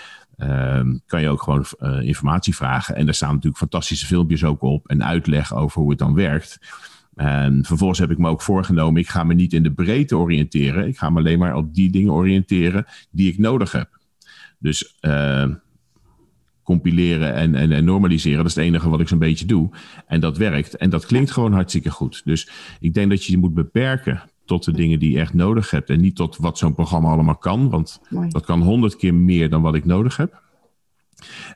Um, 0.43 1.03
kan 1.07 1.21
je 1.21 1.29
ook 1.29 1.43
gewoon 1.43 1.65
uh, 1.81 2.03
informatie 2.03 2.55
vragen. 2.55 2.97
En 2.97 3.05
daar 3.05 3.15
staan 3.15 3.29
natuurlijk 3.29 3.59
fantastische 3.59 4.07
filmpjes 4.07 4.45
ook 4.45 4.63
op 4.63 4.89
en 4.89 5.05
uitleg 5.05 5.55
over 5.55 5.81
hoe 5.81 5.91
het 5.91 5.99
dan 5.99 6.15
werkt. 6.15 6.59
En 7.15 7.65
vervolgens 7.65 7.99
heb 7.99 8.11
ik 8.11 8.19
me 8.19 8.29
ook 8.29 8.43
voorgenomen, 8.43 9.01
ik 9.01 9.09
ga 9.09 9.25
me 9.25 9.35
niet 9.35 9.53
in 9.53 9.63
de 9.63 9.73
breedte 9.73 10.17
oriënteren. 10.17 10.87
Ik 10.87 10.99
ga 10.99 11.11
me 11.11 11.19
alleen 11.19 11.39
maar 11.39 11.55
op 11.55 11.75
die 11.75 11.91
dingen 11.91 12.13
oriënteren 12.13 12.87
die 13.11 13.33
ik 13.33 13.39
nodig 13.39 13.73
heb. 13.73 13.99
Dus 14.59 14.99
uh, 15.01 15.49
compileren 16.63 17.35
en, 17.35 17.55
en, 17.55 17.73
en, 17.73 17.85
normaliseren, 17.85 18.39
dat 18.39 18.47
is 18.47 18.55
het 18.55 18.65
enige 18.65 18.89
wat 18.89 19.01
ik 19.01 19.09
zo'n 19.09 19.19
beetje 19.19 19.47
doe. 19.47 19.71
En 20.07 20.21
dat 20.21 20.37
werkt. 20.37 20.77
En 20.77 20.91
dat 20.91 21.07
klinkt 21.07 21.31
gewoon 21.31 21.53
hartstikke 21.53 21.91
goed. 21.91 22.23
Dus 22.25 22.51
ik 22.81 22.95
denk 22.95 23.11
dat 23.11 23.25
je 23.25 23.33
je 23.33 23.39
moet 23.39 23.55
beperken 23.55 24.23
tot 24.53 24.65
de 24.65 24.73
dingen 24.73 24.99
die 24.99 25.13
je 25.13 25.21
echt 25.21 25.35
nodig 25.35 25.71
hebt. 25.71 25.91
En 25.91 26.01
niet 26.01 26.17
tot 26.17 26.37
wat 26.37 26.59
zo'n 26.59 26.75
programma 26.75 27.11
allemaal 27.11 27.37
kan. 27.37 27.71
Want 27.71 28.01
dat 28.29 28.45
kan 28.45 28.63
honderd 28.63 28.97
keer 28.97 29.15
meer 29.15 29.51
dan 29.51 29.63
wat 29.63 29.75
ik 29.75 29.85
nodig 29.85 30.17
heb. 30.17 30.43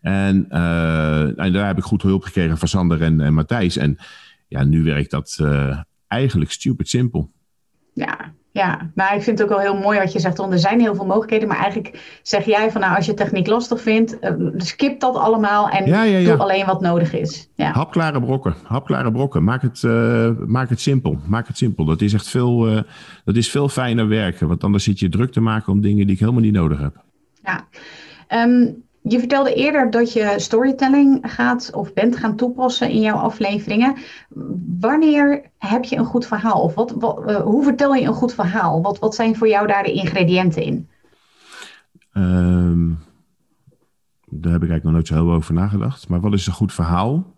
En, 0.00 0.46
uh, 0.50 1.40
en 1.40 1.52
daar 1.52 1.66
heb 1.66 1.76
ik 1.76 1.84
goed 1.84 2.02
hulp 2.02 2.22
gekregen 2.22 2.58
van 2.58 2.68
Sander 2.68 3.02
en, 3.02 3.20
en 3.20 3.34
Matthijs. 3.34 3.76
En 3.76 3.98
ja, 4.48 4.64
nu 4.64 4.82
werkt 4.82 5.10
dat 5.10 5.38
uh, 5.40 5.80
eigenlijk 6.06 6.50
stupid 6.50 6.88
simpel. 6.88 7.30
Ja, 7.92 8.32
ja, 8.56 8.90
nou 8.94 9.16
ik 9.16 9.22
vind 9.22 9.38
het 9.38 9.42
ook 9.42 9.56
wel 9.56 9.72
heel 9.72 9.80
mooi 9.82 9.98
wat 9.98 10.12
je 10.12 10.18
zegt. 10.18 10.36
Want 10.36 10.52
er 10.52 10.58
zijn 10.58 10.80
heel 10.80 10.94
veel 10.94 11.06
mogelijkheden. 11.06 11.48
Maar 11.48 11.58
eigenlijk 11.58 12.18
zeg 12.22 12.44
jij 12.44 12.70
van 12.70 12.80
nou 12.80 12.96
als 12.96 13.06
je 13.06 13.14
techniek 13.14 13.46
lastig 13.46 13.80
vindt, 13.80 14.16
uh, 14.20 14.30
skip 14.56 15.00
dat 15.00 15.16
allemaal 15.16 15.68
en 15.68 15.86
ja, 15.86 16.02
ja, 16.02 16.18
ja. 16.18 16.30
doe 16.30 16.42
alleen 16.42 16.66
wat 16.66 16.80
nodig 16.80 17.12
is. 17.12 17.48
Ja. 17.54 17.72
Hapklare 17.72 18.20
brokken, 18.20 18.54
hapklare 18.62 19.12
brokken. 19.12 19.44
Maak 19.44 19.62
het, 19.62 19.82
uh, 19.82 20.30
maak 20.46 20.68
het 20.68 20.80
simpel. 20.80 21.18
Maak 21.26 21.46
het 21.46 21.56
simpel. 21.56 21.84
Dat 21.84 22.00
is 22.00 22.12
echt 22.12 22.28
veel, 22.28 22.68
uh, 22.68 22.80
dat 23.24 23.36
is 23.36 23.50
veel 23.50 23.68
fijner 23.68 24.08
werken. 24.08 24.48
Want 24.48 24.64
anders 24.64 24.84
zit 24.84 24.98
je 24.98 25.08
druk 25.08 25.32
te 25.32 25.40
maken 25.40 25.72
om 25.72 25.80
dingen 25.80 26.06
die 26.06 26.14
ik 26.14 26.20
helemaal 26.20 26.42
niet 26.42 26.52
nodig 26.52 26.78
heb. 26.78 27.04
Ja. 27.42 27.66
Um, 28.44 28.84
je 29.08 29.18
vertelde 29.18 29.54
eerder 29.54 29.90
dat 29.90 30.12
je 30.12 30.34
storytelling 30.36 31.18
gaat 31.22 31.70
of 31.74 31.92
bent 31.92 32.16
gaan 32.16 32.36
toepassen 32.36 32.90
in 32.90 33.00
jouw 33.00 33.16
afleveringen. 33.16 33.96
Wanneer 34.80 35.50
heb 35.58 35.84
je 35.84 35.96
een 35.96 36.04
goed 36.04 36.26
verhaal? 36.26 36.62
Of 36.62 36.74
wat, 36.74 36.90
wat 36.98 37.42
hoe 37.42 37.64
vertel 37.64 37.94
je 37.94 38.06
een 38.06 38.12
goed 38.12 38.34
verhaal? 38.34 38.82
Wat, 38.82 38.98
wat 38.98 39.14
zijn 39.14 39.36
voor 39.36 39.48
jou 39.48 39.66
daar 39.66 39.82
de 39.82 39.92
ingrediënten 39.92 40.62
in? 40.62 40.88
Um, 42.12 42.98
daar 44.26 44.52
heb 44.52 44.62
ik 44.62 44.70
eigenlijk 44.70 44.82
nog 44.82 44.92
nooit 44.92 45.06
zo 45.06 45.14
heel 45.14 45.32
over 45.32 45.54
nagedacht. 45.54 46.08
Maar 46.08 46.20
wat 46.20 46.32
is 46.32 46.46
een 46.46 46.52
goed 46.52 46.72
verhaal? 46.72 47.34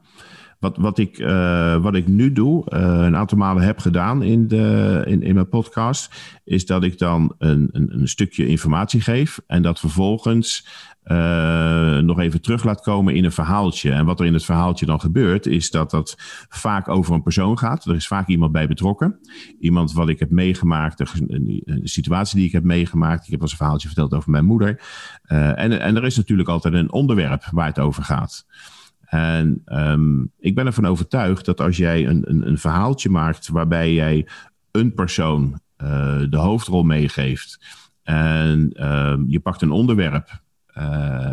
Wat, 0.59 0.77
wat, 0.77 0.99
ik, 0.99 1.19
uh, 1.19 1.83
wat 1.83 1.95
ik 1.95 2.07
nu 2.07 2.33
doe, 2.33 2.65
uh, 2.69 2.81
een 2.81 3.17
aantal 3.17 3.39
malen 3.39 3.63
heb 3.63 3.79
gedaan 3.79 4.23
in, 4.23 4.49
de, 4.49 5.03
in, 5.07 5.23
in 5.23 5.35
mijn 5.35 5.49
podcast, 5.49 6.15
is 6.45 6.67
dat 6.67 6.83
ik 6.85 6.99
dan 6.99 7.35
een, 7.39 7.69
een, 7.73 8.01
een 8.01 8.09
stukje 8.09 8.47
informatie 8.47 9.01
geef 9.01 9.41
en 9.47 9.63
dat 9.63 9.81
vervolgens 9.81 10.67
uh, 11.13 11.99
nog 11.99 12.19
even 12.21 12.41
terug 12.41 12.65
laat 12.65 12.81
komen 12.81 13.15
in 13.15 13.25
een 13.25 13.33
verhaaltje. 13.33 13.93
En 13.93 14.05
wat 14.05 14.21
er 14.21 14.27
in 14.27 14.33
het 14.33 14.45
verhaaltje 14.45 14.87
dan 14.87 15.01
gebeurt, 15.01 15.47
is 15.47 15.71
dat 15.71 15.91
dat 15.91 16.15
vaak 16.49 16.89
over 16.89 17.15
een 17.15 17.23
persoon 17.23 17.59
gaat. 17.59 17.85
Er 17.85 17.95
is 17.95 18.07
vaak 18.07 18.29
iemand 18.29 18.53
bij 18.53 18.69
betrokken. 18.69 19.19
Iemand 19.61 19.93
wat 19.93 20.09
ik 20.09 20.19
heb 20.19 20.31
meegemaakt, 20.31 21.01
een, 21.01 21.81
situatie 21.83 22.37
die 22.37 22.47
ik 22.47 22.53
heb 22.53 22.63
meegemaakt. 22.63 23.25
Ik 23.25 23.31
heb 23.31 23.41
als 23.41 23.51
een 23.51 23.57
verhaaltje 23.57 23.89
verteld 23.89 24.15
over 24.15 24.31
mijn 24.31 24.45
moeder. 24.45 24.81
Uh, 25.33 25.59
en, 25.59 25.81
en 25.81 25.97
er 25.97 26.05
is 26.05 26.17
natuurlijk 26.17 26.49
altijd 26.49 26.75
een 26.75 26.93
onderwerp 26.93 27.49
waar 27.51 27.67
het 27.67 27.79
over 27.79 28.03
gaat. 28.03 28.47
En 29.05 29.63
um, 29.67 30.33
ik 30.39 30.55
ben 30.55 30.67
ervan 30.67 30.87
overtuigd 30.87 31.45
dat 31.45 31.61
als 31.61 31.77
jij 31.77 32.07
een, 32.07 32.31
een, 32.31 32.49
een 32.49 32.59
verhaaltje 32.59 33.11
maakt 33.11 33.49
waarbij 33.49 33.93
jij 33.93 34.27
een 34.71 34.95
persoon 34.95 35.61
uh, 35.83 36.23
de 36.31 36.37
hoofdrol 36.37 36.83
meegeeft 36.83 37.59
en 38.03 38.73
uh, 38.75 39.15
je 39.27 39.41
pakt 39.41 39.63
een 39.63 39.71
onderwerp 39.71 40.41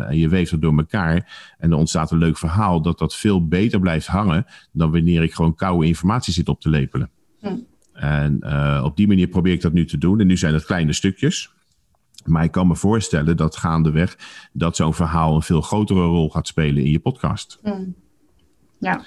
en 0.08 0.16
je 0.16 0.28
weeft 0.28 0.50
het 0.50 0.62
door 0.62 0.76
elkaar 0.76 1.54
en 1.58 1.70
er 1.70 1.76
ontstaat 1.76 2.10
een 2.10 2.18
leuk 2.18 2.38
verhaal, 2.38 2.82
dat 2.82 2.98
dat 2.98 3.16
veel 3.16 3.46
beter 3.46 3.80
blijft 3.80 4.06
hangen 4.06 4.46
dan 4.72 4.92
wanneer 4.92 5.22
ik 5.22 5.34
gewoon 5.34 5.54
koude 5.54 5.86
informatie 5.86 6.32
zit 6.32 6.48
op 6.48 6.60
te 6.60 6.68
lepelen. 6.68 7.10
Hm. 7.40 7.56
En 7.92 8.38
op 8.82 8.96
die 8.96 9.08
manier 9.08 9.28
probeer 9.28 9.52
ik 9.52 9.60
dat 9.60 9.72
nu 9.72 9.86
te 9.86 9.98
doen. 9.98 10.20
En 10.20 10.26
nu 10.26 10.36
zijn 10.36 10.54
het 10.54 10.64
kleine 10.64 10.92
stukjes. 10.92 11.50
Maar 12.24 12.44
ik 12.44 12.50
kan 12.50 12.66
me 12.66 12.76
voorstellen 12.76 13.36
dat 13.36 13.56
gaandeweg 13.56 14.18
dat 14.52 14.76
zo'n 14.76 14.94
verhaal 14.94 15.34
een 15.34 15.42
veel 15.42 15.60
grotere 15.60 16.04
rol 16.04 16.30
gaat 16.30 16.46
spelen 16.46 16.84
in 16.84 16.90
je 16.90 16.98
podcast. 16.98 17.58
Mm. 17.62 17.94
Ja. 18.78 19.04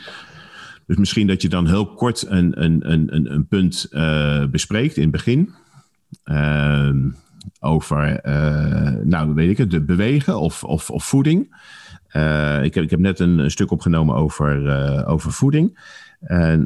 Dus 0.85 0.97
misschien 0.97 1.27
dat 1.27 1.41
je 1.41 1.49
dan 1.49 1.67
heel 1.67 1.93
kort 1.93 2.25
een, 2.27 2.63
een, 2.63 2.91
een, 2.91 3.33
een 3.33 3.47
punt 3.47 3.87
uh, 3.91 4.45
bespreekt 4.45 4.95
in 4.95 5.01
het 5.01 5.11
begin. 5.11 5.53
Uh, 6.25 6.89
over, 7.59 8.25
uh, 8.25 9.03
nou 9.03 9.33
weet 9.33 9.49
ik 9.49 9.57
het, 9.57 9.71
de 9.71 9.81
bewegen 9.81 10.39
of, 10.39 10.63
of, 10.63 10.89
of 10.89 11.03
voeding. 11.03 11.57
Uh, 12.11 12.63
ik, 12.63 12.73
heb, 12.73 12.83
ik 12.83 12.89
heb 12.89 12.99
net 12.99 13.19
een, 13.19 13.39
een 13.39 13.51
stuk 13.51 13.71
opgenomen 13.71 14.15
over, 14.15 15.05
over 15.05 15.31
voeding. 15.31 15.79
En 16.19 16.61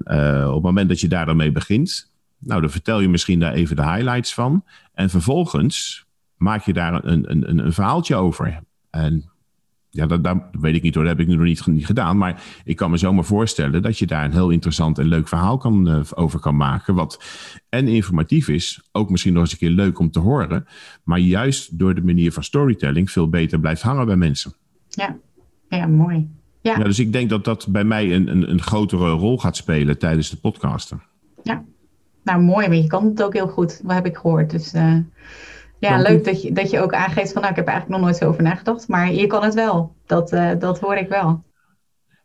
op 0.47 0.53
het 0.53 0.63
moment 0.63 0.89
dat 0.89 0.99
je 0.99 1.07
daar 1.07 1.25
dan 1.25 1.35
mee 1.35 1.51
begint, 1.51 2.11
nou 2.39 2.61
dan 2.61 2.69
vertel 2.69 2.99
je 2.99 3.09
misschien 3.09 3.39
daar 3.39 3.53
even 3.53 3.75
de 3.75 3.91
highlights 3.91 4.33
van. 4.33 4.63
En 4.93 5.09
vervolgens 5.09 6.05
maak 6.37 6.63
je 6.63 6.73
daar 6.73 7.05
een, 7.05 7.31
een, 7.31 7.65
een 7.65 7.73
verhaaltje 7.73 8.15
over. 8.15 8.59
En 8.89 9.32
ja, 9.95 10.05
dat, 10.05 10.23
dat, 10.23 10.37
weet 10.51 10.75
ik 10.75 10.81
niet 10.81 10.95
hoor, 10.95 11.03
dat 11.03 11.17
heb 11.17 11.21
ik 11.21 11.27
nu 11.27 11.35
nog 11.35 11.45
niet, 11.45 11.67
niet, 11.67 11.85
gedaan. 11.85 12.17
Maar 12.17 12.43
ik 12.63 12.75
kan 12.75 12.91
me 12.91 12.97
zomaar 12.97 13.23
voorstellen 13.23 13.81
dat 13.81 13.97
je 13.97 14.07
daar 14.07 14.25
een 14.25 14.31
heel 14.31 14.49
interessant 14.49 14.99
en 14.99 15.05
leuk 15.05 15.27
verhaal 15.27 15.57
kan, 15.57 15.87
uh, 15.87 15.99
over 16.15 16.39
kan 16.39 16.55
maken. 16.55 16.95
Wat 16.95 17.23
en 17.69 17.87
informatief 17.87 18.47
is, 18.47 18.89
ook 18.91 19.09
misschien 19.09 19.33
nog 19.33 19.41
eens 19.41 19.51
een 19.51 19.57
keer 19.57 19.69
leuk 19.69 19.99
om 19.99 20.11
te 20.11 20.19
horen. 20.19 20.65
Maar 21.03 21.19
juist 21.19 21.79
door 21.79 21.95
de 21.95 22.03
manier 22.03 22.31
van 22.31 22.43
storytelling 22.43 23.11
veel 23.11 23.29
beter 23.29 23.59
blijft 23.59 23.81
hangen 23.81 24.05
bij 24.05 24.15
mensen. 24.15 24.53
Ja, 24.87 25.17
ja 25.69 25.87
mooi. 25.87 26.29
Ja. 26.61 26.77
ja 26.77 26.83
dus 26.83 26.99
ik 26.99 27.13
denk 27.13 27.29
dat 27.29 27.45
dat 27.45 27.67
bij 27.69 27.83
mij 27.83 28.15
een, 28.15 28.27
een, 28.27 28.49
een 28.49 28.61
grotere 28.61 29.09
rol 29.09 29.37
gaat 29.37 29.55
spelen 29.55 29.97
tijdens 29.97 30.29
de 30.29 30.37
podcasten. 30.37 31.01
Ja, 31.43 31.63
nou 32.23 32.41
mooi, 32.41 32.67
maar 32.67 32.77
je 32.77 32.87
kan 32.87 33.05
het 33.05 33.23
ook 33.23 33.33
heel 33.33 33.47
goed, 33.47 33.81
wat 33.83 33.95
heb 33.95 34.05
ik 34.05 34.17
gehoord. 34.17 34.49
Dus... 34.49 34.73
Uh... 34.73 34.97
Ja, 35.89 36.01
leuk 36.01 36.25
dat 36.25 36.41
je, 36.41 36.51
dat 36.51 36.69
je 36.69 36.79
ook 36.79 36.93
aangeeft 36.93 37.31
van 37.31 37.41
nou, 37.41 37.53
ik 37.53 37.59
heb 37.59 37.67
eigenlijk 37.67 37.99
nog 37.99 38.09
nooit 38.09 38.21
zo 38.21 38.27
over 38.27 38.43
nagedacht. 38.43 38.87
Maar 38.87 39.13
je 39.13 39.27
kan 39.27 39.43
het 39.43 39.53
wel. 39.53 39.95
Dat, 40.05 40.33
uh, 40.33 40.51
dat 40.59 40.79
hoor 40.79 40.95
ik 40.95 41.07
wel. 41.07 41.43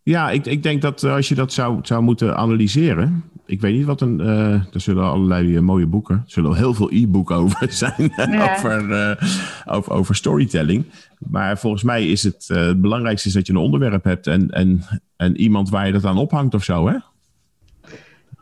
Ja, 0.02 0.30
ik, 0.30 0.46
ik 0.46 0.62
denk 0.62 0.82
dat 0.82 1.02
eh, 1.02 1.14
als 1.14 1.28
je 1.28 1.34
dat 1.34 1.52
zou, 1.52 1.78
zou 1.82 2.02
moeten 2.02 2.36
analyseren. 2.36 3.24
Ik 3.46 3.60
weet 3.60 3.74
niet 3.74 3.84
wat 3.84 4.00
een. 4.00 4.20
Uh, 4.20 4.52
er 4.52 4.80
zullen 4.80 5.04
allerlei 5.04 5.60
mooie 5.60 5.86
boeken. 5.86 6.14
Er 6.14 6.22
zullen 6.30 6.56
heel 6.56 6.74
veel 6.74 6.90
e-boeken 6.92 7.36
over 7.36 7.72
zijn. 7.84 8.12
over, 8.16 9.18
over, 9.66 9.92
over 9.92 10.14
storytelling. 10.14 10.84
Maar 11.18 11.58
volgens 11.58 11.82
mij 11.82 12.08
is 12.08 12.22
het. 12.22 12.48
het 12.48 12.80
belangrijkste 12.80 13.28
is 13.28 13.34
dat 13.34 13.46
je 13.46 13.52
een 13.52 13.58
onderwerp 13.58 14.04
hebt. 14.04 14.26
En, 14.26 14.50
en, 14.50 14.82
en 15.16 15.36
iemand 15.36 15.70
waar 15.70 15.86
je 15.86 15.92
dat 15.92 16.04
aan 16.04 16.18
ophangt 16.18 16.54
of 16.54 16.64
zo, 16.64 16.88
hè? 16.88 16.96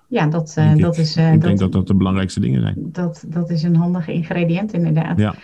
Ja, 0.09 0.27
dat, 0.27 0.55
uh, 0.59 0.77
dat 0.77 0.99
is. 0.99 1.17
Uh, 1.17 1.33
ik 1.33 1.41
denk 1.41 1.59
dat 1.59 1.73
dat 1.73 1.87
de 1.87 1.95
belangrijkste 1.95 2.41
dingen 2.41 2.61
zijn. 2.61 2.75
Dat, 2.79 3.25
dat 3.27 3.51
is 3.51 3.63
een 3.63 3.77
handige 3.77 4.13
ingrediënt, 4.13 4.73
inderdaad. 4.73 5.19
Ja. 5.19 5.35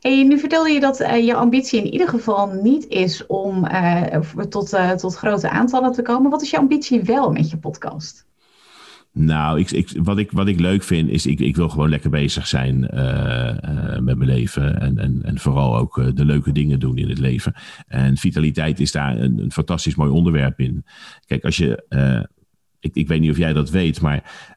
Hey, 0.00 0.24
nu 0.24 0.38
vertelde 0.38 0.70
je 0.70 0.80
dat 0.80 1.00
uh, 1.00 1.26
je 1.26 1.34
ambitie 1.34 1.78
in 1.78 1.92
ieder 1.92 2.08
geval 2.08 2.46
niet 2.62 2.88
is 2.88 3.26
om 3.26 3.66
tot, 4.48 4.78
tot 4.96 5.16
grote 5.16 5.50
aantallen 5.50 5.92
te 5.92 6.02
komen. 6.02 6.30
Wat 6.30 6.42
is 6.42 6.50
je 6.50 6.58
ambitie 6.58 7.02
wel 7.02 7.32
met 7.32 7.50
je 7.50 7.56
podcast? 7.56 8.26
Nou, 9.12 9.60
ik, 9.60 9.70
ik, 9.70 9.90
wat, 10.02 10.18
ik, 10.18 10.30
wat 10.30 10.48
ik 10.48 10.60
leuk 10.60 10.82
vind 10.82 11.08
is, 11.08 11.26
ik, 11.26 11.40
ik 11.40 11.56
wil 11.56 11.68
gewoon 11.68 11.88
lekker 11.88 12.10
bezig 12.10 12.46
zijn 12.46 12.80
met 14.00 14.16
mijn 14.16 14.24
leven. 14.24 14.80
En, 14.80 14.98
en, 14.98 15.20
en 15.22 15.38
vooral 15.38 15.76
ook 15.76 16.16
de 16.16 16.24
leuke 16.24 16.52
dingen 16.52 16.80
doen 16.80 16.96
in 16.96 17.08
het 17.08 17.18
leven. 17.18 17.54
En 17.88 18.16
vitaliteit 18.16 18.80
is 18.80 18.92
daar 18.92 19.20
een, 19.20 19.38
een 19.38 19.52
fantastisch 19.52 19.94
mooi 19.94 20.10
onderwerp 20.10 20.60
in. 20.60 20.84
Kijk, 21.26 21.44
als 21.44 21.56
je 21.56 21.84
ik, 22.82 22.94
ik 22.94 23.08
weet 23.08 23.20
niet 23.20 23.30
of 23.30 23.36
jij 23.36 23.52
dat 23.52 23.70
weet, 23.70 24.00
maar 24.00 24.50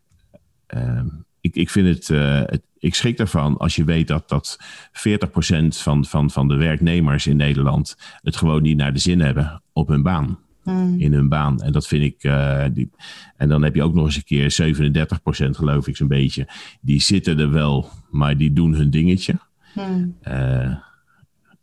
uh, 0.76 1.02
ik, 1.42 1.56
ik 1.56 1.70
vind 1.70 1.88
het, 1.88 2.10
uh, 2.10 2.42
het, 2.46 2.62
ik 2.78 2.96
schrik 2.96 3.20
ervan 3.20 3.58
als 3.58 3.76
je 3.76 3.84
weet 3.84 4.08
dat, 4.08 4.30
dat 4.30 4.58
40% 4.92 5.68
van, 5.68 6.06
van, 6.06 6.30
van 6.30 6.48
de 6.48 6.56
werknemers 6.56 7.28
in 7.28 7.38
Nederland 7.38 7.98
het 8.22 8.36
gewoon 8.36 8.62
niet 8.62 8.78
naar 8.78 8.94
de 8.94 9.00
zin 9.00 9.20
hebben 9.20 9.62
op 9.74 9.88
hun 9.88 10.04
baan. 10.04 10.40
Hmm. 10.64 11.00
In 11.00 11.14
hun 11.14 11.30
baan. 11.30 11.62
En 11.62 11.72
dat 11.72 11.88
vind 11.88 12.04
ik. 12.04 12.24
Uh, 12.24 12.64
die, 12.74 12.92
en 13.38 13.50
dan 13.50 13.64
heb 13.64 13.76
je 13.76 13.84
ook 13.84 13.94
nog 13.94 14.06
eens 14.06 14.16
een 14.16 14.24
keer 14.24 14.76
37% 15.48 15.50
geloof 15.50 15.88
ik 15.88 15.96
zo'n 15.96 16.08
beetje. 16.08 16.48
Die 16.82 17.02
zitten 17.02 17.40
er 17.40 17.52
wel, 17.52 17.90
maar 18.10 18.38
die 18.38 18.54
doen 18.54 18.74
hun 18.74 18.90
dingetje. 18.90 19.40
Uh, 20.28 20.76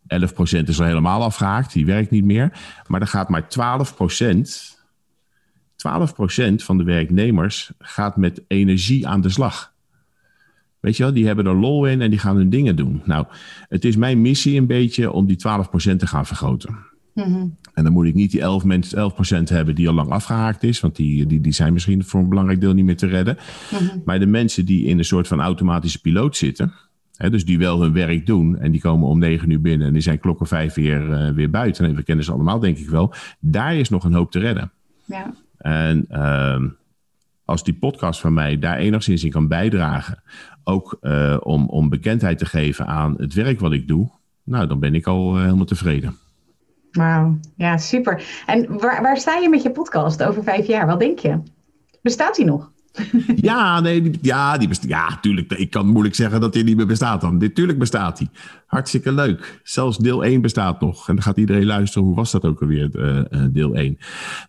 11% 0.07 0.65
is 0.65 0.81
al 0.81 0.87
helemaal 0.87 1.23
afgehaakt, 1.23 1.73
die 1.73 1.87
werkt 1.87 2.11
niet 2.11 2.25
meer. 2.25 2.53
Maar 2.87 3.01
er 3.01 3.07
gaat 3.07 3.29
maar 3.29 3.43
12% 3.43 4.82
12% 5.89 6.55
van 6.55 6.79
de 6.79 6.85
werknemers 6.85 7.73
gaat 7.79 8.17
met 8.17 8.43
energie 8.49 9.07
aan 9.07 9.21
de 9.21 9.29
slag. 9.29 9.73
Weet 10.81 10.97
je 10.97 11.03
wel, 11.03 11.13
die 11.13 11.27
hebben 11.27 11.47
er 11.47 11.55
lol 11.55 11.87
in 11.87 12.01
en 12.01 12.11
die 12.11 12.19
gaan 12.19 12.37
hun 12.37 12.51
dingen 12.51 12.77
doen. 12.77 13.03
Nou, 13.05 13.27
het 13.69 13.85
is 13.85 13.97
mijn 13.97 14.21
missie 14.21 14.59
een 14.59 14.67
beetje 14.67 15.13
om 15.13 15.27
die 15.27 15.37
12% 15.37 15.97
te 15.97 16.07
gaan 16.07 16.27
vergroten. 16.27 16.77
Mm 17.15 17.57
En 17.75 17.85
dan 17.85 17.93
moet 17.93 18.07
ik 18.07 18.15
niet 18.15 18.31
die 18.31 18.41
11%, 18.41 18.45
11 18.95 19.49
hebben 19.49 19.75
die 19.75 19.89
al 19.89 19.95
lang 19.95 20.11
afgehaakt 20.11 20.63
is, 20.63 20.81
want 20.81 20.97
die, 20.97 21.27
die, 21.27 21.41
die 21.41 21.53
zijn 21.53 21.73
misschien 21.73 22.05
voor 22.05 22.21
een 22.21 22.29
belangrijk 22.29 22.61
deel 22.61 22.73
niet 22.73 22.85
meer 22.85 22.97
te 22.97 23.07
redden. 23.07 23.37
Mm 23.71 24.03
Maar 24.05 24.19
de 24.19 24.27
mensen 24.27 24.67
die 24.67 24.85
in 24.85 24.99
een 24.99 25.05
soort 25.05 25.29
van 25.29 25.41
automatische 25.41 26.01
piloot 26.01 26.37
zitten, 26.37 26.73
hè, 27.17 27.31
dus 27.31 27.45
die 27.45 27.59
wel 27.59 27.81
hun 27.81 27.93
werk 27.93 28.27
doen 28.27 28.59
en 28.59 28.71
die 28.71 28.81
komen 28.81 29.09
om 29.09 29.19
9 29.19 29.51
uur 29.51 29.61
binnen 29.61 29.87
en 29.87 29.93
die 29.93 30.03
zijn 30.03 30.19
klokken 30.19 30.47
5 30.47 30.75
weer, 30.75 31.09
uh, 31.09 31.35
weer 31.35 31.51
buiten. 31.51 31.87
En 31.87 31.95
we 31.95 32.03
kennen 32.03 32.25
ze 32.25 32.33
allemaal, 32.33 32.59
denk 32.59 32.79
ik 32.79 32.89
wel. 32.89 33.15
Daar 33.41 33.77
is 33.77 33.89
nog 33.89 34.05
een 34.05 34.15
hoop 34.15 34.31
te 34.31 34.39
redden. 34.39 34.73
Ja. 35.05 35.35
En 35.63 36.07
uh, 36.11 36.63
als 37.45 37.65
die 37.65 37.75
podcast 37.75 38.21
van 38.21 38.33
mij 38.33 38.59
daar 38.59 38.77
enigszins 38.77 39.25
in 39.25 39.31
kan 39.31 39.49
bijdragen, 39.49 40.23
ook 40.65 40.99
uh, 41.01 41.37
om, 41.41 41.69
om 41.69 41.89
bekendheid 41.89 42.39
te 42.39 42.47
geven 42.47 42.87
aan 42.87 43.15
het 43.17 43.35
werk 43.35 43.61
wat 43.61 43.73
ik 43.73 43.89
doe, 43.89 44.11
nou, 44.45 44.67
dan 44.67 44.81
ben 44.81 44.95
ik 44.95 45.07
al 45.07 45.37
uh, 45.37 45.43
helemaal 45.43 45.65
tevreden. 45.65 46.17
Wauw, 46.91 47.39
ja, 47.57 47.79
super. 47.79 48.43
En 48.47 48.79
waar, 48.79 49.03
waar 49.03 49.17
sta 49.17 49.37
je 49.37 49.49
met 49.49 49.63
je 49.63 49.71
podcast 49.71 50.23
over 50.23 50.43
vijf 50.43 50.67
jaar? 50.67 50.87
Wat 50.87 51.01
denk 51.01 51.19
je? 51.19 51.39
Bestaat 52.03 52.37
die 52.37 52.45
nog? 52.45 52.71
ja, 53.37 53.81
nee, 53.81 54.03
die, 54.03 54.19
ja, 54.23 54.59
die 54.59 54.69
bestaat. 54.69 54.89
Ja, 54.89 55.19
tuurlijk. 55.21 55.53
Ik 55.53 55.71
kan 55.71 55.87
moeilijk 55.87 56.15
zeggen 56.15 56.41
dat 56.41 56.53
die 56.53 56.65
niet 56.65 56.77
meer 56.77 56.87
bestaat 56.87 57.21
dan. 57.21 57.39
Dit, 57.39 57.55
tuurlijk 57.55 57.79
bestaat 57.79 58.19
die. 58.19 58.29
Hartstikke 58.67 59.13
leuk. 59.13 59.61
Zelfs 59.63 59.99
deel 59.99 60.25
1 60.25 60.41
bestaat 60.41 60.81
nog. 60.81 61.09
En 61.09 61.15
dan 61.15 61.25
gaat 61.25 61.37
iedereen 61.37 61.65
luisteren. 61.65 62.07
Hoe 62.07 62.17
was 62.17 62.31
dat 62.31 62.45
ook 62.45 62.61
alweer, 62.61 62.91
uh, 62.95 63.45
deel 63.51 63.75
1? 63.75 63.99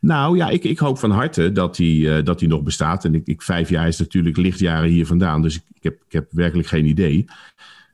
Nou 0.02 0.38
ja, 0.38 0.50
ik, 0.50 0.64
ik 0.64 0.80
hoop 0.80 1.00
van 1.00 1.12
harte 1.12 1.52
dat 1.52 1.76
die, 1.76 2.06
uh, 2.06 2.24
dat 2.24 2.40
die 2.40 2.48
nog 2.48 2.64
bestaat. 2.64 3.06
En 3.06 3.16
ik, 3.16 3.28
ik, 3.28 3.42
vijf 3.42 3.70
jaar 3.70 3.88
is 3.88 4.00
natuurlijk 4.00 4.38
lichtjaren 4.38 4.90
hier 4.90 5.06
vandaan. 5.06 5.42
Dus 5.42 5.56
ik, 5.56 5.64
ik, 5.74 5.84
heb, 5.84 5.94
ik 5.94 6.12
heb 6.12 6.28
werkelijk 6.32 6.68
geen 6.68 6.86
idee. 6.86 7.26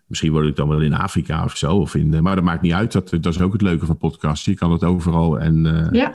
Misschien 0.07 0.31
word 0.31 0.47
ik 0.47 0.55
dan 0.55 0.67
wel 0.67 0.81
in 0.81 0.93
Afrika 0.93 1.43
of 1.43 1.57
zo. 1.57 1.75
Of 1.75 1.95
in, 1.95 2.21
maar 2.21 2.35
dat 2.35 2.43
maakt 2.43 2.61
niet 2.61 2.73
uit. 2.73 2.91
Dat, 2.91 3.09
dat 3.09 3.33
is 3.33 3.41
ook 3.41 3.53
het 3.53 3.61
leuke 3.61 3.85
van 3.85 3.97
podcast. 3.97 4.45
Je 4.45 4.55
kan 4.55 4.71
het 4.71 4.83
overal 4.83 5.39
en, 5.39 5.89
ja. 5.91 6.13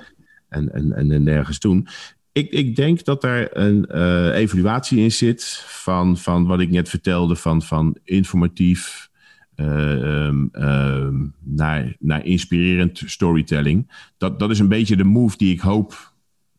en, 0.48 0.72
en, 0.72 0.92
en, 0.92 1.10
en 1.10 1.22
nergens 1.22 1.60
doen. 1.60 1.88
Ik, 2.34 2.50
ik 2.50 2.76
denk 2.76 3.04
dat 3.04 3.24
er 3.24 3.56
een 3.56 3.88
uh, 3.92 4.34
evaluatie 4.36 4.98
in 4.98 5.12
zit 5.12 5.64
van, 5.66 6.18
van 6.18 6.46
wat 6.46 6.60
ik 6.60 6.70
net 6.70 6.88
vertelde, 6.88 7.36
van, 7.36 7.62
van 7.62 7.96
informatief, 8.04 9.10
ehm, 9.54 10.46
ehm, 10.52 11.14
naar, 11.38 11.96
naar 11.98 12.24
inspirerend 12.24 13.02
storytelling. 13.06 13.92
Dat, 14.18 14.38
dat 14.38 14.50
is 14.50 14.58
een 14.58 14.68
beetje 14.68 14.96
de 14.96 15.04
move 15.04 15.36
die 15.36 15.52
ik 15.52 15.60
hoop 15.60 16.12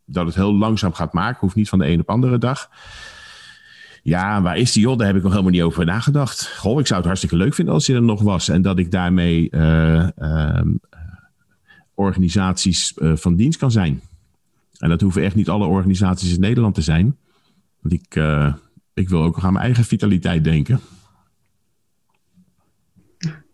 dat 0.05 0.25
het 0.25 0.35
heel 0.35 0.53
langzaam 0.53 0.93
gaat 0.93 1.13
maken. 1.13 1.39
Hoeft 1.39 1.55
niet 1.55 1.69
van 1.69 1.79
de 1.79 1.87
een 1.87 1.99
op 1.99 2.09
andere 2.09 2.37
dag. 2.37 2.69
Ja, 4.03 4.41
waar 4.41 4.57
is 4.57 4.71
die 4.71 4.83
joh? 4.83 4.97
Daar 4.97 5.07
heb 5.07 5.15
ik 5.15 5.23
nog 5.23 5.31
helemaal 5.31 5.53
niet 5.53 5.61
over 5.61 5.85
nagedacht. 5.85 6.55
Goh, 6.57 6.79
ik 6.79 6.87
zou 6.87 6.97
het 6.99 7.07
hartstikke 7.07 7.37
leuk 7.37 7.53
vinden 7.53 7.73
als 7.73 7.87
hij 7.87 7.95
er 7.95 8.01
nog 8.01 8.21
was. 8.21 8.49
En 8.49 8.61
dat 8.61 8.79
ik 8.79 8.91
daarmee 8.91 9.49
ehm, 9.49 10.73
organisaties 11.93 12.93
van 12.95 13.35
dienst 13.35 13.59
kan 13.59 13.71
zijn. 13.71 14.01
En 14.77 14.89
dat 14.89 15.01
hoeven 15.01 15.23
echt 15.23 15.35
niet 15.35 15.49
alle 15.49 15.65
organisaties 15.65 16.33
in 16.33 16.39
Nederland 16.39 16.75
te 16.75 16.81
zijn. 16.81 17.17
Want 17.81 17.93
ik, 17.93 18.15
uh, 18.15 18.53
ik 18.93 19.09
wil 19.09 19.23
ook 19.23 19.39
aan 19.41 19.53
mijn 19.53 19.65
eigen 19.65 19.83
vitaliteit 19.83 20.43
denken. 20.43 20.79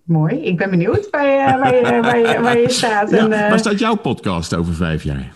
Mooi, 0.03 0.35
ik 0.35 0.57
ben 0.57 0.69
benieuwd 0.69 1.09
waar 1.09 1.25
je, 1.25 1.57
waar 1.59 1.75
je, 1.75 2.01
waar 2.01 2.17
je, 2.17 2.41
waar 2.43 2.59
je 2.59 2.69
staat. 2.69 3.09
Ja, 3.09 3.17
en, 3.17 3.31
uh... 3.31 3.49
Waar 3.49 3.59
staat 3.59 3.79
jouw 3.79 3.95
podcast 3.95 4.55
over 4.55 4.73
vijf 4.73 5.03
jaar? 5.03 5.33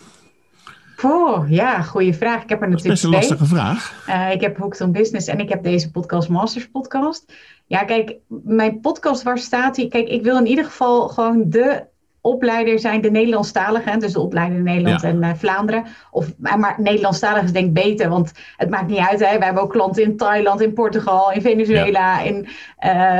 Oh, 1.03 1.49
ja, 1.49 1.81
goede 1.81 2.13
vraag. 2.13 2.43
Ik 2.43 2.49
heb 2.49 2.61
er 2.61 2.69
natuurlijk 2.69 3.01
dat 3.01 3.11
is 3.11 3.19
best 3.19 3.29
een 3.29 3.35
lastige 3.35 3.55
vraag. 3.55 4.05
Uh, 4.09 4.31
ik 4.31 4.41
heb 4.41 4.57
Hooked 4.57 4.81
on 4.81 4.91
Business 4.91 5.27
en 5.27 5.39
ik 5.39 5.49
heb 5.49 5.63
deze 5.63 5.91
podcast 5.91 6.29
Masters 6.29 6.69
podcast. 6.69 7.33
Ja, 7.65 7.83
kijk, 7.83 8.15
mijn 8.43 8.79
podcast, 8.79 9.23
waar 9.23 9.37
staat 9.37 9.75
hij? 9.75 9.87
Kijk, 9.87 10.07
ik 10.07 10.23
wil 10.23 10.37
in 10.37 10.47
ieder 10.47 10.65
geval 10.65 11.07
gewoon 11.07 11.49
de 11.49 11.85
opleider 12.25 12.79
zijn 12.79 13.01
de 13.01 13.11
Nederlandstaligen, 13.11 13.99
dus 13.99 14.13
de 14.13 14.19
opleider 14.19 14.57
in 14.57 14.63
Nederland 14.63 15.03
en 15.03 15.23
uh, 15.23 15.29
Vlaanderen. 15.35 15.85
Of, 16.11 16.33
maar 16.37 16.75
Nederlandstalig 16.77 17.43
is 17.43 17.51
denk 17.51 17.65
ik 17.65 17.73
beter, 17.73 18.09
want 18.09 18.31
het 18.57 18.69
maakt 18.69 18.87
niet 18.87 19.07
uit. 19.09 19.19
Hè? 19.25 19.37
We 19.37 19.45
hebben 19.45 19.63
ook 19.63 19.71
klanten 19.71 20.03
in 20.03 20.17
Thailand, 20.17 20.61
in 20.61 20.73
Portugal, 20.73 21.31
in 21.31 21.41
Venezuela, 21.41 22.21
in, 22.21 22.47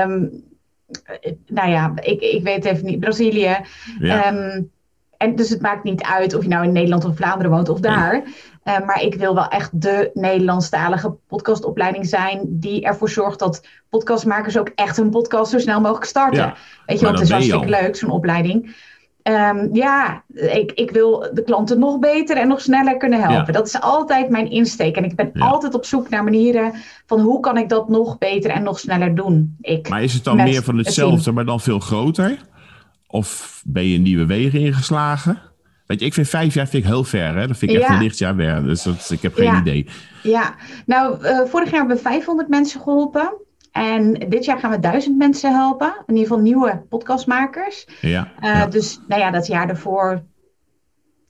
um, 0.06 0.44
nou 1.48 1.70
ja, 1.70 1.94
ik, 1.96 2.22
ik 2.22 2.44
weet 2.44 2.66
even 2.66 2.86
niet, 2.86 3.00
Brazilië. 3.00 3.58
Ja. 4.00 4.34
Um, 4.34 4.72
en 5.18 5.36
dus 5.36 5.50
het 5.50 5.62
maakt 5.62 5.84
niet 5.84 6.04
uit 6.04 6.34
of 6.34 6.44
je 6.44 6.50
nou 6.50 6.64
in 6.64 6.72
Nederland 6.72 7.06
of 7.06 7.16
Vlaanderen 7.16 7.52
woont 7.52 7.70
of 7.70 7.80
daar. 7.80 8.24
Uh, 8.64 8.80
maar 8.86 9.02
ik 9.02 9.16
wil 9.16 9.36
wel 9.36 9.48
echt 9.48 9.82
de 9.82 10.10
Nederlandstalige 10.14 11.16
podcastopleiding 11.28 12.06
zijn 12.06 12.42
die 12.50 12.84
ervoor 12.84 13.10
zorgt 13.10 13.40
dat 13.40 13.68
podcastmakers 13.90 14.58
ook 14.58 14.72
echt 14.76 14.98
hun 14.98 15.10
podcast 15.10 15.52
zo 15.52 15.60
snel 15.60 15.82
mogelijk 15.82 16.06
starten. 16.06 16.42
Ja, 16.42 16.56
Weet 16.86 17.00
je, 17.00 17.06
want 17.06 17.18
het 17.18 17.28
is 17.28 17.34
hartstikke 17.34 17.70
leuk, 17.70 17.96
zo'n 17.96 18.10
opleiding. 18.10 18.76
Um, 19.28 19.70
ja, 19.76 20.24
ik, 20.34 20.72
ik 20.72 20.92
wil 20.92 21.30
de 21.34 21.44
klanten 21.44 21.80
nog 21.80 22.00
beter 22.00 22.38
en 22.38 22.48
nog 22.48 22.62
sneller 22.62 22.98
kunnen 22.98 23.22
helpen. 23.22 23.54
Dat 23.54 23.68
is 23.68 23.82
altijd 23.82 24.30
mijn 24.30 24.52
insteek. 24.52 24.96
En 24.96 25.04
ik 25.04 25.16
ben 25.16 25.32
altijd 25.34 25.74
op 25.74 25.86
zoek 25.86 26.10
naar 26.10 26.24
manieren 26.24 26.74
van 27.06 27.20
hoe 27.20 27.40
kan 27.40 27.58
ik 27.58 27.70
dat 27.70 27.90
nog 27.90 28.18
beter 28.18 28.52
en 28.52 28.64
nog 28.64 28.80
sneller 28.80 29.16
doen. 29.16 29.56
Ik, 29.62 29.90
maar 29.90 30.04
is 30.04 30.14
het 30.14 30.24
dan 30.24 30.36
meer 30.36 30.64
van 30.64 30.78
hetzelfde, 30.78 31.32
maar 31.32 31.46
dan 31.46 31.60
veel 31.60 31.80
groter? 31.80 32.38
Of 33.08 33.62
ben 33.66 33.88
je 33.88 33.98
nieuwe 33.98 34.26
wegen 34.26 34.60
ingeslagen? 34.60 35.42
Weet 35.86 36.00
je, 36.00 36.06
ik 36.06 36.14
vind 36.14 36.30
vijf 36.30 36.54
jaar 36.54 36.68
vind 36.68 36.84
ik 36.84 36.90
heel 36.90 37.04
ver. 37.04 37.36
Hè? 37.36 37.48
Dat 37.48 37.58
vind 37.58 37.72
ik 37.72 37.80
echt 37.80 37.90
een 37.90 38.02
lichtjaar 38.02 38.36
ver. 38.36 38.64
Dus 38.64 38.84
dat, 38.84 39.10
ik 39.12 39.22
heb 39.22 39.36
geen 39.36 39.56
idee. 39.56 39.88
Ja, 40.24 40.56
nou, 40.86 41.24
uh, 41.24 41.40
vorig 41.46 41.70
jaar 41.70 41.80
hebben 41.80 41.96
we 41.96 42.02
500 42.02 42.48
mensen 42.48 42.82
geholpen. 42.82 43.34
En 43.76 44.14
dit 44.14 44.46
jaar 44.46 44.60
gaan 44.60 44.72
we 44.72 44.80
duizend 44.80 45.18
mensen 45.18 45.54
helpen. 45.54 45.88
In 46.06 46.14
ieder 46.14 46.28
geval 46.28 46.44
nieuwe 46.44 46.82
podcastmakers. 46.90 47.88
Ja, 48.02 48.32
uh, 48.42 48.70
Dus 48.70 49.00
nou 49.08 49.22
ja, 49.22 49.32
dat 49.32 49.48
jaar 49.48 49.70
ervoor 49.70 50.24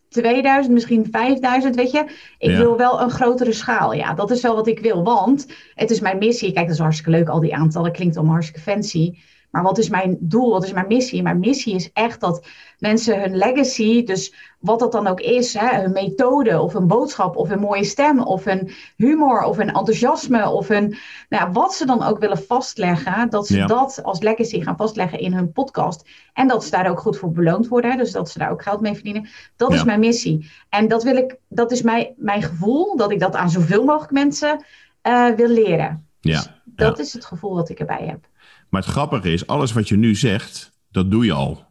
2000, 0.09 0.73
misschien 0.73 1.07
5000, 1.11 1.75
weet 1.75 1.91
je. 1.91 2.05
Ik 2.37 2.55
wil 2.55 2.77
wel 2.77 3.01
een 3.01 3.09
grotere 3.09 3.51
schaal. 3.51 3.93
Ja, 3.93 4.13
dat 4.13 4.31
is 4.31 4.41
wel 4.41 4.55
wat 4.55 4.67
ik 4.67 4.79
wil. 4.79 5.03
Want 5.03 5.47
het 5.73 5.91
is 5.91 5.99
mijn 5.99 6.17
missie. 6.17 6.53
Kijk, 6.53 6.65
dat 6.65 6.75
is 6.75 6.81
hartstikke 6.81 7.11
leuk, 7.11 7.29
al 7.29 7.39
die 7.39 7.55
aantallen. 7.55 7.91
Klinkt 7.91 8.15
allemaal 8.15 8.33
hartstikke 8.33 8.71
fancy. 8.71 9.17
Maar 9.55 9.63
wat 9.63 9.77
is 9.77 9.89
mijn 9.89 10.17
doel? 10.19 10.51
Wat 10.51 10.63
is 10.63 10.73
mijn 10.73 10.87
missie? 10.87 11.21
Mijn 11.21 11.39
missie 11.39 11.75
is 11.75 11.91
echt 11.93 12.19
dat 12.19 12.47
mensen 12.79 13.21
hun 13.21 13.37
legacy, 13.37 14.03
dus 14.03 14.33
wat 14.59 14.79
dat 14.79 14.91
dan 14.91 15.07
ook 15.07 15.19
is, 15.19 15.53
hè, 15.53 15.81
hun 15.81 15.91
methode 15.91 16.61
of 16.61 16.73
een 16.73 16.87
boodschap 16.87 17.35
of 17.35 17.49
een 17.49 17.59
mooie 17.59 17.83
stem 17.83 18.19
of 18.19 18.45
een 18.45 18.71
humor 18.95 19.43
of 19.43 19.57
een 19.57 19.67
enthousiasme 19.67 20.49
of 20.49 20.69
een, 20.69 20.97
nou, 21.29 21.51
wat 21.51 21.73
ze 21.73 21.85
dan 21.85 22.03
ook 22.03 22.19
willen 22.19 22.43
vastleggen, 22.43 23.29
dat 23.29 23.47
ze 23.47 23.65
dat 23.65 23.99
als 24.03 24.19
legacy 24.19 24.61
gaan 24.61 24.77
vastleggen 24.77 25.19
in 25.19 25.33
hun 25.33 25.51
podcast. 25.51 26.09
En 26.33 26.47
dat 26.47 26.63
ze 26.63 26.71
daar 26.71 26.89
ook 26.89 26.99
goed 26.99 27.17
voor 27.17 27.31
beloond 27.31 27.67
worden, 27.67 27.97
dus 27.97 28.11
dat 28.11 28.29
ze 28.29 28.39
daar 28.39 28.51
ook 28.51 28.63
geld 28.63 28.81
mee 28.81 28.93
verdienen. 28.93 29.27
Dat 29.55 29.73
is 29.73 29.83
mijn 29.83 29.99
missie. 29.99 30.51
En 30.69 30.87
dat 30.87 31.03
wil 31.03 31.15
ik, 31.15 31.37
dat 31.47 31.71
is 31.71 31.81
mijn, 31.81 32.13
mijn 32.17 32.41
gevoel, 32.41 32.97
dat 32.97 33.11
ik 33.11 33.19
dat 33.19 33.35
aan 33.35 33.49
zoveel 33.49 33.83
mogelijk 33.83 34.11
mensen 34.11 34.65
uh, 35.03 35.29
wil 35.29 35.49
leren. 35.49 36.07
Ja. 36.19 36.33
Dus 36.33 36.49
dat 36.63 36.99
is 36.99 37.13
het 37.13 37.25
gevoel 37.25 37.55
wat 37.55 37.69
ik 37.69 37.79
erbij 37.79 38.05
heb. 38.05 38.27
Maar 38.75 38.83
het 38.83 38.93
grappige 38.93 39.33
is, 39.33 39.47
alles 39.47 39.73
wat 39.73 39.87
je 39.89 39.97
nu 39.97 40.15
zegt, 40.15 40.71
dat 40.91 41.11
doe 41.11 41.25
je 41.25 41.31
al. 41.31 41.65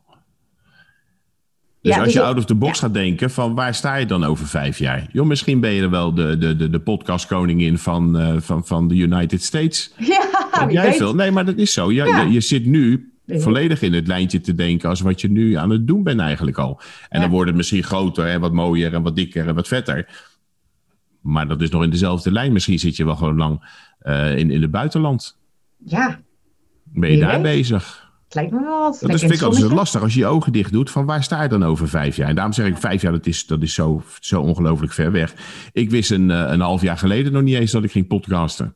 Dus 1.83 1.95
als 1.95 2.05
dus 2.05 2.13
je 2.13 2.23
out 2.23 2.37
of 2.37 2.45
the 2.45 2.55
box 2.55 2.79
gaat 2.79 2.95
denken, 2.95 3.31
van 3.31 3.55
waar 3.55 3.75
sta 3.75 3.95
je 3.97 4.07
dan 4.07 4.25
over 4.25 4.47
vijf 4.47 4.79
jaar? 4.79 5.07
Jo, 5.13 5.25
misschien 5.25 5.61
ben 5.61 5.71
je 5.71 5.83
er 5.83 5.91
wel 5.91 6.15
de, 6.15 6.39
de, 6.39 6.57
de, 6.57 6.71
de 6.71 6.81
podcastkoningin 6.81 7.79
van, 7.79 8.21
uh, 8.21 8.41
van, 8.41 8.67
van 8.67 8.89
de 8.89 8.95
United 8.95 9.43
States. 9.43 9.93
Ja, 10.55 10.71
jij 10.71 10.83
weet. 10.83 10.97
Veel. 10.97 11.15
Nee, 11.15 11.31
maar 11.31 11.45
dat 11.45 11.57
is 11.57 11.73
zo. 11.73 11.93
Je, 11.93 12.05
je, 12.05 12.33
je, 12.33 12.41
zit 12.41 12.67
nu 12.67 13.13
volledig 13.27 13.83
in 13.83 13.93
het 13.93 14.07
lijntje 14.07 14.41
te 14.41 14.55
denken 14.55 14.89
als 14.89 15.01
wat 15.01 15.21
je 15.21 15.31
nu 15.31 15.55
aan 15.55 15.71
het 15.71 15.87
doen 15.87 16.03
bent 16.03 16.21
eigenlijk 16.21 16.59
al. 16.59 16.81
En 17.09 17.21
dan 17.21 17.31
wordt 17.31 17.49
het 17.49 17.57
misschien 17.57 17.83
groter 17.83 18.27
en 18.27 18.41
wat 18.41 18.53
mooier 18.53 18.95
en 18.95 19.03
wat 19.03 19.17
dikker 19.17 19.49
en 19.49 19.55
wat 19.55 19.69
vetter. 19.69 20.09
Maar 21.21 21.49
dat 21.49 21.63
is 21.63 21.71
nog 21.71 21.83
in 21.83 21.91
dezelfde 21.91 22.33
lijn. 22.33 22.53
Misschien 22.53 22.79
zit 22.79 22.97
je 22.97 23.05
wel 23.05 23.17
gewoon 23.17 23.37
lang 23.37 23.65
uh, 24.03 24.37
in, 24.39 24.51
in 24.51 24.63
het 24.63 24.71
buitenland. 24.71 25.39
Ja, 25.85 26.21
ben 26.95 27.11
je 27.11 27.19
daar 27.19 27.41
bezig? 27.41 28.13
Het 28.25 28.35
lijkt 28.35 28.51
me 28.51 28.61
wel 28.61 28.79
wat. 28.79 28.99
Dat 29.01 29.21
vind 29.21 29.33
ik 29.33 29.43
altijd 29.43 29.73
lastig 29.73 30.03
als 30.03 30.15
je 30.15 30.21
je 30.21 30.27
ogen 30.27 30.53
dicht 30.53 30.73
doet. 30.73 30.91
Van 30.91 31.07
waar 31.07 31.23
sta 31.23 31.43
je 31.43 31.49
dan 31.49 31.65
over 31.65 31.89
vijf 31.89 32.17
jaar? 32.17 32.29
En 32.29 32.35
daarom 32.35 32.53
zeg 32.53 32.67
ik 32.67 32.77
vijf 32.77 33.03
jaar, 33.03 33.13
dat 33.13 33.27
is, 33.27 33.47
dat 33.47 33.63
is 33.63 33.75
zo, 33.75 34.03
zo 34.21 34.41
ongelooflijk 34.41 34.93
ver 34.93 35.13
weg. 35.13 35.35
Ik 35.73 35.91
wist 35.91 36.11
een, 36.11 36.31
eh, 36.31 36.51
een 36.51 36.61
half 36.61 36.83
jaar 36.83 36.99
geleden 36.99 37.33
nog 37.33 37.43
niet 37.43 37.57
eens 37.57 37.71
dat 37.71 37.85
ik 37.85 37.91
ging 37.91 38.07
podcasten. 38.07 38.75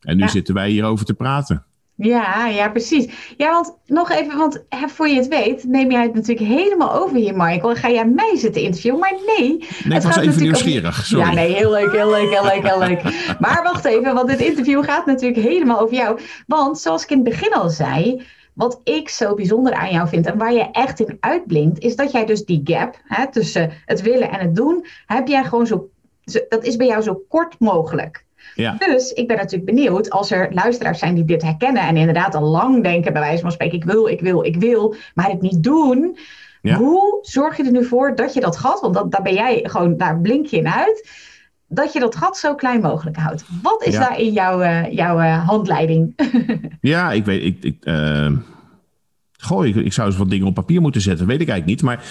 En 0.00 0.16
nu 0.16 0.28
zitten 0.28 0.54
wij 0.54 0.70
hierover 0.70 1.04
te 1.04 1.14
praten. 1.14 1.64
Ja, 2.02 2.46
ja, 2.46 2.68
precies. 2.68 3.34
Ja, 3.36 3.50
want 3.50 3.76
nog 3.86 4.10
even, 4.10 4.36
want 4.36 4.64
voor 4.70 5.08
je 5.08 5.16
het 5.16 5.28
weet, 5.28 5.64
neem 5.64 5.90
jij 5.90 6.02
het 6.02 6.14
natuurlijk 6.14 6.46
helemaal 6.46 6.94
over 6.94 7.16
hier, 7.16 7.36
Michael. 7.36 7.74
Ga 7.74 7.90
jij 7.90 8.06
mij 8.06 8.36
zitten 8.36 8.62
interviewen? 8.62 8.98
Maar 8.98 9.14
nee. 9.26 9.48
Nee, 9.48 9.94
het 9.94 10.04
ik 10.04 10.12
was 10.12 10.16
even 10.16 10.42
nieuwsgierig. 10.42 11.06
Sorry. 11.06 11.26
Ja, 11.26 11.32
nee, 11.32 11.54
heel 11.54 11.70
leuk, 11.70 11.92
heel 11.92 12.10
leuk, 12.10 12.30
heel 12.30 12.44
leuk, 12.44 12.66
heel 12.68 12.78
leuk. 12.78 13.02
Maar 13.38 13.62
wacht 13.62 13.84
even, 13.84 14.14
want 14.14 14.28
dit 14.28 14.40
interview 14.40 14.84
gaat 14.84 15.06
natuurlijk 15.06 15.42
helemaal 15.42 15.80
over 15.80 15.94
jou. 15.94 16.20
Want 16.46 16.78
zoals 16.78 17.02
ik 17.02 17.10
in 17.10 17.18
het 17.18 17.28
begin 17.28 17.52
al 17.52 17.70
zei, 17.70 18.22
wat 18.54 18.80
ik 18.84 19.08
zo 19.08 19.34
bijzonder 19.34 19.72
aan 19.72 19.92
jou 19.92 20.08
vind 20.08 20.26
en 20.26 20.38
waar 20.38 20.52
je 20.52 20.70
echt 20.70 21.00
in 21.00 21.16
uitblinkt, 21.20 21.78
is 21.78 21.96
dat 21.96 22.12
jij 22.12 22.24
dus 22.24 22.44
die 22.44 22.60
gap 22.64 23.00
hè, 23.04 23.30
tussen 23.30 23.72
het 23.84 24.00
willen 24.02 24.30
en 24.30 24.40
het 24.40 24.56
doen, 24.56 24.86
heb 25.06 25.28
jij 25.28 25.44
gewoon 25.44 25.66
zo, 25.66 25.88
dat 26.48 26.64
is 26.64 26.76
bij 26.76 26.86
jou 26.86 27.02
zo 27.02 27.24
kort 27.28 27.58
mogelijk. 27.58 28.24
Ja. 28.54 28.76
Dus 28.78 29.12
ik 29.12 29.28
ben 29.28 29.36
natuurlijk 29.36 29.70
benieuwd 29.74 30.10
als 30.10 30.30
er 30.30 30.48
luisteraars 30.52 30.98
zijn 30.98 31.14
die 31.14 31.24
dit 31.24 31.42
herkennen 31.42 31.82
en 31.82 31.96
inderdaad 31.96 32.34
al 32.34 32.42
lang 32.42 32.82
denken, 32.82 33.12
bij 33.12 33.22
wijze 33.22 33.42
van 33.42 33.52
spreken, 33.52 33.76
ik 33.76 33.84
wil, 33.84 34.06
ik 34.06 34.20
wil, 34.20 34.44
ik 34.44 34.56
wil, 34.56 34.94
maar 35.14 35.30
het 35.30 35.40
niet 35.40 35.62
doen. 35.62 36.18
Hoe 36.62 37.18
zorg 37.22 37.56
je 37.56 37.64
er 37.64 37.72
nu 37.72 37.84
voor 37.84 38.14
dat 38.14 38.34
je 38.34 38.40
dat 38.40 38.56
gat, 38.56 38.80
want 38.80 38.94
dat, 38.94 39.10
daar 39.10 39.22
ben 39.22 39.34
jij 39.34 39.60
gewoon, 39.62 39.96
daar 39.96 40.20
blink 40.20 40.46
je 40.46 40.56
in 40.56 40.68
uit, 40.68 41.08
dat 41.68 41.92
je 41.92 42.00
dat 42.00 42.16
gat 42.16 42.36
zo 42.36 42.54
klein 42.54 42.80
mogelijk 42.80 43.16
houdt. 43.16 43.44
Wat 43.62 43.84
is 43.84 43.94
daar 43.94 44.18
in 44.18 44.32
jouw, 44.32 44.62
uh, 44.62 44.92
jouw 44.92 45.20
uh, 45.20 45.48
handleiding? 45.48 46.14
ja, 46.80 47.12
ik 47.12 47.24
weet, 47.24 47.44
ik, 47.44 47.56
ik, 47.60 47.76
uh, 47.84 48.30
goh, 49.38 49.66
ik, 49.66 49.74
ik, 49.74 49.92
zou 49.92 50.08
eens 50.08 50.16
wat 50.16 50.30
dingen 50.30 50.46
op 50.46 50.54
papier 50.54 50.80
moeten 50.80 51.00
zetten, 51.00 51.26
weet 51.26 51.40
ik 51.40 51.48
eigenlijk 51.48 51.82
niet, 51.82 51.90
maar 51.90 52.04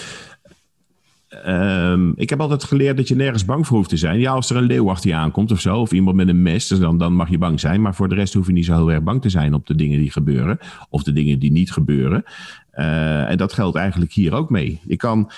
Um, 1.46 2.12
ik 2.16 2.30
heb 2.30 2.40
altijd 2.40 2.64
geleerd 2.64 2.96
dat 2.96 3.08
je 3.08 3.16
nergens 3.16 3.44
bang 3.44 3.66
voor 3.66 3.76
hoeft 3.76 3.88
te 3.88 3.96
zijn. 3.96 4.18
Ja, 4.18 4.32
als 4.32 4.50
er 4.50 4.56
een 4.56 4.62
leeuw 4.62 4.90
achter 4.90 5.10
je 5.10 5.16
aankomt 5.16 5.50
of 5.50 5.60
zo, 5.60 5.76
of 5.76 5.92
iemand 5.92 6.16
met 6.16 6.28
een 6.28 6.42
mes, 6.42 6.68
dan, 6.68 6.98
dan 6.98 7.12
mag 7.12 7.30
je 7.30 7.38
bang 7.38 7.60
zijn. 7.60 7.82
Maar 7.82 7.94
voor 7.94 8.08
de 8.08 8.14
rest 8.14 8.34
hoef 8.34 8.46
je 8.46 8.52
niet 8.52 8.64
zo 8.64 8.76
heel 8.76 8.92
erg 8.92 9.02
bang 9.02 9.22
te 9.22 9.28
zijn 9.28 9.54
op 9.54 9.66
de 9.66 9.74
dingen 9.74 9.98
die 9.98 10.10
gebeuren, 10.10 10.58
of 10.88 11.02
de 11.02 11.12
dingen 11.12 11.38
die 11.38 11.52
niet 11.52 11.72
gebeuren. 11.72 12.24
Uh, 12.74 13.30
en 13.30 13.36
dat 13.36 13.52
geldt 13.52 13.76
eigenlijk 13.76 14.12
hier 14.12 14.34
ook 14.34 14.50
mee. 14.50 14.80
Je 14.86 14.96
kan, 14.96 15.30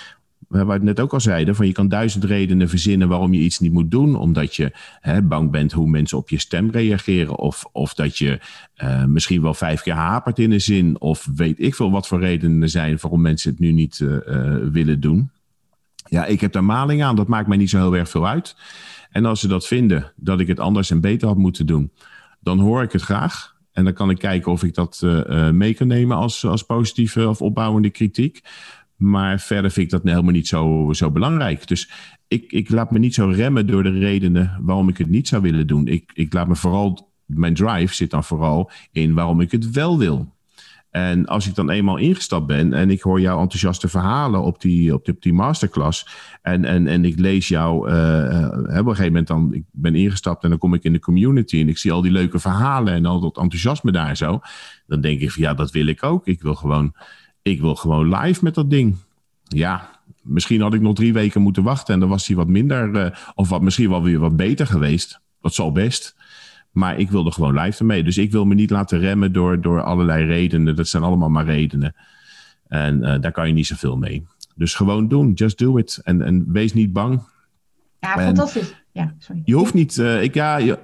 wat 0.49 0.67
we 0.67 0.85
net 0.85 1.01
ook 1.01 1.13
al 1.13 1.21
zeiden, 1.21 1.55
van 1.55 1.67
je 1.67 1.73
kan 1.73 1.89
duizend 1.89 2.25
redenen 2.25 2.69
verzinnen 2.69 3.09
waarom 3.09 3.35
je 3.35 3.41
iets 3.41 3.59
niet 3.59 3.73
moet 3.73 3.91
doen. 3.91 4.17
Omdat 4.17 4.57
je 4.57 4.73
hè, 5.01 5.23
bang 5.23 5.51
bent 5.51 5.73
hoe 5.73 5.89
mensen 5.89 6.19
op 6.19 6.29
je 6.29 6.39
stem 6.39 6.71
reageren. 6.71 7.39
Of, 7.39 7.65
of 7.73 7.95
dat 7.95 8.19
je 8.19 8.41
uh, 8.83 9.05
misschien 9.05 9.43
wel 9.43 9.55
vijf 9.55 9.83
keer 9.83 9.95
hapert 9.95 10.39
in 10.39 10.53
een 10.53 10.61
zin. 10.61 11.01
Of 11.01 11.29
weet 11.37 11.61
ik 11.61 11.75
veel 11.75 11.91
wat 11.91 12.07
voor 12.07 12.21
redenen 12.21 12.63
er 12.63 12.69
zijn 12.69 12.99
waarom 13.01 13.21
mensen 13.21 13.51
het 13.51 13.61
nu 13.61 13.73
niet 13.73 13.99
uh, 13.99 14.17
willen 14.71 15.01
doen. 15.01 15.31
Ja, 16.13 16.25
ik 16.25 16.41
heb 16.41 16.53
daar 16.53 16.65
maling 16.65 17.03
aan. 17.03 17.17
Dat 17.17 17.29
maakt 17.29 17.49
mij 17.49 17.57
niet 17.57 17.71
zo 17.71 17.79
heel 17.79 17.97
erg 17.97 18.09
veel 18.09 18.27
uit. 18.27 18.57
En 19.11 19.25
als 19.25 19.41
ze 19.41 19.49
dat 19.49 19.67
vinden, 19.67 20.13
dat 20.17 20.41
ik 20.41 20.47
het 20.47 20.61
anders 20.61 20.91
en 20.91 21.01
beter 21.01 21.29
had 21.29 21.37
moeten 21.37 21.67
doen, 21.67 21.93
dan 22.41 22.59
hoor 22.59 22.83
ik 22.83 22.93
het 22.93 23.03
graag. 23.03 23.57
En 23.73 23.85
dan 23.85 23.93
kan 23.93 24.11
ik 24.11 24.19
kijken 24.19 24.53
of 24.53 24.63
ik 24.63 24.75
dat 24.75 25.01
uh, 25.05 25.51
mee 25.51 25.75
kan 25.75 25.87
nemen 25.87 26.17
als, 26.17 26.45
als 26.45 26.63
positieve 26.63 27.29
of 27.29 27.41
opbouwende 27.43 27.91
kritiek. 27.91 28.41
Maar 28.97 29.41
verder 29.41 29.71
vind 29.71 29.87
ik 29.87 29.93
dat 29.93 30.03
helemaal 30.03 30.33
niet 30.33 30.49
zo, 30.49 30.89
zo 30.93 31.11
belangrijk. 31.11 31.69
Dus 31.69 31.91
ik, 32.29 32.53
ik 32.53 32.71
laat 32.71 32.91
me 32.91 32.99
niet 32.99 33.15
zo 33.15 33.27
remmen 33.27 33.67
door 33.67 33.83
de 33.83 33.99
redenen 33.99 34.59
waarom 34.61 34.89
ik 34.89 34.99
het 34.99 35.11
niet 35.11 35.29
zou 35.29 35.43
willen 35.43 35.67
doen. 35.67 35.87
Ik, 35.87 36.11
ik 36.15 36.33
laat 36.33 36.49
me 36.49 36.57
vooral, 36.57 37.13
mijn 37.27 37.55
drive 37.55 37.95
zit 37.95 38.11
dan 38.11 38.25
vooral 38.25 38.71
in 38.91 39.15
waarom 39.15 39.41
ik 39.41 39.51
het 39.51 39.71
wel 39.71 39.99
wil. 39.99 40.35
En 40.93 41.27
als 41.27 41.49
ik 41.49 41.55
dan 41.55 41.71
eenmaal 41.71 41.97
ingestapt 41.97 42.47
ben 42.47 42.73
en 42.73 42.91
ik 42.91 43.03
hoor 43.03 43.21
jouw 43.21 43.41
enthousiaste 43.41 43.89
verhalen 43.89 44.43
op 44.43 44.61
die, 44.61 44.95
op 44.95 45.09
die, 45.21 45.33
masterclass. 45.33 46.07
En, 46.43 46.65
en, 46.65 46.87
en 46.87 47.05
ik 47.05 47.19
lees 47.19 47.49
jou, 47.49 47.91
uh, 47.91 48.49
op 48.55 48.67
een 48.67 48.85
gegeven 48.85 49.05
moment 49.05 49.27
dan, 49.27 49.55
ik 49.55 49.65
ben 49.71 49.95
ingestapt 49.95 50.45
en 50.45 50.51
dan 50.51 50.59
kom 50.59 50.75
ik 50.75 50.85
in 50.85 50.93
de 50.93 50.99
community 50.99 51.61
en 51.61 51.69
ik 51.69 51.79
zie 51.79 51.93
al 51.93 52.03
die 52.03 52.13
leuke 52.13 52.39
verhalen 52.39 52.95
en 52.95 53.07
al 53.07 53.21
dat 53.21 53.37
enthousiasme 53.37 53.93
daar 53.93 54.17
zo. 54.17 54.41
Dan 54.87 55.01
denk 55.01 55.21
ik 55.21 55.31
van 55.31 55.43
ja, 55.43 55.55
dat 55.55 55.71
wil 55.71 55.87
ik 55.87 56.03
ook. 56.03 56.27
Ik 56.27 56.43
wil 56.43 56.55
gewoon, 56.55 56.95
ik 57.43 57.61
wil 57.61 57.75
gewoon 57.75 58.15
live 58.15 58.45
met 58.45 58.55
dat 58.55 58.71
ding. 58.71 58.97
Ja, 59.43 59.91
misschien 60.23 60.61
had 60.61 60.75
ik 60.75 60.81
nog 60.81 60.95
drie 60.95 61.13
weken 61.13 61.43
moeten 61.43 61.63
wachten 61.63 61.95
en 61.95 62.01
dan 62.01 62.09
was 62.09 62.27
hij 62.27 62.37
wat 62.37 62.49
minder, 62.49 63.19
of 63.35 63.49
wat, 63.49 63.63
misschien 63.63 63.91
wel 63.91 64.03
weer 64.03 64.19
wat 64.19 64.37
beter 64.37 64.67
geweest. 64.67 65.21
Dat 65.41 65.55
zal 65.55 65.73
best. 65.73 66.17
Maar 66.73 66.99
ik 66.99 67.11
wilde 67.11 67.33
gewoon 67.33 67.59
live 67.61 67.79
ermee. 67.79 68.03
Dus 68.03 68.19
ik 68.19 68.33
wil 68.33 68.45
me 68.45 68.55
niet 68.55 68.71
laten 68.71 68.99
remmen 68.99 69.33
door, 69.33 69.61
door 69.61 69.83
allerlei 69.83 70.25
redenen. 70.25 70.77
Dat 70.77 70.89
zijn 70.89 71.03
allemaal 71.03 71.31
maar 71.31 71.45
redenen. 71.45 71.95
En 72.69 72.99
uh, 72.99 73.21
daar 73.21 73.33
kan 73.33 73.47
je 73.47 73.55
niet 73.55 73.67
zoveel 73.67 73.97
mee. 73.97 74.27
Dus 74.55 74.75
gewoon 74.75 75.09
doen. 75.09 75.33
Just 75.33 75.59
do 75.59 75.77
it. 75.77 76.01
En, 76.05 76.23
en 76.23 76.53
wees 76.53 76.75
niet 76.75 76.93
bang. 76.93 77.23
Ja, 78.01 78.19
fantastisch. 78.19 78.75
Ja, 78.93 79.15
sorry. 79.19 79.43
Je 79.45 79.55
hoeft 79.55 79.75
niet. 79.75 79.97
Uh, 79.97 80.23
ik, 80.23 80.35
ja, 80.35 80.57
je, 80.57 80.79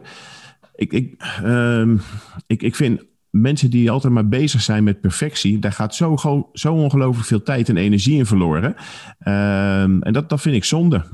ik, 0.74 0.92
ik, 0.92 1.38
um, 1.44 2.00
ik, 2.46 2.62
ik 2.62 2.76
vind 2.76 3.04
mensen 3.30 3.70
die 3.70 3.90
altijd 3.90 4.12
maar 4.12 4.28
bezig 4.28 4.62
zijn 4.62 4.84
met 4.84 5.00
perfectie, 5.00 5.58
daar 5.58 5.72
gaat 5.72 5.94
zo, 5.94 6.16
zo 6.52 6.74
ongelooflijk 6.74 7.26
veel 7.26 7.42
tijd 7.42 7.68
en 7.68 7.76
energie 7.76 8.18
in 8.18 8.26
verloren. 8.26 8.68
Um, 8.68 10.02
en 10.02 10.12
dat, 10.12 10.28
dat 10.28 10.40
vind 10.40 10.56
ik 10.56 10.64
zonde. 10.64 11.04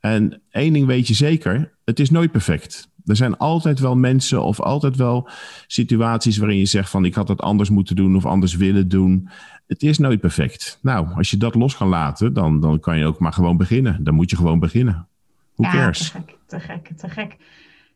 En 0.00 0.42
één 0.50 0.72
ding 0.72 0.86
weet 0.86 1.08
je 1.08 1.14
zeker: 1.14 1.72
het 1.84 2.00
is 2.00 2.10
nooit 2.10 2.32
perfect. 2.32 2.92
Er 3.04 3.16
zijn 3.16 3.36
altijd 3.36 3.78
wel 3.78 3.96
mensen 3.96 4.42
of 4.42 4.60
altijd 4.60 4.96
wel 4.96 5.28
situaties 5.66 6.36
waarin 6.36 6.58
je 6.58 6.66
zegt 6.66 6.90
van 6.90 7.04
ik 7.04 7.14
had 7.14 7.28
het 7.28 7.40
anders 7.40 7.70
moeten 7.70 7.96
doen 7.96 8.16
of 8.16 8.26
anders 8.26 8.56
willen 8.56 8.88
doen. 8.88 9.28
Het 9.66 9.82
is 9.82 9.98
nooit 9.98 10.20
perfect. 10.20 10.78
Nou, 10.82 11.14
als 11.14 11.30
je 11.30 11.36
dat 11.36 11.54
los 11.54 11.76
kan 11.76 11.88
laten, 11.88 12.32
dan, 12.32 12.60
dan 12.60 12.80
kan 12.80 12.98
je 12.98 13.06
ook 13.06 13.18
maar 13.18 13.32
gewoon 13.32 13.56
beginnen. 13.56 14.04
Dan 14.04 14.14
moet 14.14 14.30
je 14.30 14.36
gewoon 14.36 14.58
beginnen. 14.58 15.08
Hoe 15.54 15.66
ja, 15.66 15.72
cares? 15.72 15.98
Te 15.98 16.20
gek, 16.20 16.36
te 16.46 16.60
gek, 16.60 16.90
te 16.96 17.08
gek. 17.08 17.36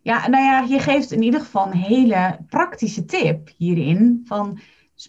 Ja, 0.03 0.29
nou 0.29 0.45
ja, 0.45 0.61
je 0.61 0.79
geeft 0.79 1.13
in 1.13 1.23
ieder 1.23 1.41
geval 1.41 1.67
een 1.67 1.79
hele 1.79 2.39
praktische 2.49 3.05
tip 3.05 3.51
hierin. 3.57 4.23
Van 4.25 4.59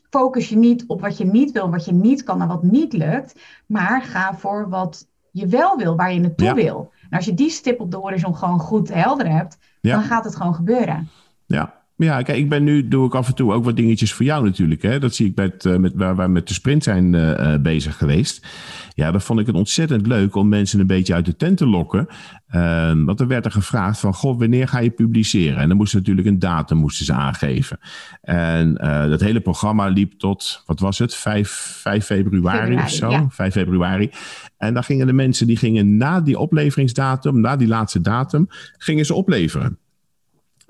focus 0.09 0.49
je 0.49 0.57
niet 0.57 0.83
op 0.87 1.01
wat 1.01 1.17
je 1.17 1.25
niet 1.25 1.51
wil, 1.51 1.69
wat 1.69 1.85
je 1.85 1.93
niet 1.93 2.23
kan 2.23 2.41
en 2.41 2.47
wat 2.47 2.63
niet 2.63 2.93
lukt. 2.93 3.39
Maar 3.65 4.01
ga 4.01 4.35
voor 4.35 4.69
wat 4.69 5.07
je 5.31 5.47
wel 5.47 5.77
wil, 5.77 5.95
waar 5.95 6.13
je 6.13 6.19
naartoe 6.19 6.53
wil. 6.53 6.91
En 7.09 7.17
als 7.17 7.25
je 7.25 7.33
die 7.33 7.49
stip 7.49 7.79
op 7.79 7.91
de 7.91 7.97
horizon 7.97 8.35
gewoon 8.35 8.59
goed 8.59 8.93
helder 8.93 9.31
hebt, 9.31 9.57
dan 9.81 10.03
gaat 10.03 10.23
het 10.23 10.35
gewoon 10.35 10.55
gebeuren. 10.55 11.09
Ja. 11.45 11.78
Ja, 12.05 12.21
kijk, 12.21 12.37
ik 12.37 12.49
ben 12.49 12.63
nu, 12.63 12.87
doe 12.87 13.05
ik 13.05 13.15
af 13.15 13.27
en 13.27 13.35
toe 13.35 13.53
ook 13.53 13.63
wat 13.63 13.75
dingetjes 13.75 14.13
voor 14.13 14.25
jou 14.25 14.43
natuurlijk. 14.43 14.81
Hè? 14.81 14.99
Dat 14.99 15.15
zie 15.15 15.27
ik 15.27 15.35
met, 15.35 15.65
uh, 15.65 15.75
met, 15.75 15.93
waar 15.95 16.15
we 16.15 16.27
met 16.27 16.47
de 16.47 16.53
sprint 16.53 16.83
zijn 16.83 17.13
uh, 17.13 17.55
bezig 17.55 17.97
geweest. 17.97 18.47
Ja, 18.93 19.11
dat 19.11 19.23
vond 19.23 19.39
ik 19.39 19.45
het 19.45 19.55
ontzettend 19.55 20.07
leuk 20.07 20.35
om 20.35 20.49
mensen 20.49 20.79
een 20.79 20.87
beetje 20.87 21.13
uit 21.13 21.25
de 21.25 21.35
tent 21.35 21.57
te 21.57 21.67
lokken. 21.67 22.07
Uh, 22.55 22.91
want 23.05 23.19
er 23.19 23.27
werd 23.27 23.45
er 23.45 23.51
gevraagd 23.51 23.99
van, 23.99 24.13
god, 24.13 24.39
wanneer 24.39 24.67
ga 24.67 24.79
je 24.79 24.89
publiceren? 24.89 25.57
En 25.57 25.67
dan 25.67 25.77
moesten 25.77 25.99
natuurlijk 25.99 26.27
een 26.27 26.39
datum 26.39 26.77
moesten 26.77 27.05
ze 27.05 27.13
aangeven. 27.13 27.79
En 28.21 28.73
dat 29.09 29.21
hele 29.21 29.39
programma 29.39 29.87
liep 29.87 30.13
tot, 30.13 30.63
wat 30.65 30.79
was 30.79 30.97
het, 30.97 31.15
5, 31.15 31.49
5 31.81 32.05
februari, 32.05 32.59
februari 32.59 32.83
of 32.83 32.91
zo? 32.91 33.09
Ja. 33.09 33.27
5 33.29 33.53
februari. 33.53 34.09
En 34.57 34.73
dan 34.73 34.83
gingen 34.83 35.07
de 35.07 35.13
mensen, 35.13 35.47
die 35.47 35.57
gingen 35.57 35.97
na 35.97 36.21
die 36.21 36.39
opleveringsdatum, 36.39 37.41
na 37.41 37.55
die 37.55 37.67
laatste 37.67 38.01
datum, 38.01 38.47
gingen 38.77 39.05
ze 39.05 39.13
opleveren. 39.13 39.77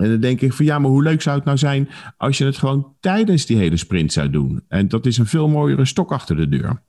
En 0.00 0.10
dan 0.10 0.20
denk 0.20 0.40
ik 0.40 0.52
van 0.52 0.64
ja, 0.64 0.78
maar 0.78 0.90
hoe 0.90 1.02
leuk 1.02 1.22
zou 1.22 1.36
het 1.36 1.44
nou 1.44 1.58
zijn 1.58 1.88
als 2.16 2.38
je 2.38 2.44
het 2.44 2.56
gewoon 2.56 2.94
tijdens 3.00 3.46
die 3.46 3.56
hele 3.56 3.76
sprint 3.76 4.12
zou 4.12 4.30
doen? 4.30 4.62
En 4.68 4.88
dat 4.88 5.06
is 5.06 5.18
een 5.18 5.26
veel 5.26 5.48
mooiere 5.48 5.84
stok 5.84 6.12
achter 6.12 6.36
de 6.36 6.48
deur. 6.48 6.82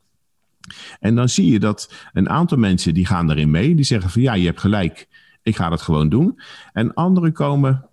En 0.99 1.15
dan 1.15 1.29
zie 1.29 1.51
je 1.51 1.59
dat 1.59 1.93
een 2.13 2.29
aantal 2.29 2.57
mensen 2.57 2.93
die 2.93 3.05
gaan 3.05 3.31
erin 3.31 3.51
mee, 3.51 3.75
die 3.75 3.85
zeggen 3.85 4.09
van 4.09 4.21
ja, 4.21 4.33
je 4.33 4.45
hebt 4.45 4.59
gelijk, 4.59 5.07
ik 5.43 5.55
ga 5.55 5.69
dat 5.69 5.81
gewoon 5.81 6.09
doen. 6.09 6.39
En 6.73 6.93
anderen 6.93 7.33
komen, 7.33 7.85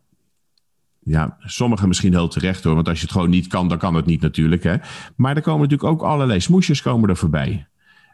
ja, 1.00 1.36
sommigen 1.40 1.88
misschien 1.88 2.12
heel 2.12 2.28
terecht 2.28 2.64
hoor, 2.64 2.74
want 2.74 2.88
als 2.88 2.98
je 2.98 3.04
het 3.04 3.12
gewoon 3.12 3.30
niet 3.30 3.46
kan, 3.46 3.68
dan 3.68 3.78
kan 3.78 3.94
het 3.94 4.06
niet 4.06 4.20
natuurlijk. 4.20 4.62
Hè? 4.62 4.76
Maar 5.16 5.36
er 5.36 5.42
komen 5.42 5.68
natuurlijk 5.68 5.90
ook 5.90 6.02
allerlei 6.02 6.40
smoesjes 6.40 6.82
komen 6.82 7.08
er 7.08 7.16
voorbij. 7.16 7.66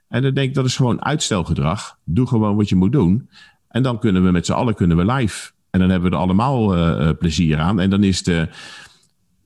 En 0.09 0.23
dan 0.23 0.35
denk 0.35 0.49
ik, 0.49 0.55
dat 0.55 0.65
is 0.65 0.77
gewoon 0.77 1.05
uitstelgedrag. 1.05 1.99
Doe 2.05 2.27
gewoon 2.27 2.57
wat 2.57 2.69
je 2.69 2.77
moet 2.77 2.93
doen. 2.93 3.29
En 3.69 3.83
dan 3.83 3.99
kunnen 3.99 4.25
we 4.25 4.31
met 4.31 4.47
z'n 4.47 4.53
allen 4.53 4.75
kunnen 4.75 4.97
we 4.97 5.13
live. 5.13 5.53
En 5.75 5.81
dan 5.81 5.91
hebben 5.91 6.11
we 6.11 6.17
er 6.17 6.23
allemaal 6.23 6.77
uh, 6.77 7.11
plezier 7.19 7.59
aan. 7.59 7.81
En 7.81 7.91
dan 7.91 8.05
is 8.05 8.23
de, 8.23 8.49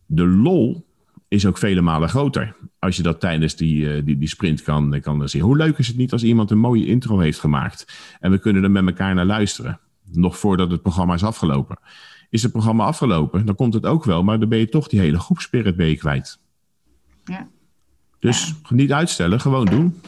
de 0.07 0.27
lol 0.27 0.87
is 1.29 1.47
ook 1.47 1.59
vele 1.59 1.81
malen 1.81 2.09
groter. 2.09 2.57
Als 2.79 2.97
je 2.97 3.03
dat 3.03 3.21
tijdens 3.21 3.57
die, 3.57 3.77
uh, 3.77 4.05
die, 4.05 4.19
die 4.19 4.29
sprint 4.29 4.63
kan, 4.63 5.01
kan 5.01 5.29
zien. 5.29 5.43
Hoe 5.43 5.57
leuk 5.57 5.79
is 5.79 5.87
het 5.87 5.97
niet 5.97 6.13
als 6.13 6.23
iemand 6.23 6.51
een 6.51 6.59
mooie 6.59 6.87
intro 6.87 7.19
heeft 7.19 7.39
gemaakt. 7.39 7.99
En 8.21 8.31
we 8.31 8.39
kunnen 8.39 8.63
er 8.63 8.71
met 8.71 8.87
elkaar 8.87 9.15
naar 9.15 9.25
luisteren. 9.25 9.81
Nog 10.13 10.39
voordat 10.39 10.71
het 10.71 10.83
programma 10.83 11.15
is 11.15 11.25
afgelopen. 11.25 11.79
Is 12.31 12.43
het 12.43 12.53
programma 12.53 12.85
afgelopen, 12.85 13.47
dan 13.47 13.55
komt 13.55 13.75
het 13.75 13.87
ook 13.87 14.05
wel. 14.05 14.23
Maar 14.23 14.39
dan 14.39 14.49
ben 14.49 14.59
je 14.59 14.69
toch 14.69 14.89
die 14.89 15.01
hele 15.01 15.19
groepspirit 15.19 15.77
ben 15.77 15.87
je 15.87 15.97
kwijt. 15.97 16.39
Ja. 17.25 17.49
Dus 18.19 18.47
ja. 18.47 18.75
niet 18.75 18.93
uitstellen, 18.93 19.41
gewoon 19.41 19.67
doen. 19.67 20.01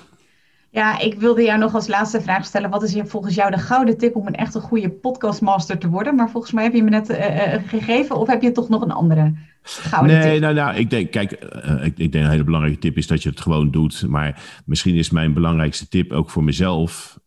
Ja, 0.72 0.98
ik 1.00 1.14
wilde 1.14 1.42
jou 1.42 1.58
nog 1.58 1.74
als 1.74 1.88
laatste 1.88 2.20
vraag 2.20 2.44
stellen. 2.44 2.70
Wat 2.70 2.82
is 2.82 2.92
hier 2.92 3.06
volgens 3.06 3.34
jou 3.34 3.50
de 3.50 3.58
gouden 3.58 3.98
tip 3.98 4.16
om 4.16 4.26
een 4.26 4.34
echt 4.34 4.54
een 4.54 4.60
goede 4.60 4.90
podcastmaster 4.90 5.78
te 5.78 5.88
worden? 5.88 6.14
Maar 6.14 6.30
volgens 6.30 6.52
mij 6.52 6.64
heb 6.64 6.74
je 6.74 6.82
me 6.82 6.90
net 6.90 7.10
uh, 7.10 7.16
gegeven. 7.66 8.16
Of 8.16 8.26
heb 8.26 8.42
je 8.42 8.52
toch 8.52 8.68
nog 8.68 8.82
een 8.82 8.90
andere 8.90 9.34
gouden 9.62 10.12
nee, 10.12 10.20
tip? 10.20 10.30
Nee, 10.30 10.40
nou, 10.40 10.54
nou, 10.54 10.76
ik 10.76 10.90
denk, 10.90 11.10
kijk, 11.10 11.32
uh, 11.66 11.84
ik, 11.84 11.98
ik 11.98 12.12
denk 12.12 12.24
een 12.24 12.30
hele 12.30 12.44
belangrijke 12.44 12.78
tip 12.78 12.96
is 12.96 13.06
dat 13.06 13.22
je 13.22 13.28
het 13.28 13.40
gewoon 13.40 13.70
doet. 13.70 14.06
Maar 14.08 14.42
misschien 14.64 14.94
is 14.94 15.10
mijn 15.10 15.32
belangrijkste 15.32 15.88
tip 15.88 16.12
ook 16.12 16.30
voor 16.30 16.44
mezelf. 16.44 17.18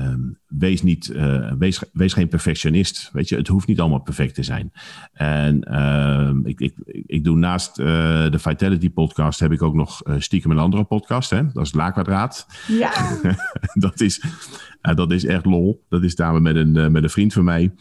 Um, 0.00 0.38
wees, 0.46 0.82
niet, 0.82 1.08
uh, 1.08 1.52
wees, 1.58 1.82
wees 1.92 2.12
geen 2.12 2.28
perfectionist. 2.28 3.10
Weet 3.12 3.28
je, 3.28 3.36
het 3.36 3.48
hoeft 3.48 3.66
niet 3.66 3.80
allemaal 3.80 4.00
perfect 4.00 4.34
te 4.34 4.42
zijn. 4.42 4.72
En 5.12 5.66
uh, 5.70 6.30
ik, 6.42 6.60
ik, 6.60 6.74
ik 7.06 7.24
doe 7.24 7.36
naast 7.36 7.78
uh, 7.78 7.86
de 8.30 8.38
Vitality 8.38 8.90
podcast 8.90 9.40
heb 9.40 9.52
ik 9.52 9.62
ook 9.62 9.74
nog 9.74 10.06
uh, 10.06 10.14
stiekem 10.18 10.50
een 10.50 10.58
andere 10.58 10.84
podcast. 10.84 11.30
Hè? 11.30 11.52
Dat 11.52 11.66
is 11.66 11.74
La 11.74 11.90
Kwadraat. 11.90 12.46
Ja. 12.66 12.92
dat, 13.74 14.00
is, 14.00 14.24
dat 14.80 15.10
is 15.12 15.24
echt 15.24 15.44
lol. 15.44 15.84
Dat 15.88 16.02
is 16.02 16.14
daar 16.14 16.42
met 16.42 16.56
een, 16.56 16.92
met 16.92 17.02
een 17.02 17.10
vriend 17.10 17.32
van 17.32 17.44
mij. 17.44 17.72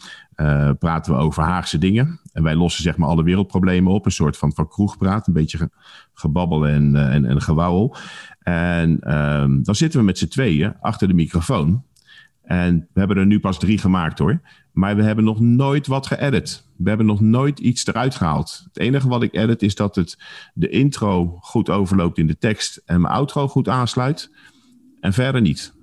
praten 0.80 1.14
we 1.14 1.20
over 1.20 1.44
Haagse 1.44 1.78
dingen. 1.78 2.20
En 2.34 2.44
wij 2.44 2.56
lossen 2.56 2.84
zeg 2.84 2.98
maar 2.98 3.10
alle 3.10 3.24
wereldproblemen 3.24 3.94
op. 3.94 4.06
Een 4.06 4.12
soort 4.12 4.38
van, 4.38 4.54
van 4.54 4.68
kroegpraat. 4.68 5.28
Een 5.28 5.34
beetje 5.34 5.58
ge, 5.58 5.70
gebabbel 6.14 6.68
en, 6.68 6.96
en, 6.96 7.26
en 7.26 7.42
gewauwel. 7.42 7.96
En 8.40 9.00
ehm, 9.00 9.62
dan 9.62 9.76
zitten 9.76 10.00
we 10.00 10.06
met 10.06 10.18
z'n 10.18 10.28
tweeën 10.28 10.76
achter 10.82 11.08
de 11.08 11.14
microfoon. 11.14 11.84
En 12.50 12.88
we 12.94 13.00
hebben 13.00 13.18
er 13.18 13.26
nu 13.26 13.40
pas 13.40 13.60
drie 13.60 13.78
gemaakt 13.78 14.20
hoor. 14.20 14.42
Maar 14.72 14.96
we 14.96 15.04
hebben 15.04 15.24
nog 15.24 15.40
nooit 15.40 15.88
wat 15.88 16.08
geëdit. 16.08 16.68
We 16.78 16.88
hebben 16.90 17.08
nog 17.08 17.22
nooit 17.22 17.60
iets 17.60 17.86
eruit 17.86 18.16
gehaald. 18.16 18.62
Het 18.68 18.78
enige 18.80 19.08
wat 19.08 19.24
ik 19.24 19.36
edit 19.36 19.62
is 19.62 19.76
dat 19.76 19.96
het 19.96 20.18
de 20.54 20.70
intro 20.70 21.38
goed 21.40 21.70
overloopt 21.70 22.18
in 22.18 22.28
de 22.28 22.38
tekst 22.38 22.82
en 22.86 23.02
mijn 23.02 23.14
outro 23.14 23.48
goed 23.48 23.68
aansluit. 23.68 24.32
En 25.00 25.14
verder 25.14 25.42
niet. 25.42 25.74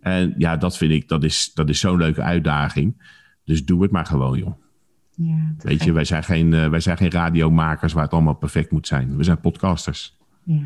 En 0.00 0.34
ja, 0.38 0.56
dat 0.56 0.76
vind 0.76 0.92
ik, 0.92 1.08
dat 1.08 1.24
is, 1.24 1.50
dat 1.54 1.68
is 1.68 1.80
zo'n 1.80 1.98
leuke 1.98 2.22
uitdaging. 2.22 3.12
Dus 3.44 3.64
doe 3.64 3.82
het 3.82 3.90
maar 3.90 4.06
gewoon, 4.06 4.38
joh. 4.38 4.62
Ja, 5.16 5.54
Weet 5.58 5.84
je, 5.84 5.92
wij 5.92 6.04
zijn, 6.04 6.24
geen, 6.24 6.52
uh, 6.52 6.68
wij 6.68 6.80
zijn 6.80 6.96
geen 6.96 7.10
radiomakers 7.10 7.92
waar 7.92 8.04
het 8.04 8.12
allemaal 8.12 8.34
perfect 8.34 8.70
moet 8.70 8.86
zijn. 8.86 9.16
We 9.16 9.24
zijn 9.24 9.40
podcasters. 9.40 10.16
Ja. 10.44 10.62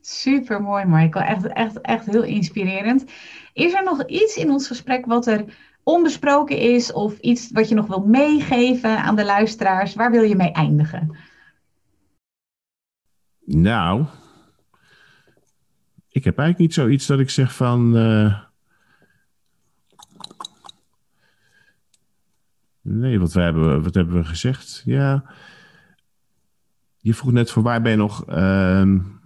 Super 0.00 0.62
mooi, 0.62 0.84
Michael. 0.84 1.24
Echt, 1.24 1.46
echt, 1.46 1.80
echt 1.80 2.06
heel 2.06 2.22
inspirerend. 2.22 3.04
Is 3.52 3.72
er 3.72 3.84
nog 3.84 4.06
iets 4.06 4.36
in 4.36 4.50
ons 4.50 4.66
gesprek 4.66 5.06
wat 5.06 5.26
er 5.26 5.44
onbesproken 5.82 6.58
is, 6.58 6.92
of 6.92 7.18
iets 7.18 7.50
wat 7.50 7.68
je 7.68 7.74
nog 7.74 7.86
wil 7.86 8.06
meegeven 8.06 8.98
aan 8.98 9.16
de 9.16 9.24
luisteraars? 9.24 9.94
Waar 9.94 10.10
wil 10.10 10.22
je 10.22 10.36
mee 10.36 10.52
eindigen? 10.52 11.16
Nou, 13.44 14.04
ik 16.08 16.24
heb 16.24 16.38
eigenlijk 16.38 16.58
niet 16.58 16.74
zoiets 16.74 17.06
dat 17.06 17.20
ik 17.20 17.30
zeg 17.30 17.54
van. 17.54 17.96
Uh... 17.96 18.40
Nee, 22.80 23.18
wat, 23.18 23.32
we 23.32 23.40
hebben, 23.40 23.82
wat 23.82 23.94
hebben 23.94 24.14
we 24.14 24.24
gezegd? 24.24 24.82
Ja. 24.84 25.24
Je 26.96 27.14
vroeg 27.14 27.32
net 27.32 27.50
voor 27.50 27.62
waar 27.62 27.82
ben 27.82 27.90
je 27.90 27.96
nog. 27.96 28.28
Uh 28.28 29.16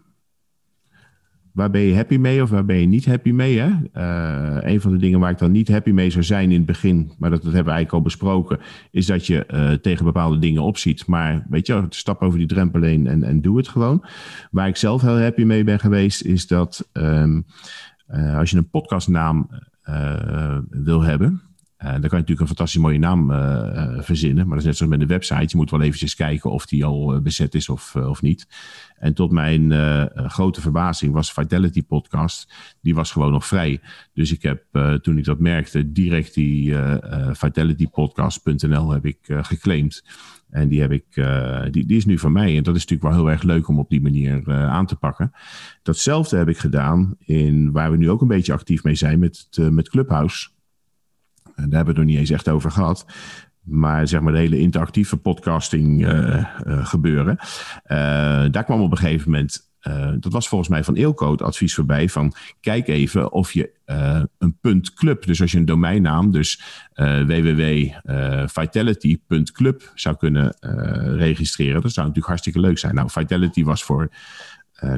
waar 1.52 1.70
ben 1.70 1.80
je 1.80 1.94
happy 1.94 2.16
mee 2.16 2.42
of 2.42 2.50
waar 2.50 2.64
ben 2.64 2.80
je 2.80 2.86
niet 2.86 3.06
happy 3.06 3.30
mee? 3.30 3.58
Hè? 3.58 3.68
Uh, 3.96 4.72
een 4.72 4.80
van 4.80 4.90
de 4.90 4.96
dingen 4.96 5.20
waar 5.20 5.30
ik 5.30 5.38
dan 5.38 5.52
niet 5.52 5.68
happy 5.68 5.90
mee 5.90 6.10
zou 6.10 6.24
zijn 6.24 6.50
in 6.50 6.56
het 6.56 6.66
begin, 6.66 7.12
maar 7.18 7.30
dat, 7.30 7.42
dat 7.42 7.52
hebben 7.52 7.72
we 7.72 7.78
eigenlijk 7.78 7.92
al 7.92 8.02
besproken, 8.02 8.58
is 8.90 9.06
dat 9.06 9.26
je 9.26 9.46
uh, 9.50 9.70
tegen 9.70 10.04
bepaalde 10.04 10.38
dingen 10.38 10.62
opziet. 10.62 11.06
Maar 11.06 11.46
weet 11.48 11.66
je, 11.66 11.86
stap 11.88 12.22
over 12.22 12.38
die 12.38 12.48
drempel 12.48 12.82
heen 12.82 13.06
en, 13.06 13.22
en 13.22 13.40
doe 13.40 13.56
het 13.56 13.68
gewoon. 13.68 14.04
Waar 14.50 14.68
ik 14.68 14.76
zelf 14.76 15.02
heel 15.02 15.20
happy 15.20 15.42
mee 15.42 15.64
ben 15.64 15.80
geweest, 15.80 16.24
is 16.24 16.46
dat 16.46 16.88
um, 16.92 17.44
uh, 18.10 18.38
als 18.38 18.50
je 18.50 18.56
een 18.56 18.68
podcastnaam 18.68 19.48
wil 20.70 21.02
hebben, 21.02 21.42
Uh, 21.84 21.90
dan 21.90 22.00
kan 22.00 22.00
je 22.00 22.16
natuurlijk 22.16 22.40
een 22.40 22.46
fantastisch 22.46 22.80
mooie 22.80 22.98
naam 22.98 23.30
verzinnen. 24.02 24.46
Maar 24.46 24.56
dat 24.56 24.58
is 24.58 24.64
net 24.64 24.76
zoals 24.76 24.92
met 24.92 25.00
een 25.00 25.06
website. 25.06 25.46
Je 25.46 25.56
moet 25.56 25.70
wel 25.70 25.80
eventjes 25.80 26.14
kijken 26.14 26.50
of 26.50 26.66
die 26.66 26.84
al 26.84 27.20
bezet 27.20 27.54
is 27.54 27.68
of, 27.68 27.96
of 27.96 28.22
niet. 28.22 28.46
En 28.98 29.14
tot 29.14 29.30
mijn 29.30 29.72
grote 30.30 30.60
verbazing 30.60 31.12
was 31.12 31.32
Vitality 31.32 31.82
Podcast. 31.84 32.52
Die 32.80 32.94
was 32.94 33.10
gewoon 33.10 33.32
nog 33.32 33.46
vrij. 33.46 33.80
Dus 34.14 34.32
ik 34.32 34.42
heb 34.42 34.64
toen 35.02 35.18
ik 35.18 35.24
dat 35.24 35.38
merkte 35.38 35.92
direct 35.92 36.34
die 36.34 36.76
vitalitypodcast.nl 37.32 38.90
heb 38.90 39.06
ik 39.06 39.18
geclaimd. 39.26 40.02
En 40.52 40.68
die, 40.68 40.80
heb 40.80 40.92
ik, 40.92 41.04
uh, 41.14 41.62
die, 41.70 41.86
die 41.86 41.96
is 41.96 42.04
nu 42.04 42.18
van 42.18 42.32
mij. 42.32 42.56
En 42.56 42.62
dat 42.62 42.76
is 42.76 42.80
natuurlijk 42.80 43.14
wel 43.14 43.24
heel 43.24 43.30
erg 43.30 43.42
leuk 43.42 43.68
om 43.68 43.78
op 43.78 43.88
die 43.88 44.00
manier 44.00 44.42
uh, 44.48 44.68
aan 44.68 44.86
te 44.86 44.96
pakken. 44.96 45.32
Datzelfde 45.82 46.36
heb 46.36 46.48
ik 46.48 46.58
gedaan 46.58 47.16
in 47.18 47.72
waar 47.72 47.90
we 47.90 47.96
nu 47.96 48.10
ook 48.10 48.20
een 48.20 48.28
beetje 48.28 48.52
actief 48.52 48.84
mee 48.84 48.94
zijn 48.94 49.18
met, 49.18 49.46
uh, 49.60 49.68
met 49.68 49.88
Clubhouse. 49.88 50.48
En 51.54 51.68
daar 51.68 51.76
hebben 51.76 51.84
we 51.84 51.90
het 51.90 51.96
nog 51.96 52.04
niet 52.04 52.18
eens 52.18 52.30
echt 52.30 52.48
over 52.48 52.70
gehad. 52.70 53.06
Maar 53.60 54.08
zeg 54.08 54.20
maar 54.20 54.32
de 54.32 54.38
hele 54.38 54.58
interactieve 54.58 55.16
podcasting 55.16 56.06
gebeuren. 56.66 57.38
daar 58.52 58.64
kwam 58.64 58.80
op 58.80 58.90
een 58.90 58.98
gegeven 58.98 59.30
moment 59.30 59.70
dat 60.18 60.32
was 60.32 60.48
volgens 60.48 60.70
mij 60.70 60.84
van 60.84 60.94
Eelco 60.94 61.36
advies 61.36 61.74
voorbij 61.74 62.08
van 62.08 62.32
kijk 62.60 62.88
even 62.88 63.32
of 63.32 63.52
je 63.52 63.72
uh, 63.86 64.22
een 64.38 64.58
punt 64.60 64.94
club, 64.94 65.26
dus 65.26 65.40
als 65.40 65.52
je 65.52 65.58
een 65.58 65.64
domeinnaam, 65.64 66.30
dus 66.30 66.62
uh, 66.94 67.26
www.vitality.club 67.26 69.90
zou 69.94 70.16
kunnen 70.16 70.56
registreren. 71.16 71.82
Dat 71.82 71.92
zou 71.92 72.06
natuurlijk 72.06 72.26
hartstikke 72.26 72.60
leuk 72.60 72.78
zijn. 72.78 72.94
Nou, 72.94 73.10
Vitality 73.10 73.64
was 73.64 73.84
voor 73.84 74.10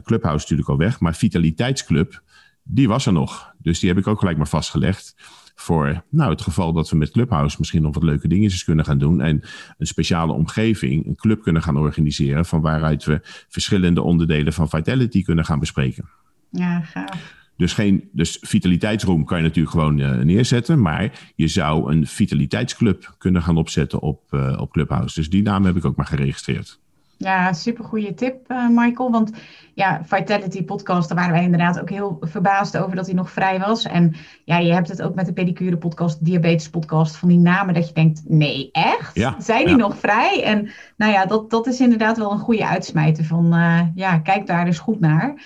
Clubhouse 0.02 0.42
natuurlijk 0.42 0.68
al 0.68 0.76
weg, 0.76 1.00
maar 1.00 1.14
Vitaliteitsclub, 1.14 2.22
die 2.62 2.88
was 2.88 3.06
er 3.06 3.12
nog. 3.12 3.54
Dus 3.58 3.78
die 3.78 3.88
heb 3.88 3.98
ik 3.98 4.06
ook 4.06 4.18
gelijk 4.18 4.36
maar 4.36 4.48
vastgelegd 4.48 5.14
voor 5.54 6.04
nou, 6.10 6.30
het 6.30 6.40
geval 6.40 6.72
dat 6.72 6.90
we 6.90 6.96
met 6.96 7.10
Clubhouse 7.10 7.56
misschien 7.58 7.82
nog 7.82 7.94
wat 7.94 8.02
leuke 8.02 8.28
dingetjes 8.28 8.64
kunnen 8.64 8.84
gaan 8.84 8.98
doen. 8.98 9.20
En 9.20 9.42
een 9.78 9.86
speciale 9.86 10.32
omgeving, 10.32 11.06
een 11.06 11.16
club 11.16 11.42
kunnen 11.42 11.62
gaan 11.62 11.76
organiseren. 11.76 12.44
Van 12.44 12.60
waaruit 12.60 13.04
we 13.04 13.20
verschillende 13.48 14.02
onderdelen 14.02 14.52
van 14.52 14.68
Vitality 14.68 15.22
kunnen 15.22 15.44
gaan 15.44 15.58
bespreken. 15.58 16.08
Ja, 16.50 16.80
gaaf. 16.80 17.42
Dus, 17.56 17.72
geen, 17.72 18.08
dus 18.12 18.38
vitaliteitsroom 18.40 19.24
kan 19.24 19.36
je 19.36 19.42
natuurlijk 19.42 19.74
gewoon 19.74 19.98
uh, 19.98 20.18
neerzetten. 20.18 20.80
Maar 20.80 21.32
je 21.36 21.48
zou 21.48 21.92
een 21.92 22.06
vitaliteitsclub 22.06 23.14
kunnen 23.18 23.42
gaan 23.42 23.56
opzetten 23.56 24.00
op, 24.00 24.22
uh, 24.30 24.56
op 24.60 24.72
Clubhouse. 24.72 25.14
Dus 25.14 25.30
die 25.30 25.42
naam 25.42 25.64
heb 25.64 25.76
ik 25.76 25.84
ook 25.84 25.96
maar 25.96 26.06
geregistreerd. 26.06 26.80
Ja, 27.18 27.52
super 27.52 27.84
goede 27.84 28.14
tip, 28.14 28.50
uh, 28.50 28.68
Michael. 28.68 29.10
Want 29.10 29.30
ja, 29.74 30.00
Vitality 30.04 30.64
Podcast, 30.64 31.08
daar 31.08 31.18
waren 31.18 31.32
wij 31.32 31.42
inderdaad 31.42 31.80
ook 31.80 31.90
heel 31.90 32.16
verbaasd 32.20 32.76
over 32.76 32.96
dat 32.96 33.06
hij 33.06 33.14
nog 33.14 33.30
vrij 33.30 33.58
was. 33.58 33.84
En 33.84 34.14
ja, 34.44 34.58
je 34.58 34.72
hebt 34.72 34.88
het 34.88 35.02
ook 35.02 35.14
met 35.14 35.26
de 35.26 35.32
pedicure 35.32 35.76
podcast, 35.76 36.24
diabetes 36.24 36.70
podcast, 36.70 37.16
van 37.16 37.28
die 37.28 37.38
namen 37.38 37.74
dat 37.74 37.88
je 37.88 37.94
denkt, 37.94 38.22
nee, 38.26 38.68
echt? 38.72 39.14
Ja, 39.14 39.34
Zijn 39.38 39.66
die 39.66 39.76
nog 39.76 39.98
vrij? 39.98 40.42
En 40.44 40.70
nou 40.96 41.12
ja, 41.12 41.26
dat, 41.26 41.50
dat 41.50 41.66
is 41.66 41.80
inderdaad 41.80 42.18
wel 42.18 42.32
een 42.32 42.38
goede 42.38 42.66
uitsmijter 42.66 43.24
van, 43.24 43.54
uh, 43.54 43.80
ja, 43.94 44.18
kijk 44.18 44.46
daar 44.46 44.64
dus 44.64 44.78
goed 44.78 45.00
naar. 45.00 45.42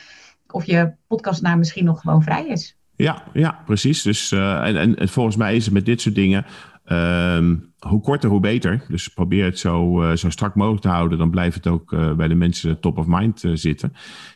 Of 0.51 0.65
je 0.65 0.93
podcastnaam 1.07 1.59
misschien 1.59 1.85
nog 1.85 2.01
gewoon 2.01 2.23
vrij 2.23 2.47
is. 2.47 2.77
Ja, 2.97 3.23
ja 3.33 3.63
precies. 3.67 4.03
Dus, 4.03 4.33
uh, 4.33 4.67
en, 4.67 4.97
en 4.97 5.09
volgens 5.09 5.37
mij 5.37 5.57
is 5.57 5.65
het 5.65 5.75
met 5.75 5.85
dit 5.85 6.01
soort 6.01 6.15
dingen 6.15 6.47
Um, 6.93 7.73
hoe 7.79 8.01
korter, 8.01 8.31
hoe 8.31 8.41
beter. 8.41 8.85
Dus 8.89 9.09
probeer 9.09 9.45
het 9.45 9.59
zo, 9.59 10.03
uh, 10.03 10.17
zo 10.17 10.31
strak 10.31 10.55
mogelijk 10.55 10.83
te 10.83 10.89
houden. 10.89 11.19
Dan 11.19 11.31
blijft 11.31 11.55
het 11.55 11.67
ook 11.67 11.93
uh, 11.93 12.13
bij 12.13 12.29
de 12.29 12.35
mensen 12.35 12.81
top 12.81 12.99
of 12.99 13.07
mind 13.07 13.43
uh, 13.43 13.53
zitten. 13.55 13.93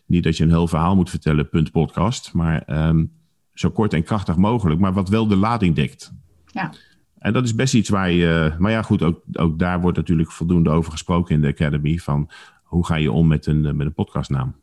Niet 0.07 0.25
dat 0.25 0.37
je 0.37 0.45
een 0.45 0.51
heel 0.51 0.69
verhaal 0.69 0.97
moet 0.97 1.11
vertellen, 1.11 1.49
punt 1.49 1.71
podcast. 1.71 2.33
Maar 2.33 2.89
um, 2.89 3.13
zo 3.55 3.71
kort 3.71 3.95
en 3.95 4.05
krachtig 4.05 4.37
mogelijk. 4.37 4.81
Maar 4.81 4.93
wat 4.93 5.09
wel 5.09 5.27
de 5.27 5.37
lading 5.37 5.75
dekt. 5.75 6.13
Ja. 6.47 6.73
En 7.19 7.33
dat 7.33 7.45
is 7.45 7.55
best 7.55 7.75
iets 7.75 7.89
waar 7.89 8.11
je. 8.11 8.55
Maar 8.59 8.71
ja, 8.71 8.83
goed, 8.83 9.03
ook, 9.03 9.23
ook 9.33 9.59
daar 9.59 9.81
wordt 9.81 9.97
natuurlijk 9.97 10.31
voldoende 10.31 10.71
over 10.71 10.93
gesproken 10.93 11.35
in 11.35 11.41
de 11.41 11.49
Academy. 11.49 11.99
Van 11.99 12.31
hoe 12.63 12.87
ga 12.87 12.95
je 12.95 13.13
om 13.13 13.27
met 13.27 13.47
een, 13.47 13.61
met 13.61 13.87
een 13.87 13.95
podcastnaam? 13.95 14.55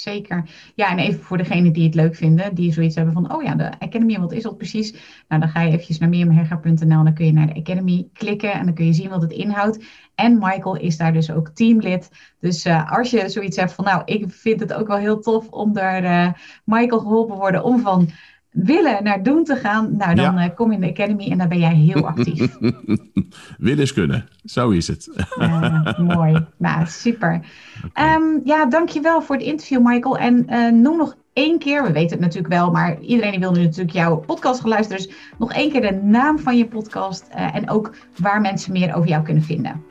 Zeker. 0.00 0.48
Ja, 0.74 0.90
en 0.90 0.98
even 0.98 1.20
voor 1.22 1.36
degenen 1.36 1.72
die 1.72 1.84
het 1.84 1.94
leuk 1.94 2.14
vinden, 2.14 2.54
die 2.54 2.72
zoiets 2.72 2.94
hebben 2.94 3.14
van, 3.14 3.34
oh 3.34 3.42
ja, 3.42 3.54
de 3.54 3.78
Academy, 3.78 4.18
wat 4.18 4.32
is 4.32 4.42
dat 4.42 4.56
precies? 4.56 4.92
Nou, 5.28 5.40
dan 5.40 5.50
ga 5.50 5.60
je 5.60 5.68
eventjes 5.68 5.98
naar 5.98 6.08
meermherga.nl, 6.08 7.04
dan 7.04 7.14
kun 7.14 7.26
je 7.26 7.32
naar 7.32 7.46
de 7.46 7.60
Academy 7.60 8.08
klikken 8.12 8.52
en 8.52 8.64
dan 8.64 8.74
kun 8.74 8.86
je 8.86 8.92
zien 8.92 9.08
wat 9.08 9.22
het 9.22 9.32
inhoudt. 9.32 9.84
En 10.14 10.38
Michael 10.38 10.76
is 10.76 10.96
daar 10.96 11.12
dus 11.12 11.30
ook 11.30 11.48
teamlid. 11.48 12.10
Dus 12.38 12.66
uh, 12.66 12.92
als 12.92 13.10
je 13.10 13.28
zoiets 13.28 13.56
hebt 13.56 13.72
van, 13.72 13.84
nou, 13.84 14.02
ik 14.04 14.24
vind 14.28 14.60
het 14.60 14.72
ook 14.72 14.86
wel 14.86 14.96
heel 14.96 15.20
tof 15.20 15.48
om 15.48 15.72
daar 15.72 16.04
uh, 16.04 16.32
Michael 16.64 17.00
geholpen 17.00 17.36
worden 17.36 17.64
om 17.64 17.80
van 17.80 18.10
willen 18.50 19.04
naar 19.04 19.22
doen 19.22 19.44
te 19.44 19.56
gaan, 19.56 19.96
nou 19.96 20.14
dan 20.14 20.34
ja. 20.34 20.44
uh, 20.44 20.54
kom 20.54 20.72
in 20.72 20.80
de 20.80 20.88
Academy 20.88 21.30
en 21.30 21.38
dan 21.38 21.48
ben 21.48 21.58
jij 21.58 21.74
heel 21.74 22.06
actief. 22.06 22.56
willen 23.58 23.78
is 23.78 23.92
kunnen, 23.92 24.28
zo 24.44 24.70
is 24.70 24.88
het. 24.88 25.10
uh, 25.38 25.98
mooi, 25.98 26.46
nou 26.56 26.86
super. 26.86 27.40
Okay. 27.86 28.14
Um, 28.14 28.40
ja, 28.44 28.66
dankjewel 28.66 29.22
voor 29.22 29.36
het 29.36 29.44
interview 29.44 29.86
Michael. 29.86 30.18
En 30.18 30.46
uh, 30.48 30.70
noem 30.72 30.96
nog 30.96 31.16
één 31.32 31.58
keer, 31.58 31.82
we 31.82 31.92
weten 31.92 32.10
het 32.10 32.20
natuurlijk 32.20 32.54
wel, 32.54 32.70
maar 32.70 33.00
iedereen 33.00 33.40
wil 33.40 33.52
nu 33.52 33.62
natuurlijk 33.62 33.96
jouw 33.96 34.16
podcast 34.16 34.60
geluisterd. 34.60 34.98
Dus 34.98 35.10
nog 35.38 35.52
één 35.52 35.70
keer 35.70 35.80
de 35.80 36.00
naam 36.02 36.38
van 36.38 36.56
je 36.56 36.66
podcast 36.66 37.26
en 37.28 37.70
ook 37.70 37.94
waar 38.16 38.40
mensen 38.40 38.72
meer 38.72 38.94
over 38.94 39.08
jou 39.08 39.22
kunnen 39.22 39.42
vinden. 39.42 39.82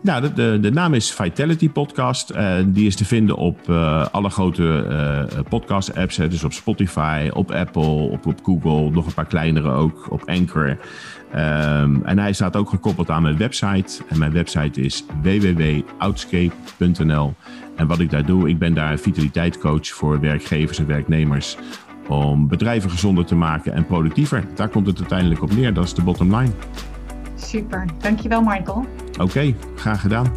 Nou, 0.00 0.20
de, 0.20 0.32
de, 0.32 0.58
de 0.60 0.70
naam 0.70 0.94
is 0.94 1.12
Vitality 1.12 1.70
Podcast. 1.70 2.30
Uh, 2.30 2.54
die 2.66 2.86
is 2.86 2.96
te 2.96 3.04
vinden 3.04 3.36
op 3.36 3.68
uh, 3.68 4.06
alle 4.10 4.30
grote 4.30 4.84
podcast-apps. 5.48 6.16
Dus 6.16 6.44
op 6.44 6.52
Spotify, 6.52 7.30
op 7.32 7.50
Apple, 7.50 8.10
op, 8.10 8.26
op 8.26 8.38
Google. 8.42 8.90
Nog 8.90 9.06
een 9.06 9.14
paar 9.14 9.26
kleinere 9.26 9.70
ook, 9.70 10.06
op 10.10 10.28
Anchor. 10.28 10.78
Um, 11.34 12.02
en 12.04 12.18
hij 12.18 12.32
staat 12.32 12.56
ook 12.56 12.68
gekoppeld 12.68 13.10
aan 13.10 13.22
mijn 13.22 13.36
website. 13.36 14.02
En 14.08 14.18
mijn 14.18 14.32
website 14.32 14.80
is 14.80 15.04
www.outscape.nl. 15.22 17.34
En 17.76 17.86
wat 17.86 17.98
ik 17.98 18.10
daar 18.10 18.26
doe, 18.26 18.48
ik 18.48 18.58
ben 18.58 18.74
daar 18.74 18.98
vitaliteitscoach 18.98 19.88
voor 19.88 20.20
werkgevers 20.20 20.78
en 20.78 20.86
werknemers. 20.86 21.56
Om 22.08 22.48
bedrijven 22.48 22.90
gezonder 22.90 23.24
te 23.24 23.34
maken 23.34 23.72
en 23.72 23.86
productiever. 23.86 24.44
Daar 24.54 24.68
komt 24.68 24.86
het 24.86 24.98
uiteindelijk 24.98 25.42
op 25.42 25.54
neer. 25.54 25.74
Dat 25.74 25.84
is 25.84 25.94
de 25.94 26.02
bottom 26.02 26.36
line. 26.36 26.52
Super, 27.34 27.84
dankjewel 27.98 28.42
Michael. 28.42 28.86
Oké, 29.12 29.22
okay, 29.22 29.56
graag 29.76 30.00
gedaan. 30.00 30.26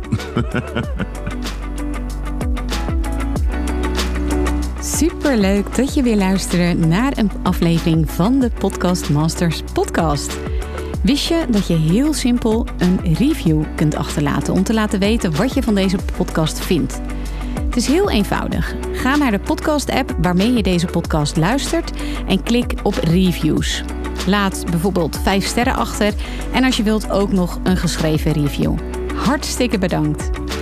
Superleuk 4.82 5.76
dat 5.76 5.94
je 5.94 6.04
weer 6.04 6.18
luisterde 6.18 6.88
naar 6.88 7.18
een 7.18 7.32
aflevering 7.44 8.12
van 8.12 8.40
de 8.40 8.50
Podcast 8.60 9.10
Masters 9.10 9.62
podcast. 9.74 10.38
Wist 11.04 11.28
je 11.28 11.46
dat 11.50 11.68
je 11.68 11.76
heel 11.76 12.14
simpel 12.14 12.68
een 12.78 13.14
review 13.14 13.64
kunt 13.76 13.96
achterlaten 13.96 14.54
om 14.54 14.64
te 14.64 14.74
laten 14.74 15.00
weten 15.00 15.36
wat 15.36 15.54
je 15.54 15.64
van 15.64 15.76
deze 15.76 15.98
podcast 16.18 16.60
vindt? 16.60 17.02
Het 17.70 17.78
is 17.78 17.88
heel 17.88 18.10
eenvoudig. 18.10 18.76
Ga 18.92 19.16
naar 19.16 19.32
de 19.32 19.40
podcast-app 19.40 20.16
waarmee 20.22 20.54
je 20.54 20.64
deze 20.64 20.86
podcast 20.86 21.38
luistert 21.38 21.92
en 22.28 22.44
klik 22.44 22.74
op 22.84 22.94
reviews. 22.94 23.84
Laat 24.28 24.66
bijvoorbeeld 24.70 25.20
5 25.24 25.46
sterren 25.46 25.76
achter 25.76 26.14
en 26.54 26.64
als 26.64 26.78
je 26.78 26.84
wilt 26.84 27.10
ook 27.10 27.32
nog 27.32 27.60
een 27.64 27.78
geschreven 27.78 28.32
review. 28.32 28.76
Hartstikke 29.16 29.78
bedankt. 29.78 30.30